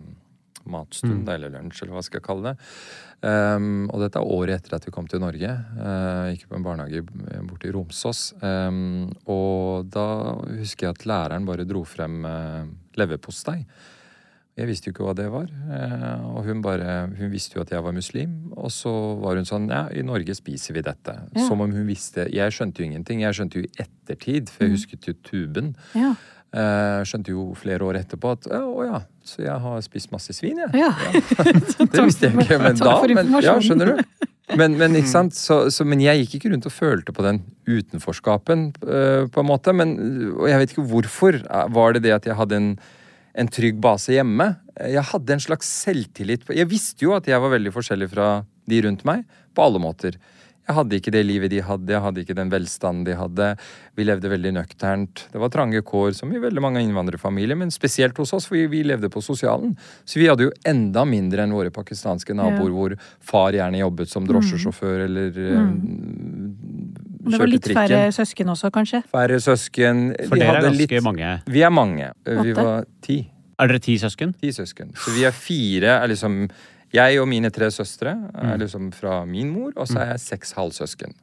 matstund, 0.66 1.28
eller 1.28 1.52
lunsj, 1.52 1.82
eller 1.82 1.98
hva 1.98 2.04
skal 2.06 2.20
jeg 2.20 2.26
kalle 2.26 2.52
det. 2.52 2.68
Um, 3.22 3.86
og 3.94 4.02
dette 4.02 4.18
er 4.18 4.26
året 4.34 4.56
etter 4.58 4.74
at 4.74 4.86
vi 4.86 4.92
kom 4.94 5.06
til 5.06 5.22
Norge. 5.22 5.50
Uh, 5.78 6.32
gikk 6.32 6.48
på 6.50 6.58
en 6.58 6.64
barnehage 6.66 7.04
borte 7.46 7.68
i 7.68 7.74
Romsås. 7.74 8.32
Um, 8.42 9.12
og 9.30 9.86
da 9.94 10.06
husker 10.58 10.88
jeg 10.88 10.96
at 10.96 11.06
læreren 11.06 11.46
bare 11.46 11.66
dro 11.68 11.84
frem 11.86 12.24
uh, 12.26 12.64
leverpostei. 12.98 13.60
Jeg 14.58 14.68
visste 14.68 14.90
jo 14.90 14.92
ikke 14.92 15.06
hva 15.06 15.14
det 15.16 15.28
var. 15.32 15.46
Uh, 15.70 16.34
Og 16.34 16.48
hun 16.50 16.60
bare, 16.66 17.06
hun 17.14 17.30
visste 17.32 17.56
jo 17.56 17.62
at 17.62 17.70
jeg 17.72 17.84
var 17.86 17.94
muslim. 17.96 18.34
Og 18.58 18.74
så 18.74 18.90
var 19.22 19.38
hun 19.38 19.48
sånn 19.48 19.70
Ja, 19.70 19.86
i 19.94 20.02
Norge 20.04 20.34
spiser 20.36 20.76
vi 20.76 20.82
dette. 20.84 21.14
Ja. 21.30 21.46
Som 21.46 21.62
om 21.64 21.72
hun 21.72 21.86
visste 21.88 22.26
Jeg 22.28 22.52
skjønte 22.52 22.82
jo 22.82 22.90
ingenting. 22.90 23.22
Jeg 23.22 23.38
skjønte 23.38 23.62
jo 23.62 23.70
i 23.70 23.72
ettertid, 23.86 24.50
for 24.50 24.66
jeg 24.66 24.74
husket 24.76 25.08
jo 25.08 25.14
tuben. 25.24 25.76
Ja. 25.96 26.16
Eh, 26.52 26.98
skjønte 27.08 27.32
jo 27.32 27.46
flere 27.56 27.86
år 27.86 27.96
etterpå 28.02 28.34
at 28.34 28.46
å 28.52 28.82
ja, 28.84 28.98
så 29.24 29.40
jeg 29.40 29.54
har 29.62 29.78
spist 29.80 30.10
masse 30.12 30.34
svin, 30.36 30.58
jeg. 30.60 30.82
ja. 30.82 30.90
Det 31.94 32.02
visste 32.04 32.28
jeg 32.28 32.44
ikke, 32.44 32.58
men 32.60 32.76
da 32.82 32.96
men, 33.08 33.30
Ja, 33.40 33.56
skjønner 33.56 33.94
du? 33.94 34.02
Men, 34.58 34.74
men, 34.76 34.92
ikke 34.98 35.08
sant? 35.08 35.32
Så, 35.32 35.70
så, 35.72 35.84
men 35.88 36.02
jeg 36.02 36.26
gikk 36.26 36.32
ikke 36.36 36.50
rundt 36.52 36.66
og 36.68 36.74
følte 36.74 37.12
på 37.14 37.22
den 37.24 37.38
utenforskapen, 37.64 38.66
uh, 38.84 39.22
på 39.32 39.40
en 39.40 39.48
måte. 39.48 39.72
Men, 39.72 39.94
og 40.34 40.44
jeg 40.50 40.60
vet 40.60 40.74
ikke 40.74 40.84
hvorfor. 40.90 41.38
Var 41.72 41.94
det 41.96 42.02
det 42.04 42.12
at 42.18 42.28
jeg 42.28 42.36
hadde 42.36 42.58
en, 42.58 42.66
en 43.38 43.48
trygg 43.48 43.78
base 43.80 44.12
hjemme? 44.12 44.50
Jeg 44.76 45.06
hadde 45.08 45.38
en 45.38 45.44
slags 45.46 45.70
selvtillit. 45.86 46.44
Jeg 46.52 46.68
visste 46.68 47.06
jo 47.06 47.14
at 47.16 47.30
jeg 47.30 47.40
var 47.40 47.54
veldig 47.54 47.72
forskjellig 47.72 48.10
fra 48.12 48.28
de 48.68 48.82
rundt 48.84 49.06
meg, 49.08 49.24
på 49.56 49.64
alle 49.64 49.80
måter. 49.80 50.20
Jeg 50.68 50.76
hadde 50.76 50.94
ikke 51.00 51.10
det 51.10 51.24
livet 51.26 51.50
de 51.50 51.58
hadde, 51.66 51.90
jeg 51.90 52.00
hadde 52.04 52.20
ikke 52.22 52.36
den 52.38 52.50
velstanden 52.52 53.02
de 53.04 53.16
hadde. 53.18 53.48
Vi 53.98 54.04
levde 54.06 54.30
veldig 54.30 54.52
nøkternt. 54.54 55.24
Det 55.32 55.40
var 55.42 55.50
trange 55.50 55.80
kår, 55.82 56.12
som 56.14 56.30
i 56.32 56.38
veldig 56.38 56.62
mange 56.62 56.78
innvandrerfamilier, 56.84 57.58
men 57.58 57.72
spesielt 57.74 58.16
hos 58.22 58.32
oss, 58.32 58.46
for 58.46 58.54
vi, 58.70 58.82
levde 58.86 59.10
på 59.10 59.20
sosialen. 59.26 59.74
Så 60.06 60.20
vi 60.22 60.28
hadde 60.30 60.46
jo 60.46 60.52
enda 60.64 61.02
mindre 61.04 61.42
enn 61.42 61.52
våre 61.56 61.70
pakistanske 61.74 62.32
naboer, 62.38 62.70
Ja. 62.70 62.76
hvor 62.78 62.94
far 63.20 63.52
gjerne 63.58 63.82
jobbet 63.82 64.08
som 64.08 64.24
drosjesjåfør 64.24 65.04
eller 65.08 65.26
eh, 65.34 65.66
Det 67.26 67.38
var 67.38 67.46
litt 67.50 67.62
trikken. 67.66 67.82
færre 67.88 68.12
søsken 68.14 68.48
også, 68.54 68.70
kanskje? 68.74 69.02
Færre 69.10 69.38
søsken. 69.42 70.14
For 70.28 70.36
Vi 70.36 70.40
dere 70.40 70.48
er 70.48 70.54
hadde 70.60 70.70
ganske 70.70 70.94
litt- 70.94 71.04
mange. 71.04 71.42
Vi 71.46 71.62
er 71.62 71.70
mange. 71.70 72.12
Vi 72.24 72.52
var 72.54 72.84
ti. 73.02 73.30
Er 73.58 73.66
dere 73.68 73.78
ti 73.80 73.94
søsken? 73.98 74.32
Ti 74.40 74.48
søsken. 74.50 74.94
Så 74.94 75.10
vi 75.14 75.24
er 75.24 75.30
fire. 75.30 76.02
Er 76.02 76.08
liksom, 76.08 76.48
jeg 76.92 77.20
og 77.20 77.28
mine 77.28 77.50
tre 77.50 77.70
søstre 77.72 78.14
Mm. 78.14 78.52
er 78.52 78.58
liksom 78.58 78.90
fra 78.92 79.24
min 79.26 79.50
mor, 79.52 79.72
og 79.76 79.86
så 79.88 79.98
er 80.02 80.10
jeg 80.12 80.20
seks 80.20 80.52
halvsøsken. 80.52 81.14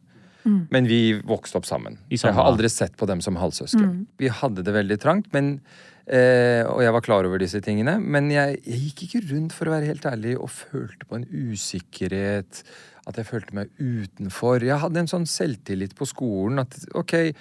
Men 0.72 0.88
vi 0.88 1.14
vokste 1.22 1.58
opp 1.60 1.66
sammen. 1.66 1.98
Jeg 2.10 2.34
har 2.34 2.46
aldri 2.50 2.70
sett 2.72 2.96
på 2.98 3.06
dem 3.06 3.20
som 3.22 3.36
halvsøsken. 3.36 4.08
Vi 4.18 4.30
hadde 4.30 4.64
det 4.64 4.74
veldig 4.74 4.98
trangt, 5.00 5.28
men, 5.34 5.60
eh, 6.08 6.64
og 6.66 6.82
jeg 6.82 6.92
var 6.96 7.02
klar 7.02 7.26
over 7.28 7.38
disse 7.38 7.62
tingene. 7.62 8.00
Men 8.02 8.32
jeg, 8.32 8.58
jeg 8.66 8.80
gikk 8.80 9.04
ikke 9.06 9.22
rundt, 9.32 9.52
for 9.54 9.66
å 9.70 9.76
være 9.76 9.86
helt 9.92 10.06
ærlig, 10.10 10.38
og 10.40 10.50
følte 10.50 11.06
på 11.06 11.20
en 11.20 11.26
usikkerhet. 11.30 12.64
At 13.08 13.16
jeg 13.20 13.26
følte 13.30 13.54
meg 13.58 13.70
utenfor. 13.80 14.62
Jeg 14.66 14.80
hadde 14.82 14.98
en 15.04 15.08
sånn 15.12 15.28
selvtillit 15.30 15.94
på 15.98 16.08
skolen 16.10 16.60
at 16.64 16.76
ok, 16.98 17.34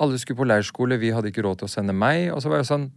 alle 0.00 0.18
skulle 0.18 0.40
på 0.40 0.48
leirskole, 0.48 0.98
vi 1.00 1.12
hadde 1.14 1.30
ikke 1.32 1.44
råd 1.44 1.58
til 1.62 1.68
å 1.68 1.74
sende 1.74 1.94
meg. 1.96 2.30
Og 2.32 2.40
så 2.42 2.48
var 2.52 2.62
jeg 2.62 2.70
sånn 2.70 2.90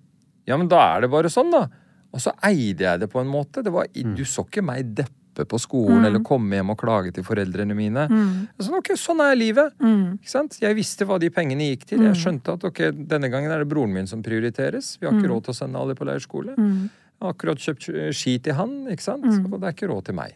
Ja, 0.47 0.55
men 0.55 0.69
da 0.71 0.95
er 0.95 1.01
det 1.01 1.09
bare 1.11 1.27
sånn, 1.27 1.51
da. 1.51 1.65
Og 2.13 2.21
så 2.23 2.31
eide 2.47 2.85
jeg 2.87 2.99
det 3.03 3.09
på 3.11 3.19
en 3.21 3.27
måte. 3.29 3.63
Det 3.63 3.71
var, 3.73 3.87
du 3.93 4.23
så 4.25 4.45
ikke 4.47 4.63
meg 4.65 4.93
deppe 4.95 5.45
på 5.45 5.59
skolen 5.61 5.99
Mm. 6.01 6.05
eller 6.07 6.23
komme 6.25 6.55
hjem 6.57 6.71
og 6.73 6.77
klage 6.81 7.11
til 7.13 7.23
foreldrene 7.23 7.75
mine. 7.77 8.07
Mm. 8.09 8.47
Sånn, 8.57 8.77
ok, 8.79 8.87
sånn 8.97 9.19
er 9.21 9.35
livet. 9.37 9.75
Mm. 9.77 10.15
Ikke 10.17 10.31
sant? 10.31 10.57
Jeg 10.63 10.73
visste 10.79 11.05
hva 11.05 11.19
de 11.21 11.29
pengene 11.29 11.67
gikk 11.75 11.85
til. 11.91 12.01
Jeg 12.07 12.15
skjønte 12.17 12.55
at 12.57 12.63
ok, 12.65 12.79
denne 13.05 13.29
gangen 13.29 13.51
er 13.53 13.59
det 13.61 13.69
broren 13.69 13.93
min 13.93 14.07
som 14.09 14.23
prioriteres. 14.25 14.95
Vi 14.97 15.05
har 15.05 15.13
ikke 15.13 15.29
råd 15.29 15.43
til 15.45 15.53
å 15.53 15.57
sende 15.59 15.77
alle 15.77 15.93
på 15.93 16.07
leirskole. 16.09 16.55
Mm. 16.57 16.89
Jeg 16.89 17.21
har 17.21 17.33
akkurat 17.35 17.61
kjøpt 17.61 17.85
ski 18.17 18.39
til 18.39 18.53
han, 18.57 18.73
ikke 18.89 19.05
sant? 19.05 19.25
Mm. 19.29 19.45
Og 19.53 19.59
det 19.61 19.67
er 19.69 19.77
ikke 19.77 19.91
råd 19.93 20.05
til 20.09 20.15
meg. 20.17 20.33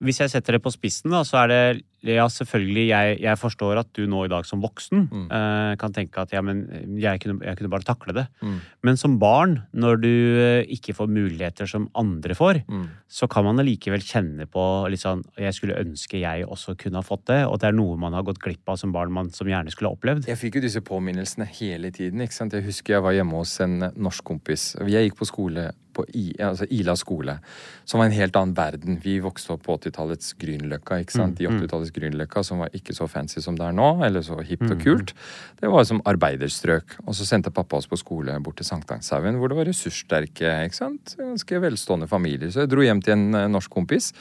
Hvis 0.00 0.22
jeg 0.22 0.30
setter 0.32 0.56
det 0.56 0.62
på 0.64 0.72
spissen, 0.72 1.10
da, 1.12 1.20
så 1.28 1.42
er 1.44 1.48
det 1.52 1.82
Ja, 2.02 2.24
selvfølgelig, 2.32 2.86
jeg, 2.88 3.18
jeg 3.20 3.36
forstår 3.36 3.78
at 3.82 3.90
du 3.92 4.06
nå 4.08 4.22
i 4.24 4.30
dag 4.32 4.46
som 4.48 4.62
voksen 4.62 5.08
Mm. 5.10 5.26
eh, 5.30 5.76
kan 5.76 5.92
tenke 5.92 6.22
at 6.22 6.32
ja, 6.32 6.40
men 6.40 6.62
jeg 6.98 7.20
kunne, 7.20 7.42
jeg 7.44 7.56
kunne 7.58 7.68
bare 7.72 7.84
takle 7.84 8.14
det. 8.16 8.26
Mm. 8.42 8.54
Men 8.82 8.96
som 8.96 9.18
barn, 9.20 9.58
når 9.74 10.00
du 10.00 10.08
eh, 10.08 10.64
ikke 10.72 10.94
får 10.96 11.08
muligheter 11.12 11.68
som 11.68 11.88
andre 11.94 12.34
får, 12.34 12.62
Mm. 12.68 12.86
så 13.08 13.28
kan 13.28 13.44
man 13.44 13.58
allikevel 13.60 14.00
kjenne 14.00 14.46
på 14.46 14.64
litt 14.90 15.00
sånn 15.00 15.22
Jeg 15.38 15.52
skulle 15.54 15.76
ønske 15.80 16.20
jeg 16.20 16.46
også 16.46 16.76
kunne 16.78 16.96
ha 16.96 17.02
fått 17.02 17.26
det. 17.26 17.44
Og 17.46 17.58
det 17.60 17.68
er 17.68 17.72
noe 17.76 17.96
man 17.96 18.12
har 18.14 18.22
gått 18.22 18.38
glipp 18.40 18.68
av 18.68 18.76
som 18.78 18.92
barn, 18.92 19.12
man 19.12 19.30
som 19.30 19.46
gjerne 19.46 19.70
skulle 19.70 19.90
ha 19.90 19.96
opplevd. 19.96 20.26
Jeg 20.26 20.38
fikk 20.38 20.54
jo 20.56 20.60
disse 20.64 20.80
påminnelsene 20.80 21.46
hele 21.46 21.90
tiden. 21.90 22.20
ikke 22.20 22.32
sant? 22.34 22.52
Jeg 22.52 22.64
husker 22.64 22.94
jeg 22.94 23.02
var 23.02 23.12
hjemme 23.12 23.36
hos 23.36 23.58
en 23.60 23.78
norsk 23.96 24.24
kompis. 24.24 24.74
Jeg 24.88 25.10
gikk 25.10 25.18
på 25.20 25.26
skole 25.28 25.72
på 25.92 26.04
I, 26.14 26.32
altså 26.38 26.66
Ila 26.70 26.94
skole, 26.94 27.40
som 27.84 27.98
var 27.98 28.06
en 28.06 28.12
helt 28.14 28.36
annen 28.38 28.54
verden. 28.54 29.00
Vi 29.02 29.18
vokste 29.18 29.50
opp 29.56 29.64
på 29.66 29.74
80-tallets 29.76 30.34
Grünerløkka, 30.38 31.00
ikke 31.02 31.10
sant? 31.16 31.40
I 31.42 31.48
80-tallets 31.50 31.89
Grünerløkka, 31.94 32.42
som 32.46 32.62
var 32.62 32.74
ikke 32.76 32.94
så 32.96 33.08
fancy 33.10 33.42
som 33.44 33.58
det 33.58 33.66
er 33.66 33.76
nå, 33.76 33.88
eller 34.06 34.24
så 34.24 34.38
hipt 34.46 34.68
og 34.68 34.78
kult. 34.82 35.14
Det 35.60 35.70
var 35.72 35.86
som 35.88 36.02
arbeiderstrøk. 36.08 36.98
Og 37.06 37.16
så 37.18 37.26
sendte 37.28 37.52
pappa 37.54 37.80
oss 37.80 37.88
på 37.90 37.98
skole 38.00 38.36
bort 38.44 38.60
til 38.60 38.68
Sankthanshaugen, 38.68 39.38
hvor 39.40 39.52
det 39.52 39.58
var 39.58 39.68
ressurssterke, 39.70 40.54
ikke 40.68 40.78
sant? 40.78 41.16
Ganske 41.20 41.62
velstående 41.66 42.08
familier. 42.10 42.52
Så 42.52 42.64
jeg 42.64 42.72
dro 42.72 42.84
hjem 42.84 43.02
til 43.04 43.16
en 43.16 43.28
eh, 43.38 43.50
norsk 43.52 43.72
kompis 43.72 44.12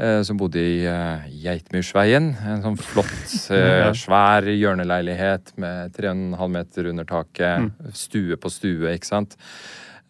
eh, 0.00 0.20
som 0.26 0.40
bodde 0.40 0.62
i 0.62 0.80
eh, 0.88 1.28
Geitmyrsveien. 1.44 2.32
En 2.54 2.64
sånn 2.64 2.80
flott, 2.80 3.36
eh, 3.56 3.90
svær 3.98 4.48
hjørneleilighet 4.50 5.54
med 5.60 5.94
3,5 5.98 6.56
meter 6.56 6.90
under 6.94 7.08
taket. 7.08 7.70
Stue 7.96 8.40
på 8.40 8.52
stue, 8.52 8.96
ikke 8.96 9.10
sant. 9.10 9.38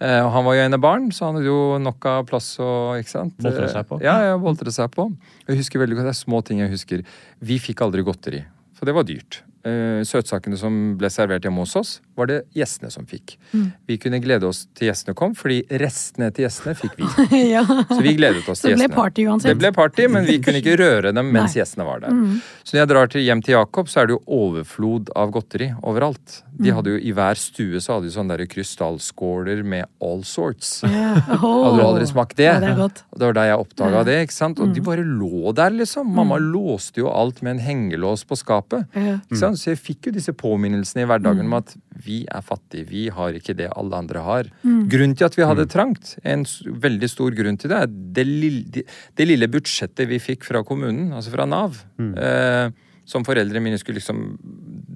Eh, 0.01 0.21
og 0.25 0.31
han 0.33 0.47
var 0.47 0.57
jo 0.57 0.65
enebarn, 0.65 1.11
så 1.13 1.29
han 1.29 1.37
hadde 1.37 1.51
jo 1.51 1.77
nok 1.83 2.07
av 2.09 2.25
plass 2.31 2.55
å 2.63 2.71
ikke 2.97 3.13
sant? 3.13 3.37
Boltre 3.45 3.69
seg 3.69 3.85
på. 3.91 3.99
Ja, 4.05 4.17
ja, 4.31 4.39
boltre 4.41 4.73
seg 4.73 4.89
på. 4.95 5.11
Jeg 5.45 5.61
husker 5.61 5.83
veldig 5.83 5.99
godt, 5.99 6.09
Det 6.09 6.15
er 6.15 6.23
små 6.23 6.41
ting 6.47 6.63
jeg 6.63 6.73
husker. 6.73 7.05
Vi 7.45 7.59
fikk 7.61 7.83
aldri 7.85 8.05
godteri, 8.07 8.41
for 8.73 8.89
det 8.89 8.97
var 8.97 9.05
dyrt. 9.05 9.43
Eh, 9.61 10.01
søtsakene 10.09 10.57
som 10.57 10.97
ble 10.97 11.11
servert 11.13 11.45
hjemme 11.45 11.61
hos 11.61 11.77
oss, 11.77 12.01
var 12.21 12.29
det 12.31 12.39
gjestene 12.57 12.91
som 12.93 13.07
fikk. 13.09 13.35
Mm. 13.55 13.67
Vi 13.91 13.97
kunne 14.03 14.21
glede 14.23 14.47
oss 14.49 14.67
til 14.79 14.91
gjestene 14.91 15.17
kom, 15.19 15.33
fordi 15.39 15.63
restene 15.81 16.29
til 16.37 16.45
gjestene 16.47 16.77
fikk 16.79 16.99
vi. 17.01 17.09
ja. 17.55 17.65
Så 17.65 17.99
vi 18.05 18.15
gledet 18.19 18.45
oss 18.49 18.61
Så 18.63 18.69
til 18.69 18.77
det 18.77 18.79
ble 18.79 18.87
gjestene. 18.87 18.97
party 19.01 19.27
uansett. 19.31 19.51
Det 19.55 19.59
ble 19.65 19.73
party, 19.77 20.07
men 20.13 20.29
vi 20.29 20.39
kunne 20.45 20.61
ikke 20.63 20.77
røre 20.81 21.15
dem 21.17 21.33
mens 21.35 21.55
Nei. 21.55 21.61
gjestene 21.63 21.89
var 21.89 22.05
der. 22.05 22.15
Mm. 22.15 22.39
Så 22.63 22.77
når 22.77 22.83
jeg 22.85 22.93
drar 22.95 23.11
til, 23.17 23.25
hjem 23.27 23.43
til 23.47 23.57
Jakob, 23.57 23.89
så 23.91 24.03
er 24.05 24.11
det 24.13 24.17
jo 24.19 24.23
overflod 24.41 25.11
av 25.19 25.33
godteri 25.35 25.71
overalt. 25.83 26.41
Mm. 26.53 26.61
De 26.67 26.75
hadde 26.77 26.95
jo 26.95 27.01
I 27.11 27.13
hver 27.17 27.39
stue 27.41 27.81
så 27.81 27.97
hadde 27.97 28.11
de 28.11 28.15
sånne 28.15 28.37
der 28.37 28.47
krystallskåler 28.51 29.63
med 29.65 29.87
all 30.05 30.23
sorts. 30.29 30.83
Ja. 30.85 31.15
Hadde 31.41 31.77
du 31.79 31.85
aldri 31.87 32.07
smakt 32.11 32.37
det? 32.39 32.49
Ja, 32.51 32.59
det 32.61 32.71
er 32.73 32.79
godt. 32.79 33.03
Det 33.17 33.25
var 33.31 33.37
da 33.37 33.45
jeg 33.49 33.61
oppdaga 33.63 34.03
det. 34.07 34.17
ikke 34.27 34.37
sant? 34.37 34.59
Mm. 34.61 34.69
Og 34.69 34.75
de 34.77 34.83
bare 34.85 35.05
lå 35.07 35.53
der, 35.57 35.73
liksom. 35.79 36.11
Mamma 36.17 36.37
låste 36.43 37.01
jo 37.03 37.09
alt 37.13 37.41
med 37.47 37.57
en 37.57 37.63
hengelås 37.65 38.25
på 38.29 38.37
skapet. 38.39 38.87
Ja. 38.97 39.17
Ikke 39.25 39.41
sant? 39.41 39.61
Så 39.61 39.73
jeg 39.73 39.81
fikk 39.81 40.11
jo 40.11 40.15
disse 40.19 40.35
påminnelsene 40.37 41.07
i 41.07 41.09
hverdagen 41.11 41.41
Mm. 41.41 41.47
om 41.47 41.55
at 41.63 41.71
vi 42.05 42.10
er 42.31 42.43
fattige. 42.47 42.87
Vi 42.91 43.05
har 43.15 43.37
ikke 43.39 43.55
det 43.59 43.69
alle 43.77 43.99
andre 44.01 44.23
har. 44.27 44.51
Mm. 44.65 44.83
Grunnen 44.93 45.17
til 45.19 45.29
at 45.29 45.39
vi 45.39 45.47
hadde 45.49 45.67
trangt, 45.73 46.17
en 46.25 46.45
veldig 46.87 47.11
stor 47.13 47.37
grunn 47.39 47.59
til 47.61 47.71
det, 47.73 47.79
er 47.85 47.95
det 48.21 48.27
lille, 48.29 48.85
det 49.19 49.29
lille 49.29 49.49
budsjettet 49.53 50.09
vi 50.11 50.19
fikk 50.23 50.45
fra 50.49 50.63
kommunen, 50.67 51.13
altså 51.17 51.33
fra 51.35 51.47
Nav, 51.51 51.81
eh, 52.01 52.71
som 53.11 53.25
foreldrene 53.27 53.63
mine 53.65 53.79
skulle 53.81 53.99
liksom 54.01 54.37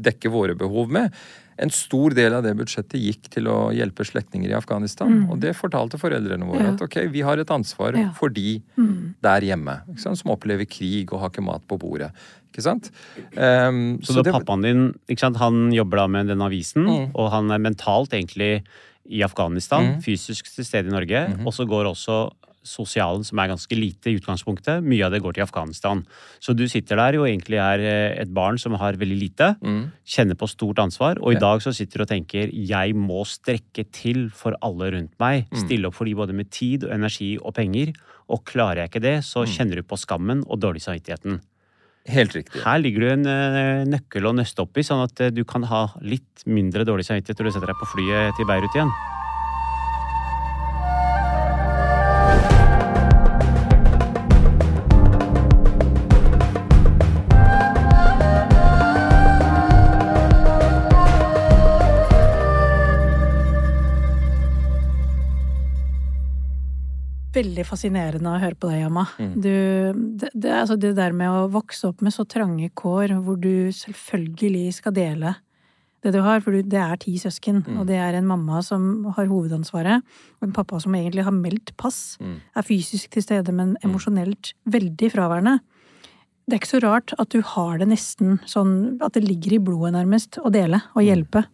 dekke 0.04 0.30
våre 0.30 0.54
behov 0.58 0.90
med. 0.92 1.10
En 1.58 1.70
stor 1.70 2.10
del 2.18 2.34
av 2.34 2.42
det 2.42 2.52
budsjettet 2.58 2.98
gikk 2.98 3.28
til 3.30 3.46
å 3.46 3.70
hjelpe 3.74 4.02
slektninger 4.06 4.50
i 4.50 4.56
Afghanistan. 4.58 5.20
Og 5.30 5.38
det 5.42 5.52
fortalte 5.54 5.98
foreldrene 6.02 6.46
våre 6.48 6.64
Mm. 6.64 6.66
Ja. 6.66 6.72
at 6.74 6.82
ok, 6.82 6.96
vi 7.12 7.20
har 7.22 7.38
et 7.38 7.50
ansvar 7.54 7.94
Ja. 7.96 8.10
for 8.12 8.28
de 8.28 8.60
Mm. 8.76 9.14
der 9.22 9.40
hjemme, 9.40 9.82
ikke 9.88 10.00
sant? 10.00 10.18
som 10.18 10.32
opplever 10.32 10.66
krig 10.66 11.12
og 11.12 11.20
har 11.20 11.30
ikke 11.30 11.44
mat 11.46 11.62
på 11.68 11.78
bordet. 11.78 12.10
Ikke 12.54 12.62
sant? 12.62 12.90
Um, 13.36 13.98
Så, 14.00 14.22
da 14.22 14.30
pappaen 14.30 14.62
din 14.62 14.82
ikke 15.10 15.24
sant, 15.26 15.36
han 15.42 15.72
jobber 15.74 16.04
da 16.04 16.06
med 16.06 16.28
den 16.30 16.38
avisen, 16.44 16.86
Mm. 16.86 17.10
og 17.18 17.30
han 17.34 17.50
er 17.50 17.58
mentalt 17.58 18.10
egentlig 18.14 18.62
i 19.10 19.22
Afghanistan, 19.26 19.96
Mm. 19.96 20.02
fysisk 20.02 20.54
til 20.54 20.64
stede 20.64 20.86
i 20.86 20.94
Norge. 20.94 21.34
Mhm. 21.34 21.46
Og 21.46 21.52
så 21.52 21.66
går 21.66 21.84
også 21.90 22.30
sosialen, 22.64 23.22
som 23.22 23.38
er 23.40 23.48
ganske 23.48 23.76
lite 23.76 24.06
i 24.08 24.16
utgangspunktet, 24.18 24.82
mye 24.82 25.04
av 25.04 25.10
det 25.12 25.20
går 25.20 25.34
til 25.34 25.42
Afghanistan. 25.44 26.06
Så 26.40 26.56
du 26.56 26.66
sitter 26.66 26.96
der 26.96 27.18
og 27.20 27.26
egentlig 27.28 27.58
er 27.60 27.78
eh, 27.78 28.22
et 28.22 28.32
barn 28.32 28.56
som 28.56 28.72
har 28.72 28.94
veldig 28.94 29.18
lite, 29.20 29.56
Mm. 29.60 29.90
kjenner 30.06 30.34
på 30.34 30.48
stort 30.48 30.76
ansvar, 30.78 31.18
og 31.20 31.34
i 31.34 31.38
dag 31.38 31.60
så 31.60 31.74
sitter 31.74 31.98
du 31.98 32.02
og 32.04 32.08
tenker 32.08 32.48
jeg 32.54 32.94
må 32.94 33.20
strekke 33.26 33.84
til 33.92 34.30
for 34.30 34.54
alle 34.62 34.92
rundt 34.92 35.12
meg, 35.20 35.44
Mm. 35.50 35.58
stille 35.58 35.84
opp 35.86 35.94
for 35.94 36.06
de 36.06 36.14
både 36.14 36.32
med 36.32 36.50
tid 36.50 36.84
og 36.84 36.92
energi 36.92 37.36
og 37.36 37.52
penger, 37.54 37.92
og 38.30 38.44
klarer 38.46 38.76
jeg 38.76 38.90
ikke 38.92 39.02
det, 39.02 39.18
så 39.24 39.44
Mm. 39.44 39.52
kjenner 39.52 39.74
du 39.76 39.82
på 39.82 39.98
skammen 39.98 40.42
og 40.48 40.58
dårlig 40.60 40.80
samvittigheten. 40.80 41.40
Helt 42.04 42.34
riktig. 42.36 42.60
Her 42.60 42.82
ligger 42.82 43.00
det 43.00 43.12
en 43.14 43.28
eh, 43.32 43.84
nøkkel 43.88 44.28
å 44.28 44.34
nøste 44.36 44.60
opp 44.66 44.76
i, 44.76 44.84
sånn 44.84 45.00
at 45.06 45.24
eh, 45.24 45.32
du 45.32 45.40
kan 45.48 45.64
ha 45.70 45.86
litt 46.04 46.44
mindre 46.44 46.84
dårlig 46.84 47.06
samvittighet 47.08 47.40
når 47.40 47.48
du 47.48 47.56
setter 47.56 47.72
deg 47.72 47.80
på 47.80 47.92
flyet 47.94 48.36
til 48.36 48.48
Beirut 48.50 48.76
igjen. 48.76 48.92
Veldig 67.34 67.64
fascinerende 67.66 68.30
å 68.30 68.38
høre 68.38 68.54
på 68.54 68.68
deg, 68.70 68.84
Yama. 68.84 69.06
Mm. 69.18 69.32
Du, 69.42 69.50
det, 70.22 70.28
det, 70.34 70.52
altså 70.54 70.76
det 70.78 70.92
der 70.94 71.12
med 71.16 71.32
å 71.34 71.48
vokse 71.50 71.88
opp 71.90 72.04
med 72.04 72.14
så 72.14 72.22
trange 72.30 72.68
kår, 72.78 73.16
hvor 73.26 73.40
du 73.42 73.72
selvfølgelig 73.74 74.68
skal 74.76 74.94
dele 74.94 75.34
det 76.04 76.12
du 76.12 76.18
har, 76.20 76.42
for 76.44 76.52
du, 76.52 76.60
det 76.68 76.76
er 76.78 76.98
ti 77.00 77.14
søsken, 77.16 77.62
Mm. 77.64 77.78
og 77.80 77.86
det 77.88 77.96
er 77.96 78.12
en 78.18 78.26
mamma 78.28 78.58
som 78.62 79.06
har 79.16 79.24
hovedansvaret, 79.30 80.02
og 80.36 80.42
en 80.46 80.52
pappa 80.52 80.76
som 80.78 80.92
egentlig 80.92 81.24
har 81.24 81.32
meldt 81.32 81.72
pass, 81.80 82.18
Mm. 82.20 82.34
er 82.54 82.62
fysisk 82.62 83.08
til 83.10 83.22
stede, 83.24 83.50
men 83.56 83.76
emosjonelt 83.82 84.52
veldig 84.68 85.08
fraværende. 85.10 85.60
Det 86.46 86.52
er 86.52 86.60
ikke 86.60 86.76
så 86.76 86.82
rart 86.84 87.14
at 87.18 87.30
du 87.32 87.40
har 87.40 87.78
det 87.78 87.88
nesten 87.88 88.38
sånn 88.44 88.98
at 89.00 89.14
det 89.16 89.24
ligger 89.24 89.54
i 89.56 89.58
blodet, 89.64 89.94
nærmest, 89.96 90.36
å 90.44 90.52
dele 90.52 90.82
og 90.94 91.00
Mm. 91.02 91.08
hjelpe. 91.08 91.46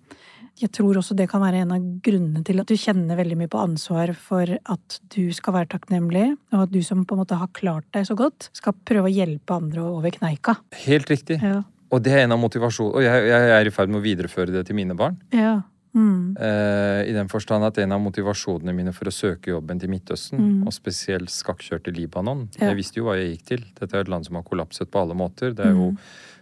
Jeg 0.61 0.71
tror 0.77 0.99
også 1.01 1.15
det 1.17 1.29
kan 1.31 1.41
være 1.41 1.63
en 1.65 1.73
av 1.73 1.85
grunnene 2.05 2.43
til 2.45 2.61
at 2.61 2.69
du 2.69 2.75
kjenner 2.77 3.17
veldig 3.17 3.39
mye 3.41 3.49
på 3.49 3.61
ansvar 3.63 4.13
for 4.15 4.45
at 4.61 4.99
du 5.15 5.33
skal 5.33 5.55
være 5.57 5.71
takknemlig, 5.73 6.27
og 6.53 6.63
at 6.67 6.71
du 6.75 6.83
som 6.85 7.05
på 7.09 7.17
en 7.17 7.23
måte 7.23 7.39
har 7.41 7.49
klart 7.57 7.87
deg 7.97 8.05
så 8.07 8.17
godt, 8.19 8.51
skal 8.53 8.77
prøve 8.85 9.09
å 9.09 9.15
hjelpe 9.15 9.57
andre 9.57 9.83
over 9.89 10.11
kneika. 10.11 10.59
Helt 10.85 11.09
riktig. 11.11 11.41
Ja. 11.43 11.63
Og 11.91 12.03
det 12.05 12.13
er 12.13 12.25
en 12.27 12.37
av 12.37 12.39
motivasjonene. 12.39 12.95
Og 13.01 13.03
jeg, 13.03 13.29
jeg 13.33 13.51
er 13.57 13.67
i 13.67 13.75
ferd 13.75 13.89
med 13.91 13.99
å 14.03 14.05
videreføre 14.05 14.53
det 14.55 14.67
til 14.69 14.77
mine 14.79 14.95
barn. 14.95 15.17
Ja. 15.35 15.63
Mm. 15.91 16.37
Eh, 16.39 17.09
I 17.11 17.13
den 17.17 17.27
forstand 17.33 17.65
at 17.67 17.79
en 17.83 17.91
av 17.97 17.99
motivasjonene 18.05 18.71
mine 18.77 18.93
for 18.95 19.11
å 19.11 19.13
søke 19.15 19.51
jobben 19.51 19.81
til 19.83 19.91
Midtøsten, 19.91 20.39
Mm. 20.39 20.67
og 20.69 20.73
spesielt 20.77 21.33
skakkjørte 21.35 21.91
Libanon 21.97 22.45
Ja. 22.61 22.69
Jeg 22.69 22.77
visste 22.79 23.01
jo 23.01 23.09
hva 23.09 23.17
jeg 23.19 23.33
gikk 23.39 23.47
til. 23.49 23.65
Dette 23.81 23.95
er 23.97 24.01
et 24.05 24.09
land 24.13 24.25
som 24.25 24.37
har 24.39 24.45
kollapset 24.47 24.87
på 24.89 25.01
alle 25.03 25.15
måter. 25.19 25.51
Det 25.53 25.67
er 25.67 25.73
jo 25.75 25.91
Mm. 25.91 25.99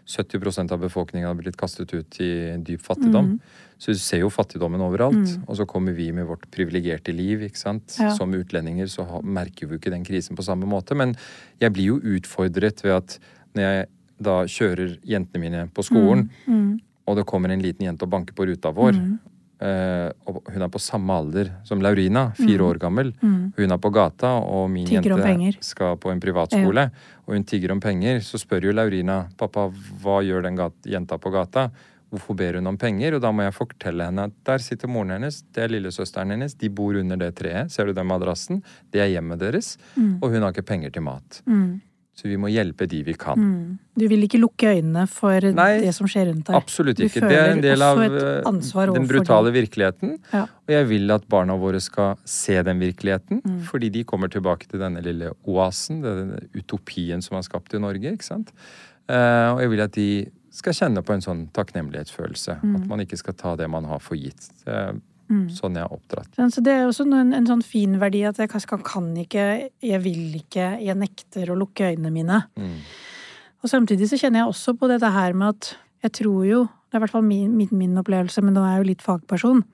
70% 0.08 0.72
av 0.72 0.80
befolkningen 0.80 1.28
har 1.28 1.36
blitt 1.36 1.56
kastet 1.60 1.92
ut 1.94 2.16
i 2.24 2.56
dyp 2.64 2.80
fattigdom. 2.80 3.34
Mm. 3.34 3.40
Så 3.78 3.92
du 3.92 3.98
ser 4.00 4.22
jo 4.24 4.30
fattigdommen 4.32 4.80
overalt. 4.82 5.20
Mm. 5.36 5.44
Og 5.46 5.56
så 5.60 5.66
kommer 5.68 5.92
vi 5.94 6.08
med 6.16 6.26
vårt 6.26 6.48
privilegerte 6.50 7.12
liv. 7.14 7.42
ikke 7.46 7.60
sant? 7.60 7.94
Ja. 8.00 8.10
Som 8.16 8.32
utlendinger 8.34 8.88
så 8.90 9.04
merker 9.22 9.66
vi 9.68 9.76
jo 9.76 9.78
ikke 9.82 9.92
den 9.94 10.04
krisen 10.08 10.34
på 10.36 10.42
samme 10.46 10.66
måte. 10.66 10.96
Men 10.96 11.14
jeg 11.60 11.72
blir 11.76 11.92
jo 11.92 12.00
utfordret 12.16 12.82
ved 12.82 12.92
at 12.96 13.18
når 13.54 13.62
jeg 13.68 13.86
da 14.20 14.36
kjører 14.50 14.96
jentene 15.06 15.40
mine 15.44 15.66
på 15.70 15.84
skolen, 15.84 16.30
Mm. 16.48 16.80
og 17.06 17.16
det 17.16 17.26
kommer 17.26 17.50
en 17.52 17.62
liten 17.62 17.86
jente 17.86 18.02
og 18.02 18.10
banker 18.10 18.34
på 18.34 18.46
ruta 18.48 18.72
vår, 18.74 18.92
Mm. 18.98 19.18
eh, 19.60 20.10
og 20.26 20.42
hun 20.52 20.62
er 20.62 20.68
på 20.68 20.80
samme 20.80 21.10
alder 21.14 21.50
som 21.64 21.80
Laurina, 21.80 22.32
fire 22.34 22.58
Mm. 22.58 22.66
år 22.70 22.78
gammel. 22.78 23.12
Mm. 23.22 23.52
Hun 23.56 23.70
er 23.72 23.78
på 23.78 23.92
gata, 23.92 24.26
og 24.42 24.68
min 24.70 24.86
Tykker 24.86 25.16
jente 25.22 25.62
skal 25.62 25.96
på 25.96 26.10
en 26.10 26.18
privatskole, 26.20 26.90
og 27.28 27.34
hun 27.36 27.44
tigger 27.44 27.74
om 27.74 27.80
penger. 27.84 28.22
Så 28.24 28.40
spør 28.40 28.64
jo 28.64 28.72
Laurina 28.72 29.26
pappa, 29.36 29.66
hva 30.00 30.18
gjør 30.24 30.46
den 30.48 30.56
jenta 30.88 31.18
på 31.20 31.30
gata? 31.34 31.68
Hvorfor 32.08 32.32
ber 32.40 32.56
hun 32.56 32.66
om 32.70 32.78
penger? 32.80 33.18
Og 33.18 33.20
da 33.20 33.28
må 33.36 33.44
jeg 33.44 33.52
fortelle 33.52 34.06
henne 34.08 34.24
at 34.30 34.36
der 34.48 34.62
sitter 34.64 34.88
moren 34.88 35.12
hennes, 35.12 35.42
det 35.52 35.66
er 35.66 35.68
lillesøsteren 35.74 36.32
hennes, 36.32 36.54
de 36.56 36.70
bor 36.72 36.96
under 36.96 37.20
det 37.20 37.34
treet, 37.36 37.68
ser 37.70 37.84
du 37.84 37.92
den 37.92 38.08
madrassen? 38.08 38.62
Det 38.90 39.02
er 39.04 39.10
hjemmet 39.12 39.42
deres, 39.44 39.74
Mm. 39.94 40.14
og 40.22 40.30
hun 40.32 40.40
har 40.42 40.54
ikke 40.56 40.64
penger 40.72 40.90
til 40.90 41.02
mat. 41.04 41.42
Mm. 41.44 41.82
Så 42.18 42.26
vi 42.26 42.34
må 42.40 42.48
hjelpe 42.50 42.88
de 42.90 42.98
vi 43.06 43.12
kan. 43.14 43.38
Mm. 43.38 43.74
Du 43.94 44.04
vil 44.10 44.24
ikke 44.26 44.40
lukke 44.42 44.72
øynene 44.74 45.04
for 45.06 45.44
Nei, 45.54 45.68
det 45.84 45.92
som 45.94 46.08
skjer 46.10 46.26
rundt 46.32 46.48
deg? 46.48 46.56
Absolutt 46.58 46.98
ikke. 47.04 47.22
Det 47.30 47.36
er 47.38 47.52
en 47.52 47.62
del 47.62 47.84
av 47.86 48.00
eh, 48.02 48.88
den 48.90 49.06
brutale 49.06 49.52
virkeligheten. 49.54 50.16
Ja. 50.32 50.42
Og 50.66 50.72
jeg 50.74 50.88
vil 50.90 51.14
at 51.14 51.28
barna 51.30 51.54
våre 51.60 51.78
skal 51.84 52.16
se 52.26 52.58
den 52.66 52.82
virkeligheten, 52.82 53.38
Mm. 53.38 53.60
fordi 53.70 53.90
de 53.94 54.02
kommer 54.04 54.28
tilbake 54.28 54.66
til 54.66 54.80
denne 54.82 55.00
lille 55.04 55.30
oasen, 55.46 56.00
denne 56.02 56.40
utopien 56.58 57.22
som 57.22 57.38
er 57.38 57.46
skapt 57.46 57.74
i 57.74 57.78
Norge. 57.78 58.10
ikke 58.12 58.26
sant? 58.26 58.50
Eh, 59.08 59.48
og 59.54 59.60
jeg 59.62 59.70
vil 59.70 59.80
at 59.86 59.92
de 59.94 60.08
skal 60.50 60.72
kjenne 60.74 61.04
på 61.06 61.14
en 61.14 61.22
sånn 61.22 61.46
takknemlighetsfølelse. 61.54 62.58
Mm. 62.64 62.74
At 62.80 62.86
man 62.90 63.00
ikke 63.04 63.16
skal 63.20 63.34
ta 63.38 63.54
det 63.56 63.70
man 63.70 63.84
har 63.84 64.00
for 64.02 64.16
gitt. 64.18 64.50
Mm. 65.28 65.48
sånn 65.52 65.74
jeg 65.76 65.84
er 65.84 65.92
oppdratt. 65.92 66.30
Sånn, 66.36 66.50
Så 66.50 66.62
det 66.64 66.72
er 66.72 66.86
også 66.88 67.04
en, 67.12 67.34
en 67.34 67.46
sånn 67.46 67.62
fin 67.62 67.98
verdi 68.00 68.22
at 68.24 68.38
jeg 68.38 68.48
kan, 68.48 68.60
kan 68.82 69.14
ikke, 69.16 69.70
jeg 69.82 70.00
vil 70.02 70.34
ikke, 70.40 70.80
jeg 70.80 70.96
nekter 70.96 71.50
å 71.52 71.56
lukke 71.58 71.90
øynene 71.92 72.10
mine. 72.10 72.42
Mm. 72.56 72.78
Og 73.62 73.68
samtidig 73.68 74.08
så 74.08 74.16
kjenner 74.16 74.40
jeg 74.40 74.48
også 74.48 74.76
på 74.78 74.88
dette 74.88 75.10
her 75.12 75.32
med 75.34 75.48
at 75.56 75.76
jeg 76.02 76.12
tror 76.12 76.46
jo, 76.46 76.62
det 76.64 76.94
er 76.94 76.98
i 76.98 77.02
hvert 77.04 77.10
fall 77.12 77.26
min, 77.26 77.56
min, 77.58 77.68
min 77.72 77.98
opplevelse, 78.00 78.40
men 78.42 78.54
nå 78.54 78.62
er 78.64 78.76
jeg 78.78 78.84
jo 78.84 78.88
litt 78.88 79.02
fagperson, 79.04 79.64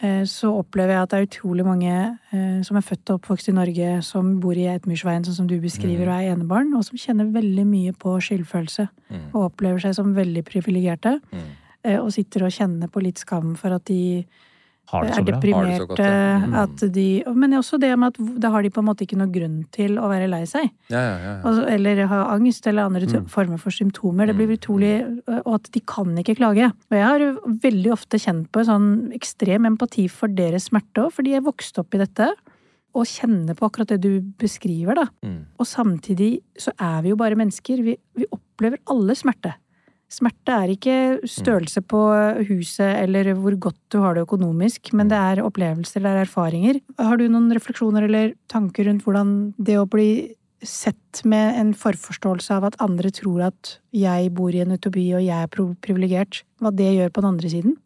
eh, 0.00 0.22
så 0.28 0.50
opplever 0.60 0.94
jeg 0.94 1.02
at 1.02 1.10
det 1.10 1.18
er 1.18 1.26
utrolig 1.26 1.64
mange 1.66 1.94
eh, 2.30 2.60
som 2.62 2.76
er 2.78 2.84
født 2.86 3.10
og 3.10 3.18
oppvokst 3.18 3.48
i 3.50 3.54
Norge, 3.56 4.02
som 4.06 4.36
bor 4.42 4.54
i 4.54 4.68
Eitmyrsveien, 4.70 5.24
sånn 5.26 5.38
som 5.40 5.48
du 5.50 5.56
beskriver, 5.62 6.06
og 6.06 6.14
er 6.20 6.34
enebarn, 6.36 6.70
og 6.78 6.84
som 6.86 7.00
kjenner 7.00 7.32
veldig 7.34 7.64
mye 7.66 7.94
på 7.98 8.14
skyldfølelse, 8.28 8.88
Mm. 9.08 9.30
og 9.34 9.46
opplever 9.56 9.80
seg 9.80 9.94
som 9.96 10.14
veldig 10.14 10.44
privilegerte, 10.44 11.18
Mm. 11.32 11.48
eh, 11.84 11.96
og 11.98 12.12
sitter 12.12 12.44
og 12.44 12.52
kjenner 12.52 12.88
på 12.92 13.02
litt 13.02 13.16
skam 13.18 13.56
for 13.56 13.72
at 13.72 13.86
de 13.86 14.26
er 14.88 15.12
så 15.12 15.24
det 15.24 15.34
så 15.78 15.86
godt, 15.86 15.98
ja. 16.00 16.38
Mm. 16.46 16.54
at 16.54 16.92
de 16.94 17.22
Men 17.36 17.50
også 17.58 17.78
det 17.78 17.90
med 17.98 18.08
at 18.16 18.40
da 18.40 18.50
har 18.50 18.62
de 18.62 18.70
på 18.70 18.80
en 18.80 18.86
måte 18.88 19.04
ikke 19.04 19.18
noe 19.20 19.28
grunn 19.30 19.58
til 19.70 19.98
å 20.00 20.08
være 20.08 20.28
lei 20.30 20.42
seg. 20.48 20.70
Ja, 20.88 21.02
ja. 21.20 21.34
Altså, 21.44 21.66
eller 21.68 22.06
ha 22.06 22.22
angst 22.34 22.66
eller 22.66 22.86
andre 22.88 23.06
Mm. 23.06 23.28
former 23.28 23.58
for 23.58 23.70
symptomer. 23.70 24.26
Det 24.26 24.36
blir 24.36 24.48
Mm. 24.48 24.56
utrolig 24.58 25.22
Og 25.46 25.54
at 25.54 25.70
de 25.72 25.80
kan 25.80 26.16
ikke 26.16 26.36
klage. 26.36 26.72
Og 26.90 26.92
jeg 26.96 27.04
har 27.04 27.18
veldig 27.46 27.92
ofte 27.92 28.18
kjent 28.18 28.48
på 28.50 28.60
en 28.60 28.66
sånn 28.66 29.12
ekstrem 29.14 29.66
empati 29.66 30.08
for 30.08 30.28
deres 30.28 30.68
smerte 30.70 31.04
òg, 31.04 31.12
fordi 31.12 31.32
jeg 31.36 31.42
vokste 31.44 31.78
opp 31.80 31.94
i 31.94 31.98
dette. 31.98 32.32
Og 32.94 33.04
kjenner 33.04 33.54
på 33.54 33.68
akkurat 33.70 33.86
det 33.88 34.00
du 34.00 34.20
beskriver, 34.20 34.94
da. 34.94 35.04
Mm. 35.22 35.44
Og 35.60 35.66
samtidig 35.66 36.40
så 36.58 36.72
er 36.80 37.02
vi 37.02 37.10
jo 37.10 37.16
bare 37.16 37.36
mennesker. 37.36 37.82
Vi, 37.84 37.96
vi 38.16 38.24
opplever 38.32 38.78
alle 38.88 39.12
smerte. 39.14 39.54
Smerte 40.08 40.54
er 40.54 40.70
ikke 40.72 40.96
størrelse 41.28 41.82
på 41.84 42.00
huset 42.48 42.96
eller 43.02 43.28
hvor 43.36 43.58
godt 43.68 43.80
du 43.92 43.98
har 44.00 44.16
det 44.16 44.24
økonomisk, 44.24 44.94
men 44.96 45.10
det 45.10 45.18
er 45.20 45.42
opplevelser, 45.44 46.00
det 46.00 46.08
er 46.14 46.22
erfaringer. 46.22 46.80
Har 46.96 47.20
du 47.20 47.26
noen 47.28 47.52
refleksjoner 47.52 48.06
eller 48.06 48.32
tanker 48.48 48.88
rundt 48.88 49.04
hvordan 49.04 49.34
det 49.60 49.76
å 49.76 49.84
bli 49.90 50.10
sett 50.64 51.20
med 51.28 51.58
en 51.60 51.74
forforståelse 51.76 52.56
av 52.56 52.70
at 52.70 52.78
andre 52.82 53.12
tror 53.14 53.44
at 53.50 53.76
jeg 53.94 54.32
bor 54.34 54.54
i 54.54 54.62
en 54.64 54.74
utopi 54.74 55.04
og 55.14 55.22
jeg 55.22 55.44
er 55.44 55.74
privilegert, 55.84 56.42
hva 56.58 56.72
det 56.74 56.88
gjør 56.96 57.12
på 57.12 57.22
den 57.22 57.30
andre 57.34 57.52
siden? 57.52 57.76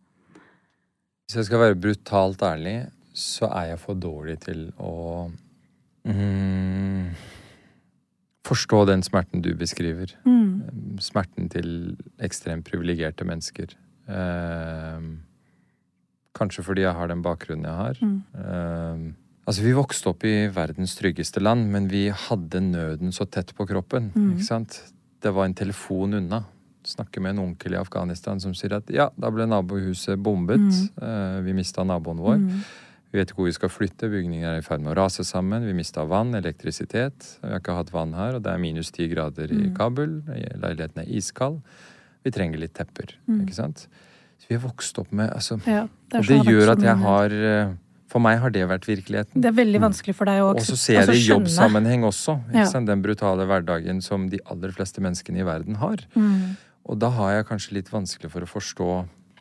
Hvis 1.27 1.41
jeg 1.41 1.51
skal 1.51 1.65
være 1.67 1.81
brutalt 1.81 2.43
ærlig, 2.47 2.77
så 3.13 3.51
er 3.51 3.73
jeg 3.73 3.83
for 3.83 3.99
dårlig 3.99 4.39
til 4.47 4.65
å 4.81 4.95
mm, 6.07 7.11
forstå 8.47 8.85
den 8.91 9.03
smerten 9.07 9.43
du 9.43 9.53
beskriver. 9.59 10.15
Mm. 10.27 10.99
Smerten 11.03 11.49
til 11.53 11.97
ekstremt 12.23 12.67
privilegerte 12.67 13.27
mennesker. 13.29 13.75
Eh, 14.11 15.05
kanskje 16.37 16.65
fordi 16.67 16.87
jeg 16.87 16.97
har 16.99 17.11
den 17.11 17.23
bakgrunnen 17.25 17.69
jeg 17.69 17.79
har. 17.79 18.01
Mm. 18.03 18.17
Eh, 18.35 19.05
altså, 19.47 19.63
vi 19.63 19.77
vokste 19.79 20.11
opp 20.13 20.27
i 20.27 20.49
verdens 20.53 20.97
tryggeste 20.99 21.43
land, 21.43 21.69
men 21.71 21.89
vi 21.93 22.09
hadde 22.11 22.65
nøden 22.67 23.15
så 23.15 23.29
tett 23.31 23.55
på 23.57 23.69
kroppen. 23.69 24.11
Mm. 24.15 24.33
Ikke 24.35 24.49
sant? 24.49 24.81
Det 25.23 25.31
var 25.35 25.47
en 25.47 25.59
telefon 25.59 26.19
unna. 26.19 26.45
Snakker 26.83 27.23
med 27.23 27.37
en 27.37 27.45
onkel 27.45 27.77
i 27.77 27.79
Afghanistan 27.79 28.41
som 28.43 28.57
sier 28.59 28.75
at 28.81 28.89
ja, 28.91 29.13
da 29.15 29.31
ble 29.31 29.47
nabohuset 29.47 30.19
bombet. 30.19 30.65
Mm. 30.67 30.89
Eh, 30.99 31.37
vi 31.47 31.61
mista 31.63 31.87
naboen 31.87 32.23
vår. 32.25 32.41
Mm. 33.13 33.15
Vi 33.15 33.19
vet 33.21 33.29
ikke 33.31 33.43
hvor 33.43 33.49
vi 33.51 33.53
skal 33.59 33.69
flytte. 33.69 34.09
Bygninger 34.09 34.49
er 34.55 34.59
i 34.63 34.65
ferd 34.65 34.81
med 34.81 34.95
å 34.95 34.97
rase 34.97 35.25
sammen. 35.29 35.67
Vi 35.69 35.75
mista 35.77 36.05
vann, 36.09 36.33
elektrisitet. 36.35 37.39
Vi 37.43 37.51
har 37.53 37.61
ikke 37.61 37.75
hatt 37.77 37.93
vann 37.93 38.15
her, 38.17 38.39
og 38.39 38.43
det 38.47 38.53
er 38.55 38.59
minus 38.63 38.91
ti 38.91 39.07
grader 39.09 39.53
i 39.53 39.69
Mm. 39.69 39.75
Kabul. 39.77 40.23
Leiligheten 40.33 41.03
er 41.05 41.11
iskald. 41.13 41.61
Vi 42.25 42.31
trenger 42.31 42.59
litt 42.59 42.73
tepper. 42.73 43.13
Mm. 43.29 43.43
Ikke 43.45 43.55
sant? 43.55 43.87
Så 44.41 44.49
vi 44.49 44.57
har 44.57 44.63
vokst 44.65 44.99
opp 44.99 45.13
med 45.13 45.31
altså, 45.31 45.61
Ja, 45.67 45.87
det, 46.11 46.19
Og 46.19 46.27
det 46.27 46.41
gjør 46.47 46.73
at 46.73 46.83
jeg 46.83 46.97
har 46.97 47.31
eh, 47.31 47.75
For 48.09 48.21
meg 48.21 48.41
har 48.41 48.51
det 48.51 48.67
vært 48.69 48.85
virkeligheten. 48.87 49.41
Det 49.41 49.49
er 49.49 49.57
veldig 49.57 49.81
vanskelig 49.81 50.15
for 50.15 50.25
deg 50.29 50.43
å 50.43 50.51
Og 50.57 50.61
så 50.61 50.77
ser 50.77 50.95
jeg 50.95 51.01
altså 51.03 51.13
det 51.13 51.21
i 51.21 51.29
jobbsammenheng 51.31 52.03
også. 52.05 52.35
Ja. 52.53 52.65
Den 52.81 53.03
brutale 53.03 53.47
hverdagen 53.47 54.03
som 54.03 54.29
de 54.29 54.39
aller 54.45 54.71
fleste 54.73 55.01
menneskene 55.01 55.41
i 55.41 55.47
verden 55.47 55.77
har. 55.77 55.97
Mm. 56.15 56.57
Og 56.85 56.99
da 56.99 57.09
har 57.09 57.33
jeg 57.33 57.47
kanskje 57.47 57.73
litt 57.79 57.89
vanskelig 57.93 58.31
for 58.31 58.43
å 58.43 58.47
forstå 58.51 58.89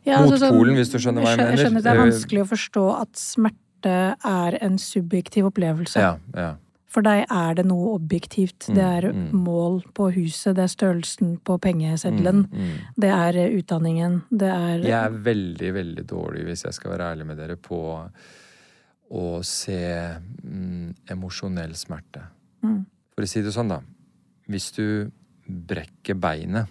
Ja, 0.04 0.18
altså 0.18 0.38
sånn- 0.38 0.52
Motpolen, 0.52 0.74
hvis 0.76 0.90
du 0.90 0.98
skjønner 0.98 1.22
hva 1.22 1.30
jeg 1.30 1.38
skjønner- 1.38 1.50
Jeg 1.50 1.58
skjønner 1.58 1.72
mener. 1.72 1.82
det 1.82 1.92
er 1.92 2.04
vanskelig 2.10 2.42
å 2.42 2.48
forstå 2.50 3.00
at 3.00 3.12
smerte 3.12 4.16
er 4.24 4.58
en 4.64 4.76
subjektiv 4.78 5.50
opplevelse. 5.52 5.96
Ja, 6.00 6.16
ja. 6.34 6.54
For 6.92 7.00
deg 7.00 7.24
er 7.30 7.54
det 7.54 7.64
noe 7.64 7.94
objektivt. 7.98 8.68
Mm, 8.68 8.74
Det 8.74 8.84
er 8.84 9.12
mm. 9.12 9.30
mål 9.32 9.82
på 9.94 10.12
huset, 10.12 10.54
det 10.56 10.64
er 10.64 10.72
størrelsen 10.76 11.40
på 11.40 11.58
pengeseddelen, 11.58 12.46
Mm, 12.48 12.58
mm. 12.58 12.78
det 12.98 13.10
er 13.10 13.36
eh, 13.38 13.62
utdanningen, 13.62 14.22
det 14.30 14.50
er 14.50 14.78
Jeg 14.82 15.04
er 15.04 15.10
veldig, 15.10 15.72
veldig 15.72 16.04
dårlig, 16.06 16.44
hvis 16.44 16.64
jeg 16.64 16.74
skal 16.74 16.90
være 16.90 17.16
ærlig 17.16 17.26
med 17.26 17.38
dere, 17.38 17.56
på 17.56 18.10
å 19.10 19.44
se 19.44 20.18
mm, 20.44 20.94
emosjonell 21.08 21.72
smerte. 21.76 22.22
Mm. 22.62 22.84
For 23.14 23.24
å 23.24 23.28
si 23.28 23.40
det 23.40 23.52
sånn, 23.52 23.68
da. 23.68 23.80
Hvis 24.48 24.70
du 24.76 25.10
brekker 25.48 26.14
beinet, 26.18 26.68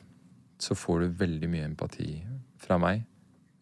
så 0.59 0.75
får 0.77 0.99
du 1.01 1.09
veldig 1.25 1.49
mye 1.49 1.65
empati 1.65 2.21
fra 2.57 2.77
meg. 2.77 3.03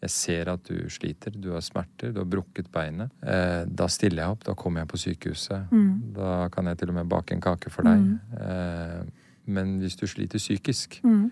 Jeg 0.02 0.10
ser 0.16 0.50
at 0.54 0.64
du 0.64 0.86
sliter, 0.90 1.34
du 1.36 1.50
har 1.52 1.64
smerter, 1.66 2.14
du 2.16 2.22
har 2.22 2.30
brukket 2.32 2.70
beinet. 2.72 3.12
Eh, 3.20 3.66
da 3.68 3.88
stiller 3.92 4.24
jeg 4.24 4.38
opp, 4.38 4.46
da 4.48 4.54
kommer 4.56 4.86
jeg 4.86 4.92
på 4.94 5.02
sykehuset. 5.02 5.74
Mm. 5.74 5.90
Da 6.16 6.48
kan 6.54 6.70
jeg 6.72 6.80
til 6.80 6.94
og 6.94 6.96
med 7.02 7.10
bake 7.12 7.36
en 7.36 7.44
kake 7.44 7.70
for 7.74 7.84
deg. 7.84 8.06
Eh, 8.40 9.04
men 9.50 9.80
hvis 9.82 9.98
du 10.00 10.06
sliter 10.08 10.40
psykisk, 10.40 11.02
mm, 11.04 11.28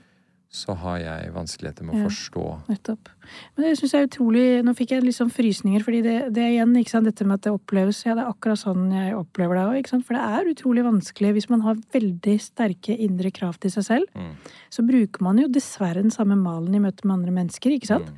så 0.49 0.73
har 0.79 0.97
jeg 0.99 1.31
vanskeligheter 1.35 1.83
med 1.83 1.95
å 1.95 1.97
Ja. 1.99 2.07
forstå 2.07 2.43
Nettopp. 2.69 3.09
Men 3.55 3.65
det 3.65 3.77
syns 3.77 3.91
jeg 3.91 4.01
er 4.01 4.07
utrolig 4.07 4.63
Nå 4.63 4.73
fikk 4.75 4.91
jeg 4.95 5.03
litt 5.03 5.15
sånn 5.17 5.29
frysninger, 5.31 5.83
fordi 5.83 6.01
det, 6.01 6.33
det 6.33 6.43
er 6.43 6.51
igjen 6.55 6.71
ikke 6.79 6.89
sant, 6.89 7.03
dette 7.05 7.25
med 7.27 7.35
at 7.35 7.41
det 7.43 7.51
oppleves 7.51 7.99
Ja, 8.05 8.15
det 8.15 8.23
er 8.23 8.31
akkurat 8.31 8.59
sånn 8.61 8.87
jeg 8.91 9.13
opplever 9.13 9.59
det 9.59 9.65
òg, 9.83 10.03
for 10.03 10.15
det 10.15 10.23
er 10.23 10.51
utrolig 10.53 10.83
vanskelig 10.87 11.33
hvis 11.35 11.49
man 11.51 11.61
har 11.67 11.75
veldig 11.75 12.37
sterke 12.39 12.95
indre 12.97 13.31
krav 13.31 13.59
til 13.59 13.71
seg 13.71 13.83
selv. 13.83 14.07
Mm. 14.15 14.33
Så 14.71 14.87
bruker 14.87 15.21
man 15.21 15.37
jo 15.37 15.47
dessverre 15.47 16.01
den 16.01 16.11
samme 16.11 16.39
malen 16.39 16.73
i 16.75 16.79
møte 16.79 17.03
med 17.05 17.19
andre 17.19 17.35
mennesker, 17.43 17.75
ikke 17.75 17.91
sant? 17.91 18.11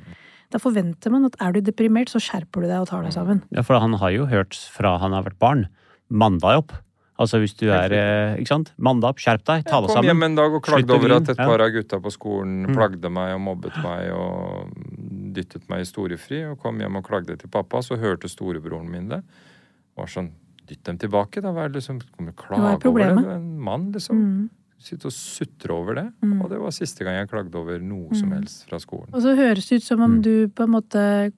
Da 0.50 0.58
forventer 0.58 1.12
man 1.14 1.28
at 1.28 1.36
er 1.40 1.54
du 1.54 1.60
deprimert, 1.62 2.10
så 2.10 2.18
skjerper 2.22 2.64
du 2.64 2.68
deg 2.70 2.80
og 2.82 2.88
tar 2.90 3.04
deg 3.06 3.14
sammen. 3.14 3.42
Ja, 3.54 3.62
for 3.66 3.78
han 3.78 3.94
har 4.00 4.10
jo 4.14 4.26
hørt 4.30 4.56
fra 4.74 4.96
han 4.98 5.14
har 5.14 5.26
vært 5.28 5.38
barn. 5.42 5.68
Mandag 6.10 6.64
opp. 6.64 6.72
Altså 7.20 7.36
hvis 7.42 7.52
du 7.60 7.66
er 7.68 7.92
eh, 7.92 8.38
Ikke 8.40 8.48
sant? 8.48 8.70
Mandag 8.80 9.12
opp, 9.12 9.18
skjerp 9.20 9.42
deg, 9.44 9.66
ta 9.68 9.76
Jeg 9.76 9.86
deg 9.90 9.96
kom 9.98 10.06
hjem 10.08 10.22
en 10.24 10.36
dag 10.38 10.54
og 10.56 10.62
klagde 10.64 10.94
over 10.96 11.12
at 11.18 11.28
et 11.28 11.36
par 11.36 11.60
av 11.60 11.72
gutta 11.74 11.98
på 12.00 12.12
skolen 12.14 12.62
Mm. 12.64 12.74
plagde 12.74 13.10
meg 13.12 13.34
og 13.34 13.42
mobbet 13.44 13.76
meg 13.84 14.08
og 14.16 14.70
dyttet 15.36 15.68
meg 15.68 15.84
i 15.84 15.88
storefri. 15.88 16.40
Og 16.50 16.58
kom 16.62 16.80
hjem 16.80 16.96
og 16.96 17.04
klagde 17.06 17.36
til 17.38 17.52
pappa, 17.52 17.82
så 17.84 17.98
hørte 18.00 18.30
storebroren 18.30 18.88
min 18.90 19.08
det. 19.12 19.20
Og 19.96 20.06
var 20.06 20.14
sånn 20.16 20.32
Dytt 20.70 20.84
dem 20.86 20.98
tilbake, 21.02 21.40
da. 21.42 21.50
Hva 21.50 21.64
er 21.66 21.72
det 21.72 21.80
liksom 21.80 21.96
Kommer 22.14 22.30
du 22.30 22.36
klage 22.38 22.86
over 22.86 23.02
det? 23.02 23.14
Du 23.18 23.28
er 23.28 23.34
en 23.34 23.58
mann, 23.58 23.88
liksom. 23.92 24.20
Mm. 24.22 24.50
Sitte 24.80 25.10
og 25.10 25.12
sutre 25.12 25.74
over 25.76 25.94
det. 25.98 26.06
Mm. 26.24 26.38
Og 26.40 26.48
det 26.50 26.58
var 26.62 26.72
siste 26.72 27.04
gang 27.04 27.18
jeg 27.18 27.28
klagde 27.28 27.54
over 27.60 27.78
noe 27.84 28.14
som 28.16 28.30
Mm. 28.30 28.38
helst 28.38 28.66
fra 28.68 28.78
skolen. 28.80 29.12
Og 29.12 29.20
så 29.22 29.36
høres 29.36 29.68
det 29.68 29.76
ut 29.82 29.82
som 29.84 30.00
om 30.00 30.16
Mm. 30.18 30.22
du 30.22 30.48
på 30.48 30.62
en 30.64 30.70
måte 30.72 31.32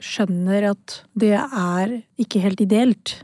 skjønner 0.00 0.70
at 0.70 1.02
det 1.16 1.34
er 1.36 2.02
ikke 2.20 2.40
helt 2.40 2.60
ideelt. 2.60 3.22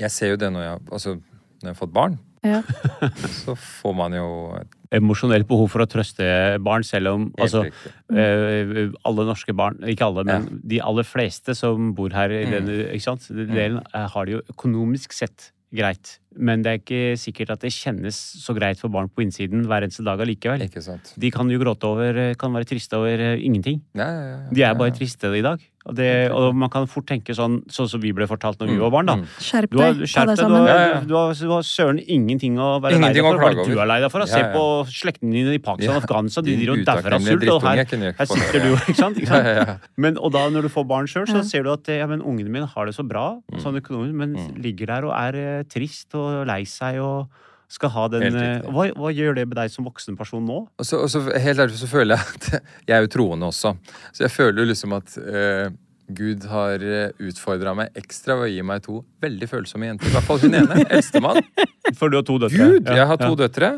Jeg 0.00 0.10
ser 0.10 0.30
jo 0.34 0.36
det 0.36 0.50
når 0.52 0.62
jeg 0.66 0.80
Altså, 0.92 1.14
når 1.16 1.68
jeg 1.68 1.74
har 1.74 1.86
fått 1.86 1.92
barn, 1.92 2.18
Ja. 2.44 2.62
så 3.44 3.54
får 3.54 3.94
man 3.94 4.12
jo 4.12 4.58
Emosjonelt 4.92 5.46
behov 5.48 5.70
for 5.70 5.80
å 5.80 5.86
trøste 5.88 6.58
barn, 6.60 6.82
selv 6.84 7.06
om 7.14 7.30
altså, 7.40 7.62
riktig. 7.64 7.92
eh, 8.12 8.90
alle 9.06 9.24
norske 9.24 9.54
barn, 9.56 9.78
ikke 9.88 10.04
alle, 10.04 10.24
men 10.24 10.60
de 10.66 10.80
aller 10.84 11.02
fleste 11.04 11.54
som 11.56 11.94
bor 11.94 12.10
her 12.12 12.28
i 12.30 12.44
Mm. 12.44 12.50
denne 12.50 12.92
ikke 12.92 13.00
sant? 13.02 13.28
delen, 13.30 13.80
eh, 13.94 14.06
har 14.08 14.24
det 14.26 14.32
jo 14.34 14.42
økonomisk 14.52 15.12
sett 15.12 15.52
greit. 15.72 16.18
Men 16.36 16.64
det 16.64 16.70
er 16.70 16.80
ikke 16.80 17.02
sikkert 17.20 17.52
at 17.56 17.64
det 17.64 17.72
kjennes 17.74 18.16
så 18.42 18.54
greit 18.56 18.80
for 18.80 18.92
barn 18.92 19.10
på 19.12 19.24
innsiden 19.24 19.66
hver 19.68 19.86
eneste 19.86 20.04
dag 20.06 20.20
allikevel. 20.22 20.64
Ikke 20.66 20.82
sant. 20.84 21.12
De 21.20 21.30
kan 21.34 21.50
jo 21.52 21.60
gråte 21.60 21.88
over, 21.88 22.20
kan 22.40 22.54
være 22.56 22.68
triste 22.72 22.98
over 22.98 23.20
eh, 23.32 23.44
ingenting. 23.44 23.82
Ja, 23.98 24.08
ja, 24.08 24.24
ja, 24.30 24.38
De 24.52 24.66
er 24.68 24.78
bare 24.78 24.94
triste 24.96 25.32
i 25.36 25.44
dag. 25.44 25.62
Og, 25.82 25.96
det, 25.98 26.30
og 26.30 26.54
man 26.54 26.70
kan 26.70 26.84
fort 26.86 27.06
tenke 27.10 27.34
sånn, 27.34 27.56
sånn 27.66 27.88
som 27.90 28.00
vi 28.00 28.12
ble 28.14 28.26
fortalt 28.30 28.60
når 28.62 28.68
vi 28.70 28.76
var 28.78 28.90
barn, 28.94 29.06
da. 29.10 29.16
Mm. 29.18 29.24
Skjerp 29.42 29.70
Du 29.72 29.80
har 29.82 29.94
deg, 29.98 30.06
ta 30.12 30.24
deg 30.28 30.36
du 30.38 30.42
sammen. 30.44 30.66
har, 30.68 31.00
du 31.10 31.14
har, 31.18 31.32
du 31.34 31.50
har 31.50 31.62
søren 31.66 31.98
ingenting 32.06 32.54
å 32.62 32.68
være 32.84 33.00
lei 33.02 33.10
deg 33.16 33.26
for. 33.26 33.40
Bare 33.42 33.64
du 33.66 33.74
er 33.82 33.88
lei 33.90 33.96
deg 34.04 34.12
for. 34.14 34.22
Ja, 34.22 34.26
Se 34.30 34.42
på 34.54 34.62
slektningene 34.86 35.42
dine 35.50 35.56
i 35.58 35.62
Pakistan 35.64 35.96
og 35.96 35.98
Ja, 35.98 36.04
Afghanistan, 36.04 36.44
de 36.46 36.54
driver 36.60 36.78
og 36.78 36.86
dauer 36.86 37.16
av 37.18 37.26
sult. 37.26 37.48
Og 37.50 37.62
her, 37.66 37.82
her 37.82 38.30
sitter 38.30 38.62
du, 38.62 38.70
ikke 38.76 38.94
sant? 39.02 39.18
Ikke 39.22 39.30
sant? 39.32 39.46
ja, 39.50 39.58
ja. 39.58 39.76
Men, 39.98 40.16
og 40.22 40.30
da 40.38 40.46
når 40.54 40.68
du 40.68 40.72
får 40.72 40.86
barn 40.86 41.06
sjøl, 41.10 41.26
så 41.26 41.40
Ja. 41.42 41.46
ser 41.50 41.62
du 41.66 41.72
at 41.74 41.90
ja, 41.90 42.06
men 42.06 42.22
ungene 42.22 42.48
mine 42.48 42.66
har 42.70 42.86
det 42.86 42.94
så 42.94 43.02
bra, 43.06 43.40
Mm. 43.52 43.58
sånn 43.66 43.80
økonomisk, 43.82 44.14
men 44.14 44.32
Mm. 44.38 44.62
ligger 44.62 44.86
der 44.86 45.04
og 45.04 45.12
er 45.18 45.34
eh, 45.58 45.62
trist 45.64 46.14
og 46.14 46.46
lei 46.46 46.62
seg 46.64 47.00
og 47.02 47.26
skal 47.72 47.92
ha 47.94 48.08
den 48.12 48.36
eh, 48.36 48.66
hva, 48.68 48.90
hva 48.98 49.12
gjør 49.14 49.38
det 49.38 49.46
med 49.48 49.56
deg 49.56 49.72
som 49.72 49.86
voksen 49.88 50.18
person 50.18 50.44
nå? 50.44 50.58
Og 50.76 50.86
så, 50.86 51.00
og 51.00 51.08
så 51.12 51.22
helt 51.24 51.62
ærlig 51.64 51.78
så 51.80 51.88
føler 51.88 52.18
jeg 52.18 52.36
at 52.36 52.66
jeg 52.90 52.96
er 52.98 53.06
jo 53.06 53.12
troende 53.14 53.48
også. 53.48 53.72
Så 54.12 54.26
jeg 54.26 54.34
føler 54.34 54.62
jo 54.62 54.68
liksom 54.72 54.96
at 54.98 55.16
eh, 55.22 55.72
Gud 56.12 56.44
har 56.50 56.82
utfordra 57.22 57.72
meg 57.78 57.96
ekstra 57.96 58.36
ved 58.36 58.50
å 58.50 58.52
gi 58.52 58.64
meg 58.68 58.82
to 58.84 58.98
veldig 59.24 59.48
følsomme 59.48 59.88
jenter. 59.88 60.10
I 60.10 60.16
hvert 60.18 60.26
fall 60.26 60.42
hun 60.42 60.58
ene. 60.58 60.82
Eldstemann. 60.92 61.40
For 61.98 62.12
du 62.12 62.18
har 62.18 62.26
to 62.28 62.36
døtre. 62.42 62.68
Gud, 62.74 62.90
jeg 62.92 63.08
har 63.08 63.20
to 63.22 63.30
ja. 63.30 63.38
døtre. 63.46 63.70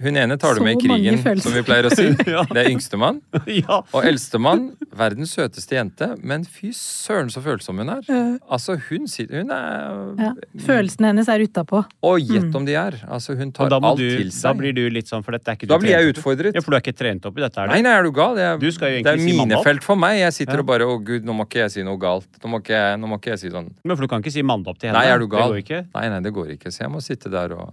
Hun 0.00 0.16
ene 0.16 0.36
tar 0.40 0.56
du 0.56 0.62
med 0.64 0.78
i 0.78 0.80
krigen, 0.80 1.18
som 1.44 1.52
vi 1.52 1.62
pleier 1.66 1.88
å 1.88 1.92
si. 1.92 2.06
Ja. 2.30 2.44
Det 2.48 2.62
er 2.62 2.68
yngstemann. 2.70 3.18
ja. 3.60 3.80
Og 3.96 4.04
eldstemann, 4.06 4.70
verdens 4.96 5.32
søteste 5.36 5.74
jente. 5.76 6.06
Men 6.24 6.44
fy 6.48 6.70
søren 6.76 7.28
så 7.32 7.42
følsom 7.44 7.80
hun 7.82 7.90
er. 7.92 8.06
Altså, 8.48 8.76
hun 8.88 9.08
sitter 9.10 9.42
Hun 9.42 9.50
er 9.54 10.20
ja. 10.20 10.30
Følelsene 10.66 11.10
hennes 11.10 11.28
er 11.32 11.44
utapå. 11.44 11.82
Og 12.06 12.20
gjett 12.22 12.54
om 12.56 12.66
de 12.68 12.76
er. 12.78 12.96
Altså, 13.10 13.34
hun 13.38 13.52
tar 13.56 13.72
alt 13.76 13.98
du, 14.00 14.06
til 14.22 14.30
da 14.32 14.52
blir 14.56 14.76
du 14.76 14.82
litt 14.92 15.10
sånn, 15.10 15.24
for 15.26 15.36
dette 15.36 15.52
er 15.52 15.58
ikke 15.58 15.68
du 15.68 15.74
Da 15.74 15.80
blir 15.82 15.94
jeg 15.96 16.14
utfordret. 16.14 16.56
Ja, 16.56 16.62
For 16.64 16.72
du 16.72 16.78
er 16.78 16.84
ikke 16.84 16.96
trent 16.96 17.26
opp 17.28 17.40
i 17.40 17.44
dette, 17.44 17.60
er 17.64 17.72
Nei, 17.74 17.80
nei, 17.86 17.92
er 17.98 18.06
du 18.06 18.12
gal? 18.16 18.38
Jeg, 18.40 18.60
Du 18.62 18.68
skal 18.76 18.94
jo 18.96 19.02
det 19.06 19.14
er 19.16 19.20
si 19.20 19.36
minefelt 19.36 19.84
for 19.86 20.00
meg. 20.00 20.20
Jeg 20.22 20.36
sitter 20.38 20.60
Ja. 20.60 20.64
og 20.64 20.70
bare 20.70 20.88
Å, 20.88 20.96
gud, 21.10 21.26
nå 21.28 21.36
må 21.36 21.48
ikke 21.48 21.64
jeg 21.64 21.74
si 21.76 21.86
noe 21.86 22.00
galt. 22.00 22.28
Nå 22.42 22.54
må 22.54 22.62
ikke 22.64 22.76
jeg, 22.78 22.98
nå 23.02 23.10
må 23.10 23.20
ikke 23.20 23.34
jeg 23.34 23.44
si 23.44 23.52
sånn 23.52 23.68
Men 23.84 23.96
for 23.96 24.06
du 24.06 24.12
kan 24.14 24.24
ikke 24.24 24.32
si 24.34 24.46
mandag 24.46 24.74
opp 24.74 24.80
til 24.80 24.90
henne. 24.90 25.00
Nei, 25.02 25.12
er 25.12 25.20
du 25.22 25.28
gal? 25.30 25.50
Det 25.50 25.54
går 25.54 25.62
ikke. 25.64 25.82
Nei, 25.98 26.08
nei, 26.14 26.20
det 26.24 26.34
går 26.36 26.54
ikke. 26.56 26.72
Så 26.74 26.84
jeg 26.86 26.92
må 26.92 27.02
sitte 27.04 27.32
der 27.32 27.56
og 27.58 27.72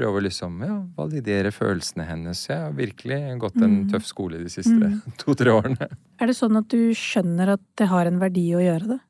prøve 0.00 0.18
å 0.18 0.24
liksom 0.24 0.58
ja, 0.64 0.78
validere 0.96 1.52
følelsene 1.52 2.08
hennes. 2.08 2.46
Jeg 2.48 2.58
har 2.64 2.72
virkelig 2.80 3.20
gått 3.44 3.60
en 3.60 3.76
Mm. 3.84 3.90
tøff 3.92 4.08
skole 4.08 4.40
de 4.40 4.48
siste 4.50 4.90
to-tre 5.20 5.52
årene. 5.52 5.90
Er 6.20 6.26
det 6.32 6.36
sånn 6.40 6.56
at 6.58 6.68
du 6.72 6.90
skjønner 6.96 7.54
at 7.58 7.62
det 7.76 7.86
har 7.92 8.08
en 8.08 8.18
verdi 8.22 8.48
å 8.56 8.64
gjøre 8.64 8.94
det? 8.96 9.00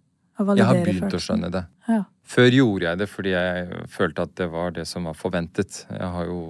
Å 0.41 0.57
Jeg 0.57 0.65
har 0.65 0.75
begynt 0.81 1.05
begynt 1.05 1.15
å 1.15 1.21
skjønne 1.21 1.51
det. 1.53 1.63
Ja. 1.89 2.03
Før 2.31 2.47
gjorde 2.55 2.87
jeg 2.87 2.99
det 3.03 3.07
fordi 3.13 3.33
jeg 3.35 3.87
følte 3.93 4.23
at 4.25 4.35
det 4.41 4.47
var 4.53 4.71
det 4.73 4.87
som 4.89 5.05
var 5.05 5.17
forventet. 5.19 5.83
Jeg 5.93 6.11
har 6.15 6.25
jo 6.31 6.41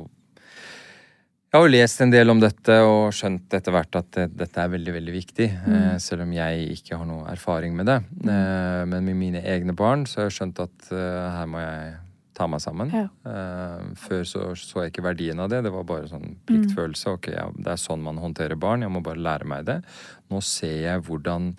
jeg 1.51 1.59
har 1.59 1.64
jo 1.66 1.72
lest 1.74 2.01
en 2.05 2.12
del 2.12 2.30
om 2.30 2.38
dette 2.38 2.74
og 2.86 3.09
skjønt 3.16 3.51
etter 3.59 3.74
hvert 3.74 3.97
at 3.99 4.11
det, 4.14 4.28
dette 4.38 4.61
er 4.62 4.68
veldig 4.70 4.93
veldig 4.95 5.14
viktig. 5.16 5.49
Eh, 5.66 5.97
selv 5.99 6.22
om 6.22 6.30
jeg 6.36 6.68
ikke 6.76 6.95
har 7.01 7.09
noe 7.09 7.24
erfaring 7.32 7.74
med 7.74 7.88
det. 7.91 7.97
Eh, 8.22 8.84
men 8.86 9.03
med 9.09 9.18
mine 9.18 9.43
egne 9.43 9.74
barn 9.74 10.05
så 10.07 10.20
har 10.20 10.28
jeg 10.28 10.36
skjønt 10.36 10.61
at 10.62 10.93
eh, 10.95 11.26
her 11.41 11.49
må 11.51 11.59
jeg 11.64 11.97
ta 12.41 12.49
meg 12.51 12.62
sammen. 12.64 12.91
Ja. 12.95 13.07
Uh, 13.26 13.93
før 14.01 14.24
så 14.28 14.47
så 14.59 14.84
jeg 14.84 14.95
ikke 14.95 15.07
verdien 15.11 15.43
av 15.43 15.53
det. 15.53 15.62
Det 15.66 15.74
var 15.74 15.86
bare 15.88 16.09
sånn 16.11 16.38
pliktfølelse. 16.49 17.14
Ok, 17.18 17.30
ja, 17.36 17.47
det 17.55 17.74
er 17.74 17.80
sånn 17.80 18.03
man 18.05 18.18
håndterer 18.22 18.59
barn. 18.61 18.86
Jeg 18.86 18.93
må 18.95 19.05
bare 19.05 19.22
lære 19.22 19.49
meg 19.49 19.68
det. 19.68 19.80
Nå 20.32 20.43
ser 20.45 20.80
jeg 20.86 21.07
hvordan 21.07 21.53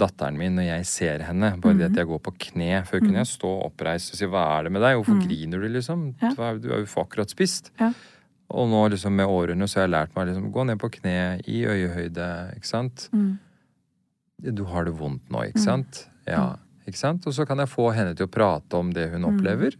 datteren 0.00 0.38
min, 0.40 0.56
når 0.56 0.68
jeg 0.68 0.88
ser 0.88 1.24
henne, 1.26 1.52
bare 1.62 1.76
det 1.78 1.90
at 1.90 1.98
jeg 2.00 2.08
går 2.08 2.20
på 2.24 2.32
kne 2.46 2.80
Før 2.88 3.02
kunne 3.04 3.20
jeg 3.20 3.28
stå 3.28 3.50
oppreist 3.66 4.14
og 4.14 4.18
si 4.18 4.26
'hva 4.26 4.44
er 4.56 4.64
det 4.64 4.72
med 4.72 4.82
deg', 4.82 4.96
hvorfor 4.96 5.20
griner 5.20 5.60
du, 5.60 5.68
liksom? 5.68 6.14
Ja. 6.22 6.32
Du 6.32 6.70
har 6.72 6.80
jo 6.80 7.02
akkurat 7.02 7.30
spist. 7.30 7.70
Ja. 7.78 7.92
Og 8.52 8.68
nå 8.68 8.82
liksom 8.92 9.16
med 9.16 9.26
årene 9.26 9.68
så 9.68 9.80
har 9.80 9.86
jeg 9.86 9.94
lært 9.94 10.16
meg 10.16 10.28
liksom 10.28 10.52
gå 10.52 10.64
ned 10.68 10.80
på 10.80 10.90
kne 10.98 11.40
i 11.48 11.64
øyehøyde, 11.64 12.56
ikke 12.56 12.68
sant. 12.68 13.08
Mm. 13.12 13.38
Du 14.52 14.64
har 14.64 14.84
det 14.84 14.94
vondt 14.98 15.30
nå, 15.30 15.44
ikke 15.48 15.62
sant? 15.62 16.06
Ja, 16.26 16.56
ikke 16.86 16.98
sant? 16.98 17.26
Og 17.26 17.34
så 17.36 17.46
kan 17.46 17.62
jeg 17.62 17.70
få 17.72 17.92
henne 17.94 18.14
til 18.16 18.26
å 18.26 18.32
prate 18.32 18.76
om 18.76 18.92
det 18.92 19.10
hun 19.12 19.24
opplever. 19.24 19.76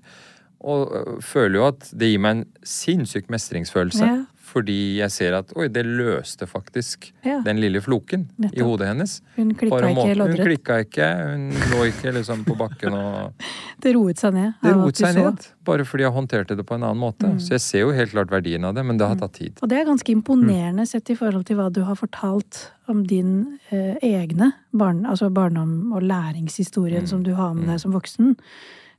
Og 0.62 0.92
øh, 0.94 1.16
føler 1.22 1.58
jo 1.58 1.66
at 1.72 1.88
det 1.98 2.12
gir 2.12 2.22
meg 2.22 2.36
en 2.40 2.44
sinnssyk 2.62 3.30
mestringsfølelse. 3.32 4.06
Ja. 4.06 4.20
Fordi 4.52 4.98
jeg 4.98 5.08
ser 5.14 5.32
at 5.38 5.52
oi, 5.56 5.64
det 5.72 5.86
løste 5.88 6.44
faktisk 6.46 7.06
Ja. 7.24 7.38
den 7.44 7.56
lille 7.62 7.80
floken 7.80 8.26
i 8.52 8.60
hodet 8.60 8.90
hennes. 8.90 9.14
Hun 9.36 9.54
klikka 9.56 9.78
ikke 9.88 10.16
loddrett. 10.18 10.36
Hun 10.36 10.46
klikka 10.50 10.76
ikke, 10.84 11.06
hun 11.30 11.46
lå 11.72 11.86
ikke 11.88 12.12
liksom 12.18 12.42
på 12.44 12.56
bakken 12.60 12.92
og 12.98 13.32
Det 13.82 13.94
roet 13.96 14.20
seg 14.20 14.34
ned. 14.36 14.52
Det 14.62 14.74
roet 14.76 15.00
seg 15.00 15.16
ned. 15.16 15.46
Bare 15.64 15.86
fordi 15.88 16.04
jeg 16.04 16.12
håndterte 16.12 16.56
det 16.58 16.66
på 16.68 16.76
en 16.76 16.84
annen 16.84 17.00
måte. 17.00 17.32
Mm. 17.32 17.40
Så 17.40 17.56
jeg 17.56 17.64
ser 17.64 17.80
jo 17.86 17.94
helt 17.96 18.12
klart 18.12 18.30
verdien 18.30 18.64
av 18.68 18.76
det, 18.76 18.84
men 18.84 19.00
det 19.00 19.08
har 19.08 19.16
tatt 19.18 19.32
tid. 19.40 19.56
Og 19.62 19.72
det 19.72 19.80
er 19.80 19.88
ganske 19.88 20.12
imponerende 20.12 20.84
sett 20.86 21.08
i 21.10 21.16
forhold 21.16 21.48
til 21.48 21.56
hva 21.58 21.70
du 21.72 21.80
har 21.88 21.96
fortalt 21.96 22.60
om 22.92 23.06
din 23.08 23.58
eh, 23.70 23.96
egne 24.04 24.52
barn, 24.76 25.06
altså 25.08 25.32
barndom- 25.32 25.94
og 25.96 26.04
læringshistorien 26.04 27.08
som 27.08 27.24
du 27.24 27.32
har 27.38 27.54
med 27.56 27.72
deg 27.72 27.80
som 27.80 27.96
voksen. 27.96 28.36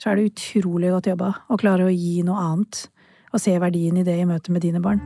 Så 0.04 0.12
er 0.12 0.20
det 0.20 0.34
utrolig 0.34 0.90
godt 0.92 1.08
jobba 1.08 1.30
å 1.48 1.56
klare 1.62 1.88
å 1.88 1.94
gi 1.94 2.18
noe 2.28 2.42
annet. 2.44 2.82
Og 3.32 3.40
se 3.40 3.56
verdien 3.56 3.96
i 4.02 4.04
det 4.04 4.18
i 4.20 4.28
møte 4.28 4.52
med 4.52 4.66
dine 4.68 4.84
barn. 4.84 5.00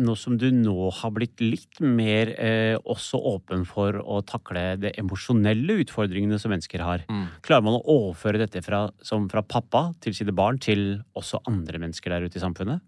Nå 0.00 0.14
som 0.16 0.36
du 0.40 0.46
nå 0.54 0.88
har 0.96 1.10
blitt 1.12 1.42
litt 1.44 1.80
mer 1.84 2.30
eh, 2.40 2.76
også 2.88 3.18
åpen 3.34 3.66
for 3.68 3.98
å 4.00 4.20
takle 4.24 4.62
de 4.80 4.92
emosjonelle 5.02 5.76
utfordringene 5.82 6.38
som 6.40 6.54
mennesker 6.54 6.80
har, 6.80 7.04
Mm. 7.10 7.26
klarer 7.44 7.62
man 7.66 7.76
å 7.76 7.84
overføre 7.84 8.38
dette 8.40 8.62
fra, 8.64 8.88
som 9.02 9.28
fra 9.28 9.42
pappa 9.42 9.94
til 10.00 10.14
sine 10.14 10.32
barn 10.32 10.58
til 10.58 11.02
også 11.14 11.42
andre 11.46 11.78
mennesker 11.78 12.10
der 12.10 12.24
ute 12.24 12.38
i 12.38 12.40
samfunnet? 12.40 12.80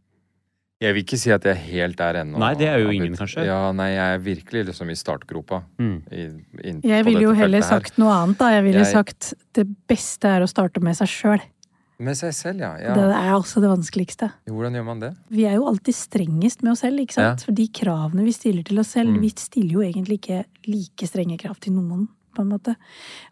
Jeg 0.82 0.94
vil 0.96 1.04
ikke 1.04 1.18
si 1.22 1.30
at 1.30 1.44
jeg 1.46 1.54
er 1.54 1.62
helt 1.70 1.96
der 2.00 2.18
ennå. 2.24 2.40
Nei, 2.42 2.52
det 2.58 2.66
er 2.68 2.82
jo 2.82 2.90
ingen, 2.90 3.14
kanskje. 3.16 3.44
Ja, 3.46 3.60
nei, 3.76 3.92
jeg 3.94 4.16
er 4.16 4.22
virkelig 4.24 4.64
liksom 4.72 4.90
i 4.90 4.96
startgropa. 4.98 5.62
Mm. 5.78 5.96
I, 6.10 6.26
inn 6.68 6.80
Jeg 6.82 7.04
ville 7.06 7.22
jo 7.28 7.32
heller 7.38 7.62
sagt 7.62 7.98
noe 8.02 8.10
annet, 8.16 8.38
da. 8.42 8.50
Jeg 8.56 8.64
ville 8.66 8.82
Jeg- 8.82 8.92
sagt 8.92 9.32
det 9.54 9.66
beste 9.88 10.26
er 10.28 10.42
å 10.42 10.48
starte 10.50 10.82
med 10.82 10.96
seg 10.98 11.08
sjøl. 11.08 11.40
Med 12.02 12.16
seg 12.18 12.32
selv, 12.34 12.58
ja. 12.64 12.72
ja. 12.82 12.94
Det 12.98 13.04
er 13.14 13.30
også 13.36 13.60
det 13.62 13.68
vanskeligste. 13.70 14.32
Hvordan 14.50 14.74
gjør 14.74 14.84
man 14.88 14.98
det? 15.04 15.12
Vi 15.30 15.44
er 15.46 15.54
jo 15.54 15.68
alltid 15.70 15.94
strengest 15.94 16.64
med 16.64 16.72
oss 16.72 16.80
selv, 16.82 16.98
ikke 16.98 17.14
sant? 17.14 17.44
For 17.46 17.52
de 17.54 17.68
kravene 17.68 18.24
vi 18.26 18.32
stiller 18.34 18.64
til 18.66 18.80
oss 18.82 18.88
selv, 18.96 19.12
Mm. 19.14 19.20
vi 19.22 19.28
stiller 19.36 19.72
jo 19.76 19.84
egentlig 19.86 20.18
ikke 20.18 20.44
like 20.66 21.06
strenge 21.06 21.38
krav 21.38 21.60
til 21.62 21.74
noen, 21.76 22.08
på 22.34 22.42
en 22.42 22.50
måte. 22.52 22.74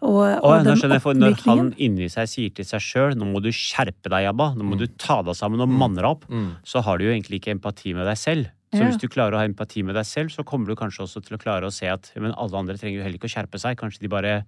Og, 0.03 0.21
og, 0.21 0.45
og 0.45 0.55
nå 0.61 0.65
den 0.71 0.77
skjønner 0.81 0.99
jeg, 0.99 1.05
for 1.05 1.15
Når 1.19 1.37
han 1.47 1.73
inni 1.79 2.09
seg 2.13 2.29
sier 2.31 2.55
til 2.55 2.65
seg 2.69 2.81
sjøl 2.85 3.17
'nå 3.17 3.27
må 3.33 3.43
du 3.43 3.51
skjerpe 3.51 4.09
deg, 4.13 4.29
Jabba', 4.29 4.55
'nå 4.57 4.65
må 4.65 4.79
du 4.79 4.87
ta 4.87 5.23
deg 5.23 5.35
sammen 5.35 5.61
og 5.61 5.69
manne 5.69 5.97
deg 6.01 6.05
opp', 6.11 6.29
Mm. 6.31 6.57
så 6.65 6.83
har 6.83 6.99
du 6.99 7.05
jo 7.05 7.11
egentlig 7.13 7.41
ikke 7.41 7.55
empati 7.59 7.95
med 7.95 8.07
deg 8.07 8.17
selv. 8.17 8.47
Så 8.73 8.79
Ja. 8.79 8.87
hvis 8.87 9.01
du 9.01 9.09
klarer 9.09 9.35
å 9.35 9.39
ha 9.43 9.45
empati 9.49 9.83
med 9.83 9.97
deg 9.97 10.05
selv, 10.07 10.31
så 10.31 10.45
kommer 10.45 10.67
du 10.69 10.77
kanskje 10.77 11.03
også 11.03 11.25
til 11.27 11.37
å 11.37 11.41
klare 11.43 11.67
å 11.67 11.73
se 11.73 11.89
at 11.91 12.13
men 12.17 12.33
alle 12.39 12.55
andre 12.55 12.77
trenger 12.79 12.99
jo 12.99 13.03
heller 13.03 13.19
ikke 13.19 13.27
å 13.27 13.35
skjerpe 13.35 13.59
seg. 13.59 13.77
Kanskje 13.77 14.01
de 14.01 14.09
bare 14.09 14.45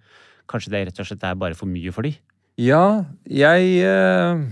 Kanskje 0.49 0.71
det 0.71 0.87
rett 0.89 0.99
og 1.01 1.07
slett 1.07 1.23
er 1.25 1.35
bare 1.35 1.55
for 1.55 1.67
mye 1.67 1.93
for 1.93 2.03
de. 2.03 2.17
Ja, 2.59 3.05
jeg 3.27 3.79
eh, 3.83 4.47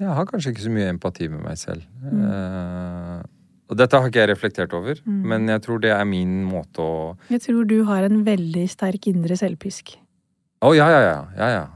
Jeg 0.00 0.08
har 0.08 0.24
kanskje 0.26 0.52
ikke 0.52 0.64
så 0.64 0.70
mye 0.70 0.88
empati 0.92 1.28
med 1.28 1.42
meg 1.44 1.56
selv. 1.58 1.82
Eh, 2.04 3.20
og 3.20 3.28
dette 3.76 3.92
har 4.00 4.08
ikke 4.08 4.22
jeg 4.22 4.30
reflektert 4.30 4.72
over, 4.72 4.94
Mm. 5.04 5.22
men 5.26 5.48
jeg 5.48 5.60
tror 5.62 5.80
det 5.80 5.90
er 5.92 6.04
min 6.04 6.44
måte 6.48 6.78
å 6.80 7.16
Jeg 7.28 7.40
tror 7.42 7.66
du 7.68 7.84
har 7.84 8.02
en 8.04 8.24
veldig 8.24 8.68
sterk 8.70 9.06
indre 9.06 9.36
selvpisk. 9.36 9.96
Å, 10.62 10.74
ja, 10.74 10.88
ja, 10.88 11.00
ja. 11.00 11.18
ja, 11.36 11.48
ja. 11.48 11.66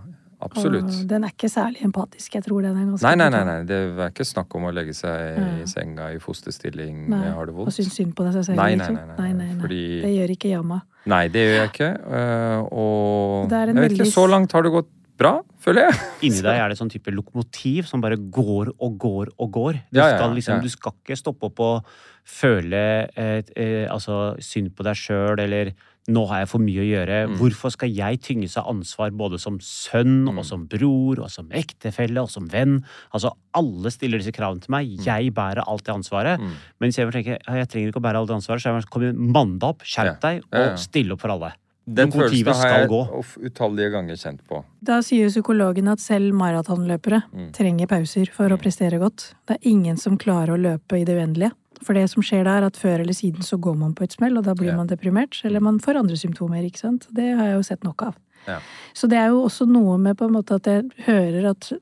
Absolutt. 0.43 0.89
Og 0.91 1.07
den 1.07 1.23
er 1.23 1.31
ikke 1.31 1.47
særlig 1.49 1.85
empatisk. 1.87 2.35
Jeg 2.35 2.43
tror 2.43 2.63
den 2.63 2.75
er 2.77 2.87
ganske 2.91 3.03
Nei, 3.07 3.15
nei, 3.15 3.29
nei, 3.31 3.43
nei. 3.47 3.59
Det 3.63 3.77
er 3.95 4.09
ikke 4.11 4.25
snakk 4.27 4.57
om 4.59 4.65
å 4.67 4.73
legge 4.75 4.91
seg 4.93 5.39
i 5.63 5.67
senga 5.71 6.09
i 6.11 6.19
fosterstilling. 6.19 7.05
Nei, 7.13 7.29
har 7.31 7.47
det 7.47 7.55
Og 7.55 7.61
vondt. 7.61 7.77
synes 7.77 7.95
synd 7.95 8.17
på 8.19 8.25
deg 8.27 8.33
selv, 8.45 8.57
Nei, 8.59 8.75
nei, 8.75 8.89
nei, 8.91 9.05
nei, 9.07 9.33
nei, 9.33 9.47
nei. 9.53 9.61
Fordi 9.61 10.03
Det 10.03 10.11
gjør 10.17 10.33
ikke 10.35 10.51
Yama. 10.51 10.81
Nei, 11.07 11.29
det 11.29 11.45
gjør 11.47 11.55
jeg 11.61 11.71
ikke. 11.71 11.91
Uh, 12.11 12.59
og 12.75 13.51
jeg 13.55 13.75
vet 13.77 13.93
ikke, 14.01 14.11
så 14.11 14.27
langt 14.31 14.51
har 14.53 14.63
det 14.67 14.73
gått 14.73 14.91
bra, 15.19 15.35
føler 15.63 15.89
jeg. 15.91 16.01
Inni 16.29 16.43
deg 16.45 16.59
er 16.63 16.73
det 16.73 16.79
sånn 16.81 16.91
type 16.93 17.13
lokomotiv 17.15 17.87
som 17.91 18.01
bare 18.03 18.17
går 18.17 18.73
og 18.79 18.99
går 18.99 19.33
og 19.39 19.53
går. 19.55 19.81
Du, 19.93 19.99
Ja, 20.01 20.09
ja, 20.09 20.17
skal, 20.19 20.35
liksom, 20.39 20.59
ja. 20.59 20.63
du 20.63 20.69
skal 20.73 20.93
ikke 20.99 21.19
stoppe 21.21 21.51
opp 21.51 21.61
og 21.63 21.95
føle 22.25 22.83
eh, 23.19 23.41
eh, 23.59 23.87
altså, 23.91 24.35
synd 24.43 24.73
på 24.77 24.85
deg 24.87 24.99
sjøl 24.99 25.41
eller 25.43 25.73
'nå 26.11 26.25
har 26.27 26.41
jeg 26.43 26.49
for 26.51 26.59
mye 26.59 26.83
å 26.83 26.87
gjøre'. 26.89 27.19
Mm. 27.31 27.35
Hvorfor 27.39 27.71
skal 27.71 27.93
jeg 27.95 28.19
tynges 28.27 28.57
av 28.59 28.67
ansvar 28.73 29.13
både 29.15 29.39
som 29.39 29.61
sønn 29.63 30.25
Mm. 30.27 30.39
og 30.39 30.45
som 30.45 30.67
bror 30.67 31.21
og 31.23 31.31
som 31.31 31.47
ektefelle 31.55 32.19
og 32.19 32.29
som 32.29 32.49
venn? 32.51 32.81
Altså, 33.15 33.31
alle 33.55 33.91
stiller 33.95 34.19
disse 34.19 34.35
kravene 34.35 34.61
til 34.61 34.73
meg. 34.75 34.91
Jeg 35.07 35.31
bærer 35.33 35.63
alt 35.63 35.85
det 35.85 35.95
ansvaret. 35.95 36.41
Mm. 36.41 36.57
Men 36.81 36.89
istedenfor 36.91 37.15
å 37.15 37.19
tenke 37.23 37.39
«Ja, 37.47 37.55
jeg 37.55 37.69
trenger 37.69 37.93
ikke 37.93 38.03
å 38.03 38.07
bære 38.09 38.19
alt 38.19 38.29
det 38.29 38.35
ansvaret, 38.35 38.63
så 38.63 38.75
er 38.75 38.81
sånn, 38.83 38.91
kom 38.91 39.03
igjen, 39.03 39.59
deg 39.61 39.69
opp, 39.69 39.83
skjerp 39.87 40.21
deg 40.21 40.43
og 40.51 40.79
still 40.79 41.13
opp 41.13 41.21
for 41.21 41.31
alle. 41.31 41.53
Den 41.87 42.13
følelsen 42.13 42.55
har 42.55 42.69
jeg 42.79 42.89
gå. 42.89 43.01
utallige 43.47 43.91
ganger 43.91 44.15
kjent 44.17 44.41
på. 44.49 44.65
Da 44.83 45.01
sier 45.03 45.29
psykologen 45.29 45.89
at 45.91 45.99
selv 46.01 46.33
maratonløpere 46.35 47.23
Mm. 47.33 47.53
trenger 47.53 47.87
pauser 47.89 48.31
for 48.31 48.49
å 48.49 48.57
prestere 48.59 48.99
godt. 49.01 49.35
Det 49.47 49.57
er 49.57 49.69
ingen 49.69 49.97
som 49.97 50.17
klarer 50.17 50.55
å 50.55 50.61
løpe 50.61 51.01
i 51.01 51.05
det 51.05 51.17
uendelige. 51.19 51.53
For 51.83 51.95
det 51.95 52.09
som 52.11 52.23
skjer 52.23 52.45
da, 52.45 52.59
er 52.59 52.67
at 52.67 52.77
før 52.77 53.01
eller 53.01 53.13
siden 53.13 53.43
så 53.43 53.59
går 53.59 53.77
man 53.77 53.95
på 53.95 54.05
et 54.05 54.13
smell, 54.13 54.39
og 54.39 54.45
da 54.45 54.55
blir 54.55 54.69
Ja. 54.71 54.77
man 54.77 54.87
deprimert. 54.87 55.45
Eller 55.45 55.59
man 55.61 55.81
får 55.81 55.97
andre 55.99 56.15
symptomer, 56.17 56.63
ikke 56.65 56.79
sant. 56.79 57.09
Det 57.13 57.37
har 57.37 57.47
jeg 57.47 57.57
jo 57.57 57.63
sett 57.63 57.83
nok 57.83 58.03
av. 58.03 58.15
Ja. 58.47 58.61
Så 58.95 59.09
det 59.09 59.19
er 59.19 59.29
jo 59.31 59.45
også 59.47 59.67
noe 59.69 59.99
med 59.99 60.17
på 60.19 60.27
en 60.27 60.33
måte 60.33 60.55
at 60.55 60.63
jeg 60.65 60.91
hører 61.07 61.51
at, 61.51 61.73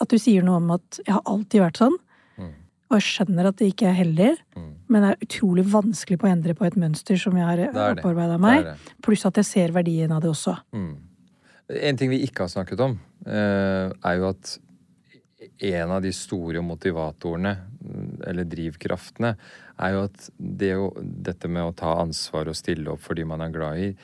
at 0.00 0.08
du 0.08 0.16
sier 0.16 0.42
noe 0.42 0.56
om 0.56 0.70
at 0.70 1.00
jeg 1.06 1.12
har 1.14 1.22
alltid 1.26 1.60
vært 1.60 1.76
sånn. 1.76 1.96
Og 2.90 2.98
jeg 2.98 3.06
skjønner 3.06 3.46
at 3.46 3.56
det 3.60 3.68
ikke 3.72 3.86
er 3.86 3.94
heldig, 3.94 4.30
Mm. 4.56 4.70
men 4.88 5.02
det 5.02 5.10
er 5.12 5.26
utrolig 5.26 5.64
vanskelig 5.70 6.18
på 6.18 6.26
å 6.26 6.32
endre 6.32 6.54
på 6.58 6.66
et 6.66 6.74
mønster 6.76 7.16
som 7.16 7.36
jeg 7.36 7.46
har 7.46 7.58
er 7.58 7.94
opparbeida 7.94 8.38
meg. 8.40 8.64
det. 8.64 8.74
Pluss 9.02 9.24
at 9.26 9.36
jeg 9.36 9.44
ser 9.46 9.68
verdien 9.72 10.10
av 10.10 10.20
det 10.22 10.30
også. 10.30 10.56
Mm. 10.74 10.96
En 11.82 11.96
ting 11.96 12.10
vi 12.10 12.18
ikke 12.26 12.40
har 12.42 12.48
snakket 12.48 12.80
om, 12.80 12.98
eh, 13.26 13.92
er 14.02 14.16
jo 14.18 14.28
at 14.28 14.58
en 15.62 15.90
av 15.90 16.02
de 16.02 16.10
store 16.12 16.60
motivatorene, 16.60 17.56
mm, 17.84 18.22
eller 18.26 18.44
drivkraftene, 18.44 19.36
er 19.78 19.92
jo 19.92 20.02
at 20.04 20.30
det 20.38 20.72
jo, 20.74 20.90
dette 21.00 21.48
med 21.48 21.62
å 21.62 21.74
ta 21.76 21.94
ansvar 22.02 22.48
og 22.48 22.54
stille 22.56 22.88
opp 22.88 23.00
for 23.00 23.14
de 23.14 23.24
man 23.24 23.40
er 23.40 23.50
glad 23.54 23.78
i, 23.78 23.94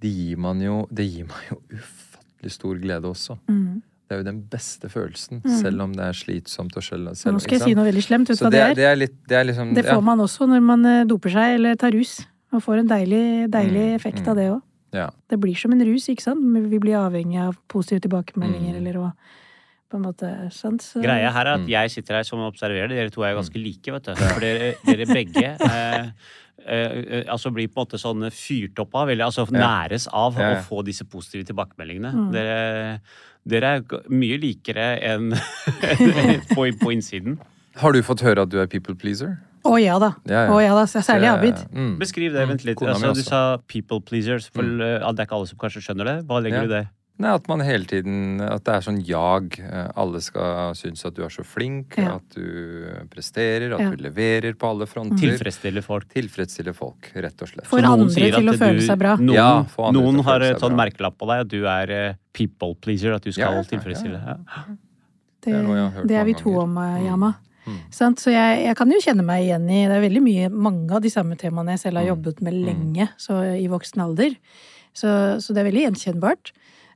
det 0.00 0.10
gir 0.12 0.36
man 0.36 0.60
jo 0.60 0.86
Det 0.92 1.06
gir 1.10 1.24
meg 1.24 1.48
jo 1.50 1.60
ufattelig 1.72 2.52
stor 2.52 2.74
glede 2.78 3.08
også. 3.08 3.38
Mm. 3.48 3.82
Det 4.14 4.20
er 4.20 4.22
jo 4.22 4.30
den 4.30 4.42
beste 4.48 4.88
følelsen, 4.88 5.40
Mm. 5.42 5.56
selv 5.60 5.80
om 5.82 5.92
det 5.92 6.04
er 6.04 6.12
slitsomt 6.14 6.76
og 6.76 6.82
selv, 6.86 7.08
Nå 7.10 7.40
skal 7.42 7.58
jeg 7.58 7.62
si 7.66 7.74
noe 7.74 7.84
veldig 7.90 8.02
slemt. 8.04 8.28
Vet 8.30 8.38
du 8.38 8.44
hva 8.44 8.50
det, 8.50 8.60
er- 8.60 8.74
det 8.74 8.84
er 8.84 8.96
litt 8.96 9.16
Det 9.26 9.36
er 9.36 9.44
liksom 9.44 9.74
Det 9.74 9.84
får 9.84 10.02
man 10.04 10.18
også 10.20 10.46
når 10.46 10.62
man 10.62 10.86
eh, 10.86 11.04
doper 11.04 11.30
seg 11.34 11.54
eller 11.58 11.74
tar 11.74 11.90
rus. 11.90 12.20
Man 12.52 12.60
får 12.60 12.78
en 12.78 12.88
deilig, 12.88 13.50
deilig 13.50 13.86
Mm, 13.90 13.94
effekt 13.98 14.22
mm. 14.22 14.28
av 14.30 14.36
det 14.36 14.50
òg. 14.52 14.62
ja, 14.92 15.10
Det 15.28 15.40
blir 15.40 15.56
som 15.58 15.72
en 15.72 15.80
rus, 15.84 16.06
ikke 16.08 16.22
sant? 16.22 16.38
Vi 16.70 16.78
blir 16.78 16.94
avhengig 16.94 17.40
av 17.40 17.56
positive 17.66 18.00
tilbakemeldinger 18.02 18.74
Mm. 18.74 18.76
eller 18.86 18.94
å 19.00 19.12
på 19.94 20.00
en 20.02 20.06
måte 20.10 20.28
skjønt. 20.52 20.82
Så, 20.82 21.00
Greia 21.04 21.30
her 21.30 21.46
er 21.46 21.54
at 21.54 21.60
Mm. 21.64 21.68
jeg 21.70 21.90
sitter 21.94 22.18
her 22.18 22.26
som 22.26 22.40
observerer. 22.44 22.88
Dere 22.90 23.10
to 23.14 23.22
er 23.22 23.32
jo 23.34 23.40
ganske 23.42 23.60
like, 23.62 23.92
vet 23.94 24.08
du. 24.10 24.14
For 24.18 24.40
dere, 24.42 24.72
dere 24.84 25.06
begge 25.06 25.44
eh, 25.70 26.10
eh, 26.66 26.96
eh, 27.20 27.24
altså 27.30 27.52
blir 27.54 27.68
på 27.70 27.78
en 27.78 27.86
måte 27.86 28.00
sånn 28.02 28.26
fyrt 28.34 28.78
opp 28.82 28.94
av, 28.98 29.08
eller 29.14 29.24
altså 29.30 29.46
Ja. 29.52 29.60
næres 29.86 30.08
av 30.12 30.34
Ja, 30.38 30.50
ja. 30.50 30.58
å 30.60 30.64
få 30.66 30.82
disse 30.84 31.04
positive 31.06 31.46
tilbakemeldingene. 31.52 32.12
Mm. 32.12 32.32
Dere, 32.34 33.00
dere 33.46 33.72
er 33.78 34.08
mye 34.10 34.38
likere 34.40 34.86
enn 35.04 35.30
på, 36.54 36.66
på 36.80 36.92
innsiden. 36.94 37.38
Har 37.76 37.92
du 37.92 38.02
fått 38.06 38.22
høre 38.24 38.42
at 38.46 38.50
du 38.52 38.58
er 38.62 38.66
people 38.70 38.94
pleaser? 38.94 39.36
Å 39.64 39.78
ja 39.80 39.94
da. 39.98 40.10
Ja, 40.28 40.42
ja. 40.44 40.52
Oh, 40.52 40.58
ja 40.60 40.74
da. 40.76 40.84
Særlig 40.84 41.24
Det- 41.24 41.38
Abid. 41.38 41.62
Mm. 41.72 41.94
Beskriv 41.98 42.32
det, 42.34 42.42
vent 42.50 42.64
litt. 42.68 42.82
Altså, 42.84 43.14
du 43.16 43.22
sa 43.24 43.56
people 43.66 44.00
pleasers. 44.04 44.50
For 44.52 44.60
eh, 44.62 44.98
det 45.00 45.20
er 45.22 45.24
ikke 45.26 45.38
alle 45.38 45.48
som 45.48 45.58
kanskje 45.58 45.80
skjønner 45.86 46.04
det. 46.10 46.16
Hva 46.28 46.42
legger 46.44 46.60
Ja. 46.62 46.66
du 46.66 46.74
i 46.74 46.74
det? 46.82 46.88
Nei, 47.16 47.30
At 47.30 47.46
man 47.46 47.60
hele 47.62 47.84
tiden 47.86 48.40
At 48.42 48.64
det 48.66 48.72
er 48.74 48.80
sånn 48.82 48.96
jag. 49.06 49.54
Eh, 49.62 49.90
Alle 49.96 50.18
skal 50.20 50.72
synes 50.74 51.04
at 51.06 51.14
du 51.14 51.22
er 51.22 51.30
så 51.30 51.44
flink, 51.46 51.94
Ja. 51.96 52.16
at 52.16 52.28
du 52.34 52.88
presterer, 53.08 53.72
at 53.74 53.80
Ja. 53.80 53.90
du 53.90 53.96
leverer 54.02 54.54
på 54.58 54.66
alle 54.68 54.86
fronter. 54.86 55.16
Tilfredsstiller 55.22 55.82
folk. 55.82 56.08
Tilfredsstiller 56.08 56.74
folk, 56.74 57.12
rett 57.14 57.40
og 57.42 57.48
slett. 57.48 57.66
For 57.66 57.78
andre 57.78 58.08
til 58.10 58.34
at 58.34 58.42
å 58.54 58.58
føle 58.58 58.80
du- 58.80 58.86
seg 58.86 58.98
bra. 58.98 59.16
Noen, 59.16 59.34
Ja, 59.34 59.64
noen 59.92 60.20
har 60.24 60.40
sånn 60.58 60.74
merkelapp 60.74 61.16
på 61.16 61.26
deg 61.28 61.40
at 61.42 61.48
du 61.48 61.64
er 61.66 61.90
eh, 61.90 62.14
people 62.32 62.74
pleaser. 62.74 63.12
At 63.14 63.22
du 63.22 63.30
skal 63.30 63.42
Ja, 63.42 63.50
ja, 63.50 63.56
ja, 63.62 63.62
tilfredsstille. 63.78 64.36
Det, 65.40 65.52
Det 65.52 65.54
er 65.54 66.06
det 66.06 66.16
er 66.16 66.24
vi 66.24 66.32
to 66.34 66.58
om, 66.58 66.76
eh, 66.78 66.98
Mm. 67.00 67.06
Yama. 67.06 67.34
Mm. 67.66 67.78
Sant? 67.90 68.18
Så 68.18 68.30
jeg, 68.32 68.64
jeg 68.66 68.76
kan 68.76 68.90
jo 68.90 68.98
kjenne 68.98 69.24
meg 69.24 69.44
igjen 69.46 69.70
i 69.70 69.86
Det 69.86 69.96
er 69.96 70.10
veldig 70.10 70.22
mye, 70.22 70.50
mange 70.50 70.90
av 70.90 71.00
de 71.00 71.08
samme 71.10 71.36
temaene 71.36 71.70
jeg 71.78 71.80
selv 71.92 71.96
har 71.98 72.04
Mm. 72.04 72.16
jobbet 72.16 72.42
med 72.42 72.54
Mm. 72.54 72.64
lenge, 72.66 73.08
så 73.16 73.54
i 73.56 73.68
voksen 73.68 74.02
alder. 74.02 74.36
Så, 74.92 75.38
så 75.40 75.54
det 75.54 75.58
er 75.58 75.70
veldig 75.70 75.94
gjenkjennbart. 75.94 76.52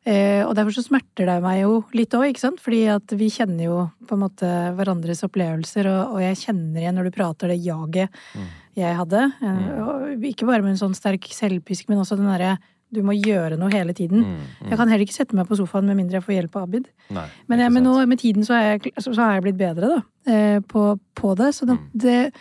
Eh, 0.08 0.40
og 0.46 0.54
derfor 0.56 0.72
så 0.72 0.84
smerter 0.86 1.26
det 1.28 1.34
meg 1.44 1.58
jo 1.66 1.82
litt 1.92 2.14
òg, 2.16 2.30
ikke 2.30 2.40
sant? 2.46 2.62
Fordi 2.64 2.78
at 2.94 3.12
vi 3.18 3.28
kjenner 3.34 3.66
jo 3.66 3.76
på 4.08 4.16
en 4.16 4.22
måte 4.24 4.48
hverandres 4.78 5.20
opplevelser, 5.26 5.88
og, 5.90 6.14
og 6.16 6.22
jeg 6.24 6.38
kjenner 6.46 6.80
igjen 6.80 6.96
når 6.96 7.10
du 7.10 7.16
prater 7.18 7.52
det 7.52 7.58
jaget 7.66 8.08
Mm. 8.38 8.46
jeg 8.78 8.94
hadde. 8.96 9.20
Eh, 9.42 9.68
og 9.84 10.24
ikke 10.30 10.46
bare 10.48 10.62
med 10.64 10.76
en 10.76 10.80
sånn 10.80 10.96
sterk 10.96 11.26
selvpisk, 11.34 11.88
men 11.90 11.98
også 12.00 12.16
den 12.16 12.30
derre 12.30 12.56
du 12.90 13.02
må 13.04 13.12
gjøre 13.12 13.58
noe 13.60 13.68
hele 13.68 13.92
tiden. 13.92 14.22
Mm, 14.24 14.36
mm. 14.62 14.68
Jeg 14.70 14.78
kan 14.80 14.88
heller 14.88 15.04
ikke 15.04 15.16
sette 15.18 15.36
meg 15.36 15.44
på 15.50 15.58
sofaen 15.58 15.84
med 15.90 15.98
mindre 15.98 16.16
jeg 16.22 16.24
får 16.24 16.36
hjelp 16.38 16.54
av 16.56 16.62
Abid. 16.70 16.86
Nei, 17.12 17.26
Men, 17.50 17.60
jeg, 17.60 17.72
men 17.74 17.84
nå, 17.84 17.92
med 18.08 18.18
tiden 18.22 18.46
så 18.48 18.54
har 18.56 18.62
jeg, 18.78 18.94
jeg 18.96 19.42
blitt 19.44 19.58
bedre 19.60 19.90
da, 19.92 19.98
eh, 20.32 20.60
på, 20.64 20.84
på 21.18 21.34
det. 21.36 21.50
Så 21.58 21.68
det, 21.68 21.76
Mm. 21.76 21.90
det 21.92 22.32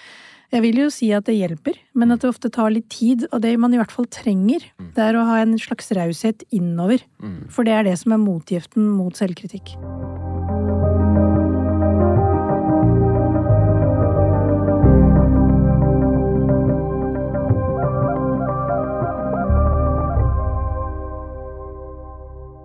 Jeg 0.53 0.61
vil 0.63 0.77
jo 0.79 0.89
si 0.93 1.09
at 1.11 1.25
det 1.27 1.35
hjelper, 1.35 1.75
men 1.93 2.11
at 2.15 2.21
det 2.23 2.29
ofte 2.29 2.49
tar 2.53 2.71
litt 2.71 2.87
tid. 2.93 3.25
Og 3.33 3.41
det 3.43 3.57
man 3.59 3.73
i 3.73 3.77
hvert 3.77 3.91
fall 3.91 4.05
trenger, 4.07 4.63
Mm. 4.79 4.93
det 4.95 5.03
er 5.03 5.13
å 5.19 5.25
ha 5.27 5.41
en 5.41 5.57
slags 5.59 5.91
raushet 5.91 6.43
innover. 6.51 7.03
Mm. 7.21 7.49
For 7.51 7.63
det 7.67 7.73
er 7.73 7.83
det 7.83 7.97
som 7.99 8.13
er 8.13 8.17
motgiften 8.23 8.87
mot 8.95 9.13
selvkritikk. 9.13 9.75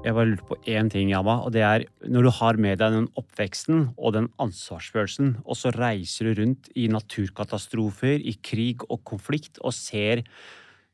Jeg 0.02 0.16
bare 0.16 0.32
lurte 0.32 0.46
på 0.48 0.56
én 0.66 0.88
ting, 0.90 1.12
Yama, 1.12 1.36
og 1.46 1.52
det 1.54 1.62
er 1.62 1.84
når 2.10 2.26
du 2.26 2.30
har 2.34 2.56
med 2.58 2.80
deg 2.80 2.94
den 2.96 3.04
oppveksten 3.20 3.84
og 3.94 4.16
den 4.16 4.26
ansvarsfølelsen, 4.42 5.36
og 5.46 5.54
så 5.54 5.70
reiser 5.76 6.26
du 6.26 6.40
rundt 6.40 6.70
i 6.74 6.88
naturkatastrofer, 6.90 8.18
i 8.18 8.34
krig 8.42 8.82
og 8.88 9.04
konflikt, 9.06 9.60
og 9.62 9.70
ser 9.76 10.24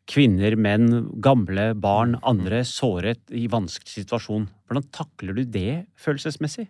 kvinner, 0.09 0.59
menn, 0.61 1.07
gamle, 1.25 1.71
barn, 1.81 2.19
andre 2.21 2.61
såret 2.69 3.33
i 3.33 3.47
vanskelig 3.49 4.03
situasjon. 4.03 4.51
Hvordan 4.69 4.91
takler 4.93 5.41
du 5.41 5.45
det 5.57 5.87
følelsesmessig? 5.97 6.67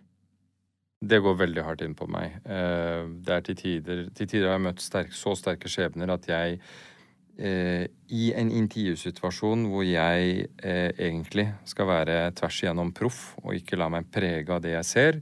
Det 0.99 1.19
går 1.23 1.37
veldig 1.39 1.63
hardt 1.63 1.83
inn 1.83 1.95
på 1.95 2.07
meg. 2.11 2.39
Eh, 2.43 3.03
Det 3.19 3.35
er 3.35 3.43
til 3.47 3.55
tider 3.55 4.09
Til 4.15 4.27
tider 4.27 4.47
har 4.47 4.57
jeg 4.57 4.67
møtt 4.67 4.81
sterk, 4.83 5.11
så 5.15 5.35
sterke 5.35 5.71
skjebner 5.71 6.11
at 6.11 6.27
jeg 6.27 6.59
i 7.39 8.23
en 8.35 8.49
intervjusituasjon 8.51 9.67
hvor 9.71 9.85
jeg 9.87 10.47
eh, 10.63 10.89
egentlig 10.97 11.45
skal 11.69 11.87
være 11.87 12.17
tvers 12.39 12.57
igjennom 12.63 12.91
proff 12.95 13.21
og 13.43 13.53
ikke 13.55 13.79
la 13.79 13.87
meg 13.93 14.09
prege 14.11 14.51
av 14.51 14.63
det 14.65 14.73
jeg 14.73 14.89
ser, 14.89 15.21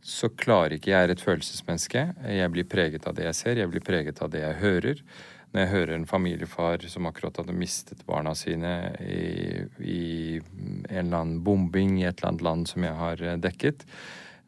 så 0.00 0.30
klarer 0.32 0.78
ikke 0.78 0.94
jeg 0.94 1.08
er 1.08 1.12
et 1.12 1.24
følelsesmenneske. 1.24 2.06
Jeg 2.32 2.52
blir 2.54 2.68
preget 2.70 3.04
av 3.04 3.18
det 3.18 3.26
jeg 3.28 3.36
ser, 3.36 3.60
jeg 3.60 3.72
blir 3.72 3.84
preget 3.84 4.22
av 4.24 4.32
det 4.32 4.40
jeg 4.40 4.60
hører. 4.62 5.04
Når 5.50 5.64
jeg 5.64 5.72
hører 5.74 5.94
en 5.96 6.08
familiefar 6.08 6.86
som 6.88 7.08
akkurat 7.10 7.42
hadde 7.42 7.58
mistet 7.58 8.06
barna 8.06 8.32
sine 8.38 8.72
i, 9.02 9.60
i 9.82 10.00
en 10.38 10.86
eller 10.94 11.20
annen 11.20 11.38
bombing 11.44 11.98
i 11.98 12.06
et 12.06 12.20
eller 12.22 12.30
annet 12.30 12.46
land 12.46 12.70
som 12.70 12.86
jeg 12.86 12.96
har 13.02 13.24
eh, 13.26 13.38
dekket, 13.42 13.84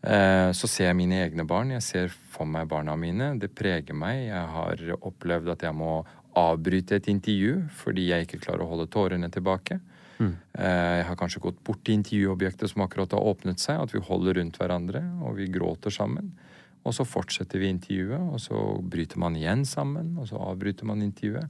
Eh, 0.02 0.50
Så 0.52 0.66
ser 0.68 0.90
jeg 0.90 0.98
mine 0.98 1.20
egne 1.22 1.46
barn. 1.46 1.70
Jeg 1.76 1.82
ser 1.86 2.08
for 2.10 2.48
meg 2.48 2.68
barna 2.70 2.96
mine. 2.98 3.36
Det 3.38 3.52
preger 3.54 3.94
meg. 3.94 4.26
Jeg 4.26 4.46
har 4.56 4.82
opplevd 4.98 5.52
at 5.54 5.62
jeg 5.62 5.74
må 5.78 6.02
avbryte 6.38 6.96
et 6.96 7.08
intervju 7.12 7.66
fordi 7.82 8.08
jeg 8.10 8.26
ikke 8.26 8.42
klarer 8.46 8.64
å 8.64 8.70
holde 8.72 8.90
tårene 8.92 9.30
tilbake. 9.32 9.80
Mm. 10.18 10.32
Eh, 10.54 10.94
Jeg 11.00 11.06
har 11.08 11.18
kanskje 11.18 11.42
gått 11.42 11.60
bort 11.64 11.82
til 11.84 11.98
intervjuobjektet 11.98 12.70
som 12.70 12.84
akkurat 12.84 13.12
har 13.12 13.28
åpnet 13.32 13.60
seg. 13.62 13.80
At 13.80 13.94
vi 13.94 14.00
holder 14.00 14.38
rundt 14.40 14.58
hverandre, 14.60 15.02
og 15.22 15.36
vi 15.36 15.50
gråter 15.52 15.90
sammen. 15.90 16.32
Og 16.82 16.94
så 16.96 17.06
fortsetter 17.06 17.62
vi 17.62 17.70
intervjuet, 17.70 18.20
og 18.34 18.40
så 18.42 18.58
bryter 18.82 19.20
man 19.22 19.36
igjen 19.38 19.64
sammen, 19.68 20.16
og 20.18 20.26
så 20.30 20.40
avbryter 20.42 20.88
man 20.88 21.02
intervjuet. 21.04 21.46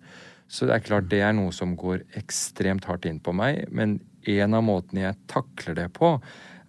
Så 0.52 0.68
det 0.68 0.74
er 0.76 0.84
klart 0.84 1.08
det 1.08 1.22
er 1.24 1.32
noe 1.32 1.52
som 1.56 1.72
går 1.76 2.02
ekstremt 2.20 2.84
hardt 2.84 3.06
inn 3.08 3.20
på 3.24 3.32
meg. 3.32 3.64
Men 3.72 3.96
en 4.28 4.54
av 4.54 4.64
måtene 4.66 5.06
jeg 5.06 5.20
takler 5.32 5.78
det 5.78 5.88
på, 5.96 6.18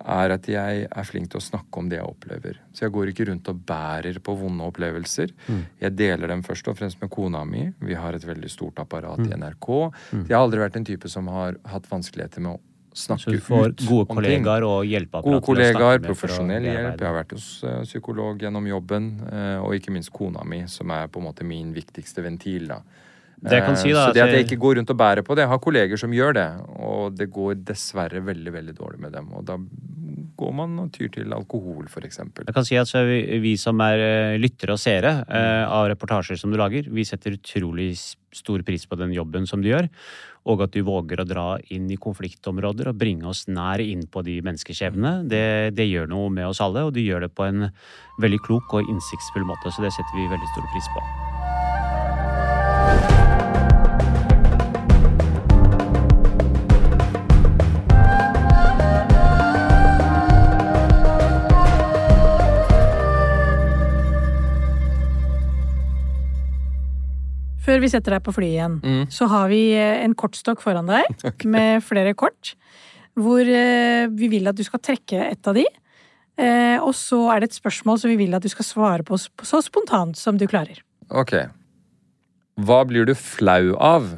er 0.05 0.31
at 0.35 0.47
jeg 0.47 0.87
er 0.91 1.03
flink 1.07 1.29
til 1.31 1.39
å 1.39 1.43
snakke 1.43 1.79
om 1.79 1.87
det 1.89 1.97
jeg 1.99 2.05
opplever. 2.07 2.57
Så 2.73 2.85
jeg 2.85 2.91
går 2.91 3.07
ikke 3.13 3.27
rundt 3.29 3.47
og 3.47 3.61
bærer 3.65 4.19
på 4.19 4.35
vonde 4.37 4.65
opplevelser. 4.67 5.31
Mm. 5.47 5.61
Jeg 5.81 5.95
deler 5.95 6.27
dem 6.27 6.41
først 6.43 6.67
og 6.67 6.75
fremst 6.77 6.99
med 7.01 7.09
kona 7.09 7.45
mi. 7.45 7.69
Vi 7.79 7.93
har 7.95 8.13
et 8.13 8.25
veldig 8.27 8.49
stort 8.51 8.75
apparat 8.83 9.19
Mm. 9.19 9.31
i 9.31 9.35
NRK. 9.37 9.69
Jeg 10.27 10.35
har 10.35 10.43
aldri 10.43 10.59
vært 10.59 10.75
en 10.75 10.85
type 10.85 11.09
som 11.09 11.27
har 11.27 11.55
hatt 11.65 11.87
vanskeligheter 11.89 12.41
med 12.41 12.55
å 12.57 12.59
Så 12.93 13.07
snakke 13.17 13.31
du 13.31 13.39
får 13.39 13.67
ut 13.69 13.85
gode 13.87 14.01
om 14.01 14.07
ting. 14.07 14.43
kollegaer 14.43 14.63
og 14.67 14.85
hjelpeapparat 14.85 15.23
Gode 15.23 15.41
kollegaer, 15.45 15.73
snakke 15.73 16.01
med 16.01 16.03
for 16.03 16.03
å 16.03 16.13
profesjonell 16.13 16.63
hjelp. 16.63 16.99
Jeg 16.99 17.07
har 17.07 17.23
vært 17.23 17.31
hos 17.31 17.63
eh, 17.63 17.81
psykolog 17.83 18.37
gjennom 18.39 18.67
jobben, 18.67 19.07
eh, 19.31 19.57
og 19.63 19.73
ikke 19.73 19.91
minst 19.91 20.11
kona 20.13 20.43
mi, 20.45 20.67
som 20.67 20.91
er 20.91 21.07
på 21.07 21.17
en 21.19 21.25
måte 21.25 21.43
min 21.43 21.73
viktigste 21.73 22.21
ventil. 22.21 22.67
da. 22.67 22.81
Det 23.43 23.59
kan 23.65 23.75
si, 23.75 23.89
Eh, 23.91 23.95
da, 23.97 24.07
Så 24.07 24.13
det 24.15 24.23
at 24.23 24.35
jeg 24.37 24.45
ikke 24.47 24.61
går 24.61 24.77
rundt 24.79 24.89
og 24.93 24.97
bærer 24.97 25.23
på 25.25 25.35
det 25.35 25.43
Jeg 25.43 25.51
har 25.51 25.59
kolleger 25.59 25.99
som 25.99 26.11
gjør 26.11 26.33
det, 26.33 26.49
og 26.79 27.15
det 27.17 27.29
går 27.29 27.59
dessverre 27.65 28.23
veldig 28.23 28.53
veldig 28.53 28.75
dårlig 28.77 28.99
med 28.99 29.11
dem. 29.11 29.33
Og 29.33 29.45
da 29.45 29.57
går 30.37 30.53
man 30.55 30.79
og 30.79 30.91
tyr 30.95 31.09
til 31.13 31.33
alkohol, 31.35 31.85
f.eks. 31.87 32.19
Jeg 32.19 32.53
kan 32.55 32.65
si 32.65 32.75
at 32.79 32.89
så 32.89 33.03
vi, 33.05 33.21
vi 33.43 33.55
som 33.59 33.79
er 33.83 33.99
eh, 33.99 34.37
lyttere 34.41 34.73
og 34.75 34.79
seere 34.81 35.25
eh, 35.27 35.63
av 35.67 35.87
reportasjer 35.91 36.39
som 36.39 36.51
du 36.51 36.57
lager, 36.57 36.87
vi 36.89 37.05
setter 37.05 37.37
utrolig 37.37 37.91
stor 38.33 38.63
pris 38.65 38.87
på 38.89 38.97
den 38.97 39.13
jobben 39.13 39.45
som 39.45 39.61
du 39.61 39.69
gjør, 39.69 39.89
og 40.49 40.65
at 40.65 40.73
du 40.73 40.81
våger 40.83 41.21
å 41.21 41.27
dra 41.27 41.47
inn 41.71 41.91
i 41.93 41.99
konfliktområder 42.01 42.89
og 42.89 42.97
bringe 42.99 43.29
oss 43.29 43.45
nær 43.47 43.79
inn 43.83 44.07
på 44.11 44.23
de 44.25 44.39
menneskeskjebnene. 44.43 45.27
Det, 45.29 45.75
det 45.77 45.87
gjør 45.87 46.09
noe 46.11 46.33
med 46.33 46.49
oss 46.49 46.63
alle, 46.63 46.87
og 46.87 46.95
du 46.95 47.03
gjør 47.03 47.27
det 47.27 47.33
på 47.35 47.47
en 47.47 47.69
veldig 48.23 48.41
klok 48.47 48.79
og 48.79 48.89
innsiktsfull 48.89 49.45
måte, 49.47 49.71
så 49.71 49.85
det 49.85 49.93
setter 49.95 50.19
vi 50.19 50.31
veldig 50.33 50.49
stor 50.55 50.67
pris 50.73 50.89
på. 50.97 51.03
Før 67.63 67.79
vi 67.79 67.89
setter 67.91 68.17
deg 68.17 68.23
på 68.25 68.33
flyet 68.35 68.57
igjen, 68.57 68.73
Mm. 68.83 69.05
så 69.13 69.27
har 69.31 69.47
vi 69.51 69.61
eh, 69.77 70.03
en 70.03 70.13
kortstokk 70.19 70.59
foran 70.61 70.89
deg 70.89 71.05
med 71.55 71.83
flere 71.85 72.13
kort. 72.13 72.55
Hvor 73.15 73.39
eh, 73.45 74.07
vi 74.11 74.27
vil 74.31 74.47
at 74.49 74.57
du 74.57 74.63
skal 74.67 74.81
trekke 74.83 75.21
et 75.29 75.47
av 75.47 75.55
de. 75.55 75.63
Eh, 76.35 76.77
og 76.81 76.91
så 76.97 77.21
er 77.31 77.39
det 77.43 77.51
et 77.51 77.59
spørsmål 77.61 77.99
som 78.01 78.09
vi 78.11 78.17
vil 78.19 78.33
at 78.35 78.43
du 78.43 78.49
skal 78.51 78.65
svare 78.65 79.05
på 79.07 79.15
så 79.19 79.61
spontant 79.63 80.17
som 80.17 80.37
du 80.37 80.47
klarer. 80.49 80.81
Ok. 81.13 81.35
Hva 82.59 82.81
blir 82.89 83.05
du 83.07 83.13
flau 83.17 83.75
av? 83.79 84.11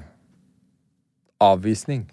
Avvisning. 1.43 2.05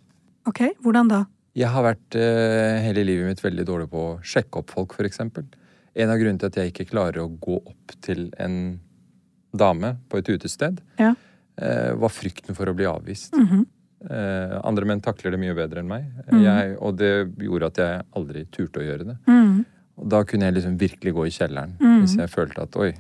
Ok, 0.50 0.64
hvordan 0.82 1.08
da? 1.10 1.22
Jeg 1.54 1.68
har 1.70 1.84
vært 1.84 2.16
hele 2.16 3.04
livet 3.06 3.28
mitt 3.28 3.42
veldig 3.44 3.64
dårlig 3.68 3.88
på 3.92 4.00
å 4.02 4.14
sjekke 4.26 4.62
opp 4.62 4.72
folk, 4.72 4.94
f.eks. 4.96 5.20
En 5.22 6.10
av 6.10 6.18
grunnene 6.18 6.40
til 6.40 6.48
at 6.48 6.56
jeg 6.58 6.72
ikke 6.72 6.88
klarer 6.90 7.20
å 7.22 7.28
gå 7.30 7.58
opp 7.60 7.94
til 8.02 8.30
en 8.42 8.80
dame 9.54 9.96
på 10.08 10.18
et 10.18 10.28
utested, 10.28 10.80
Ja. 10.98 11.14
eh, 11.58 11.92
var 11.94 12.08
frykten 12.08 12.54
for 12.56 12.66
å 12.66 12.74
bli 12.74 12.84
avvist. 12.84 13.32
Mhm. 13.36 13.66
Eh, 14.10 14.60
andre 14.64 14.84
menn 14.84 15.00
takler 15.00 15.30
det 15.30 15.38
mye 15.38 15.54
bedre 15.54 15.78
enn 15.78 15.86
meg. 15.88 16.04
Mm. 16.32 16.42
Jeg, 16.42 16.76
og 16.82 16.96
det 16.96 17.36
gjorde 17.38 17.66
at 17.66 17.76
jeg 17.76 18.02
aldri 18.16 18.44
turte 18.50 18.80
å 18.80 18.82
gjøre 18.82 19.06
det. 19.06 19.16
Mm. 19.28 19.64
Og 19.98 20.08
da 20.08 20.24
kunne 20.24 20.42
jeg 20.48 20.54
liksom 20.54 20.76
virkelig 20.78 21.12
gå 21.14 21.26
i 21.26 21.30
kjelleren 21.30 21.76
Mm. 21.78 22.00
hvis 22.02 22.16
jeg 22.16 22.28
følte 22.28 22.62
at 22.62 22.74
oi, 22.76 22.92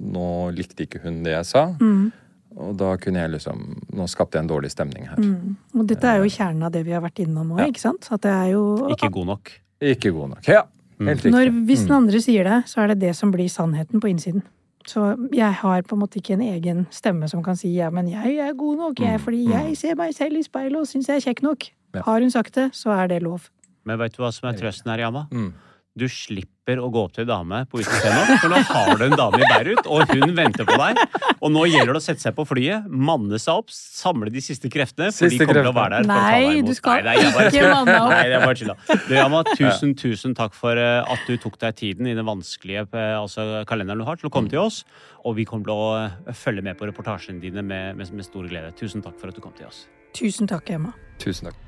nå 0.00 0.54
likte 0.54 0.86
ikke 0.86 1.00
hun 1.02 1.22
det 1.24 1.32
jeg 1.32 1.44
sa. 1.46 1.64
Mm. 1.80 2.12
Og 2.58 2.76
da 2.76 2.96
kunne 2.96 3.16
jeg 3.18 3.30
liksom 3.32 3.82
Nå 3.94 4.06
skapte 4.08 4.34
jeg 4.38 4.42
en 4.44 4.48
dårlig 4.48 4.70
stemning 4.70 5.06
her. 5.08 5.16
Mm. 5.16 5.56
Og 5.74 5.86
dette 5.88 6.04
er 6.04 6.18
jo 6.22 6.30
kjernen 6.30 6.62
av 6.64 6.72
det 6.72 6.84
vi 6.86 6.92
har 6.92 7.00
vært 7.02 7.18
innom 7.26 7.50
òg, 7.56 7.58
Ja. 7.58 7.66
ikke 7.66 7.80
sant? 7.80 8.08
At 8.12 8.20
det 8.22 8.30
er 8.30 8.50
jo 8.52 8.88
Ikke 8.90 9.10
god 9.10 9.26
nok. 9.26 9.52
Ikke 9.82 10.12
god 10.12 10.28
nok. 10.30 10.46
Ja, 10.46 10.62
helt 11.00 11.20
riktig. 11.22 11.32
Når, 11.32 11.66
hvis 11.66 11.80
den 11.80 11.88
Mm. 11.88 11.96
andre 11.96 12.20
sier 12.20 12.44
det, 12.44 12.64
så 12.66 12.78
er 12.84 12.86
det 12.88 12.98
det 13.00 13.16
som 13.16 13.32
blir 13.32 13.48
sannheten 13.48 14.00
på 14.00 14.08
innsiden. 14.08 14.42
Så 14.88 15.02
jeg 15.36 15.52
har 15.60 15.82
på 15.84 15.94
en 15.96 16.00
måte 16.00 16.16
ikke 16.20 16.32
en 16.38 16.40
egen 16.48 16.86
stemme 16.90 17.28
som 17.28 17.42
kan 17.44 17.56
si 17.56 17.74
ja, 17.76 17.90
men 17.92 18.08
jeg 18.08 18.38
er 18.40 18.54
god 18.56 18.76
nok, 18.76 18.98
jeg, 19.00 19.18
Mm. 19.20 19.24
fordi 19.24 19.42
jeg 19.50 19.76
ser 19.76 19.94
meg 19.94 20.14
selv 20.14 20.36
i 20.36 20.42
speilet 20.42 20.76
og 20.80 20.86
syns 20.88 21.08
jeg 21.08 21.16
er 21.16 21.26
kjekk 21.30 21.42
nok. 21.42 21.70
Ja. 21.94 22.02
Har 22.02 22.20
hun 22.20 22.30
sagt 22.30 22.54
det, 22.54 22.70
så 22.74 22.90
er 22.96 23.06
det 23.08 23.22
lov. 23.22 23.50
Men 23.84 23.98
vet 23.98 24.12
du 24.16 24.22
hva 24.22 24.32
som 24.32 24.48
er 24.48 24.52
trøsten 24.56 24.90
her, 24.90 24.98
Yama? 25.06 25.26
Mm. 25.30 25.52
Du 25.98 26.06
slipper 26.08 26.48
å 26.76 26.90
gå 26.92 27.06
opp 27.08 27.14
til 27.16 27.24
en 27.24 27.30
dame 27.30 27.62
på 27.72 27.80
utestedet 27.80 28.12
nå, 28.12 28.36
for 28.42 28.52
nå 28.52 28.58
har 28.68 28.98
du 29.00 29.04
en 29.06 29.16
dame 29.16 29.40
i 29.40 29.46
Beirut, 29.48 29.86
og 29.88 30.12
hun 30.12 30.34
venter 30.36 30.68
på 30.68 30.76
deg. 30.76 31.00
Og 31.40 31.52
nå 31.54 31.62
gjelder 31.70 31.94
det 31.96 32.02
å 32.02 32.04
sette 32.04 32.20
seg 32.20 32.34
på 32.36 32.44
flyet, 32.50 32.84
manne 32.92 33.38
seg 33.40 33.62
opp, 33.62 33.72
samle 33.72 34.28
de 34.34 34.42
siste 34.44 34.68
kreftene, 34.68 35.08
for 35.16 35.32
de 35.32 35.38
kommer 35.40 35.48
kommer 35.48 35.64
til 35.64 35.72
å 35.72 35.76
være 35.78 36.02
der. 36.02 36.04
for 36.04 36.12
å 36.12 36.18
ta 36.18 36.28
Nei, 36.28 36.42
deg 36.44 36.58
imot. 36.58 36.68
du 36.68 36.74
skal 36.74 37.02
Nei, 37.08 37.16
nei, 37.16 37.32
bare- 37.38 37.52
ikke 37.54 37.70
manne 37.72 37.96
opp. 38.02 38.10
Nei, 38.12 38.22
det 38.28 38.36
er 38.36 38.44
bare 38.44 38.60
chilla. 38.60 38.76
Du, 39.08 39.14
Yama, 39.16 39.42
tusen, 39.54 39.94
tusen 40.04 40.34
takk 40.36 40.52
for 40.58 40.76
eh, 40.76 41.12
at 41.14 41.24
du 41.30 41.36
tok 41.40 41.56
deg 41.64 41.78
tiden 41.80 42.06
i 42.10 42.14
den 42.18 42.26
vanskelige 42.28 42.84
eh, 42.92 43.14
altså, 43.16 43.48
kalenderen 43.70 44.02
du 44.04 44.08
har, 44.10 44.20
til 44.20 44.28
å 44.28 44.34
komme 44.34 44.52
til 44.52 44.60
oss. 44.66 44.82
Og 45.24 45.38
vi 45.38 45.46
kommer 45.48 45.64
til 45.64 45.72
å 45.78 45.88
eh, 46.04 46.34
følge 46.36 46.62
med 46.66 46.76
på 46.76 46.88
reportasjene 46.90 47.40
dine 47.40 47.62
med, 47.64 47.96
med, 47.96 48.12
med 48.12 48.26
stor 48.26 48.44
glede. 48.50 48.74
Tusen 48.76 49.00
takk 49.04 49.16
for 49.20 49.32
at 49.32 49.38
du 49.38 49.40
kom 49.44 49.54
til 49.56 49.70
oss. 49.70 49.86
Tusen 50.18 50.48
takk, 50.50 50.68
Emma. 50.74 50.92
Tusen 51.22 51.50
takk. 51.50 51.67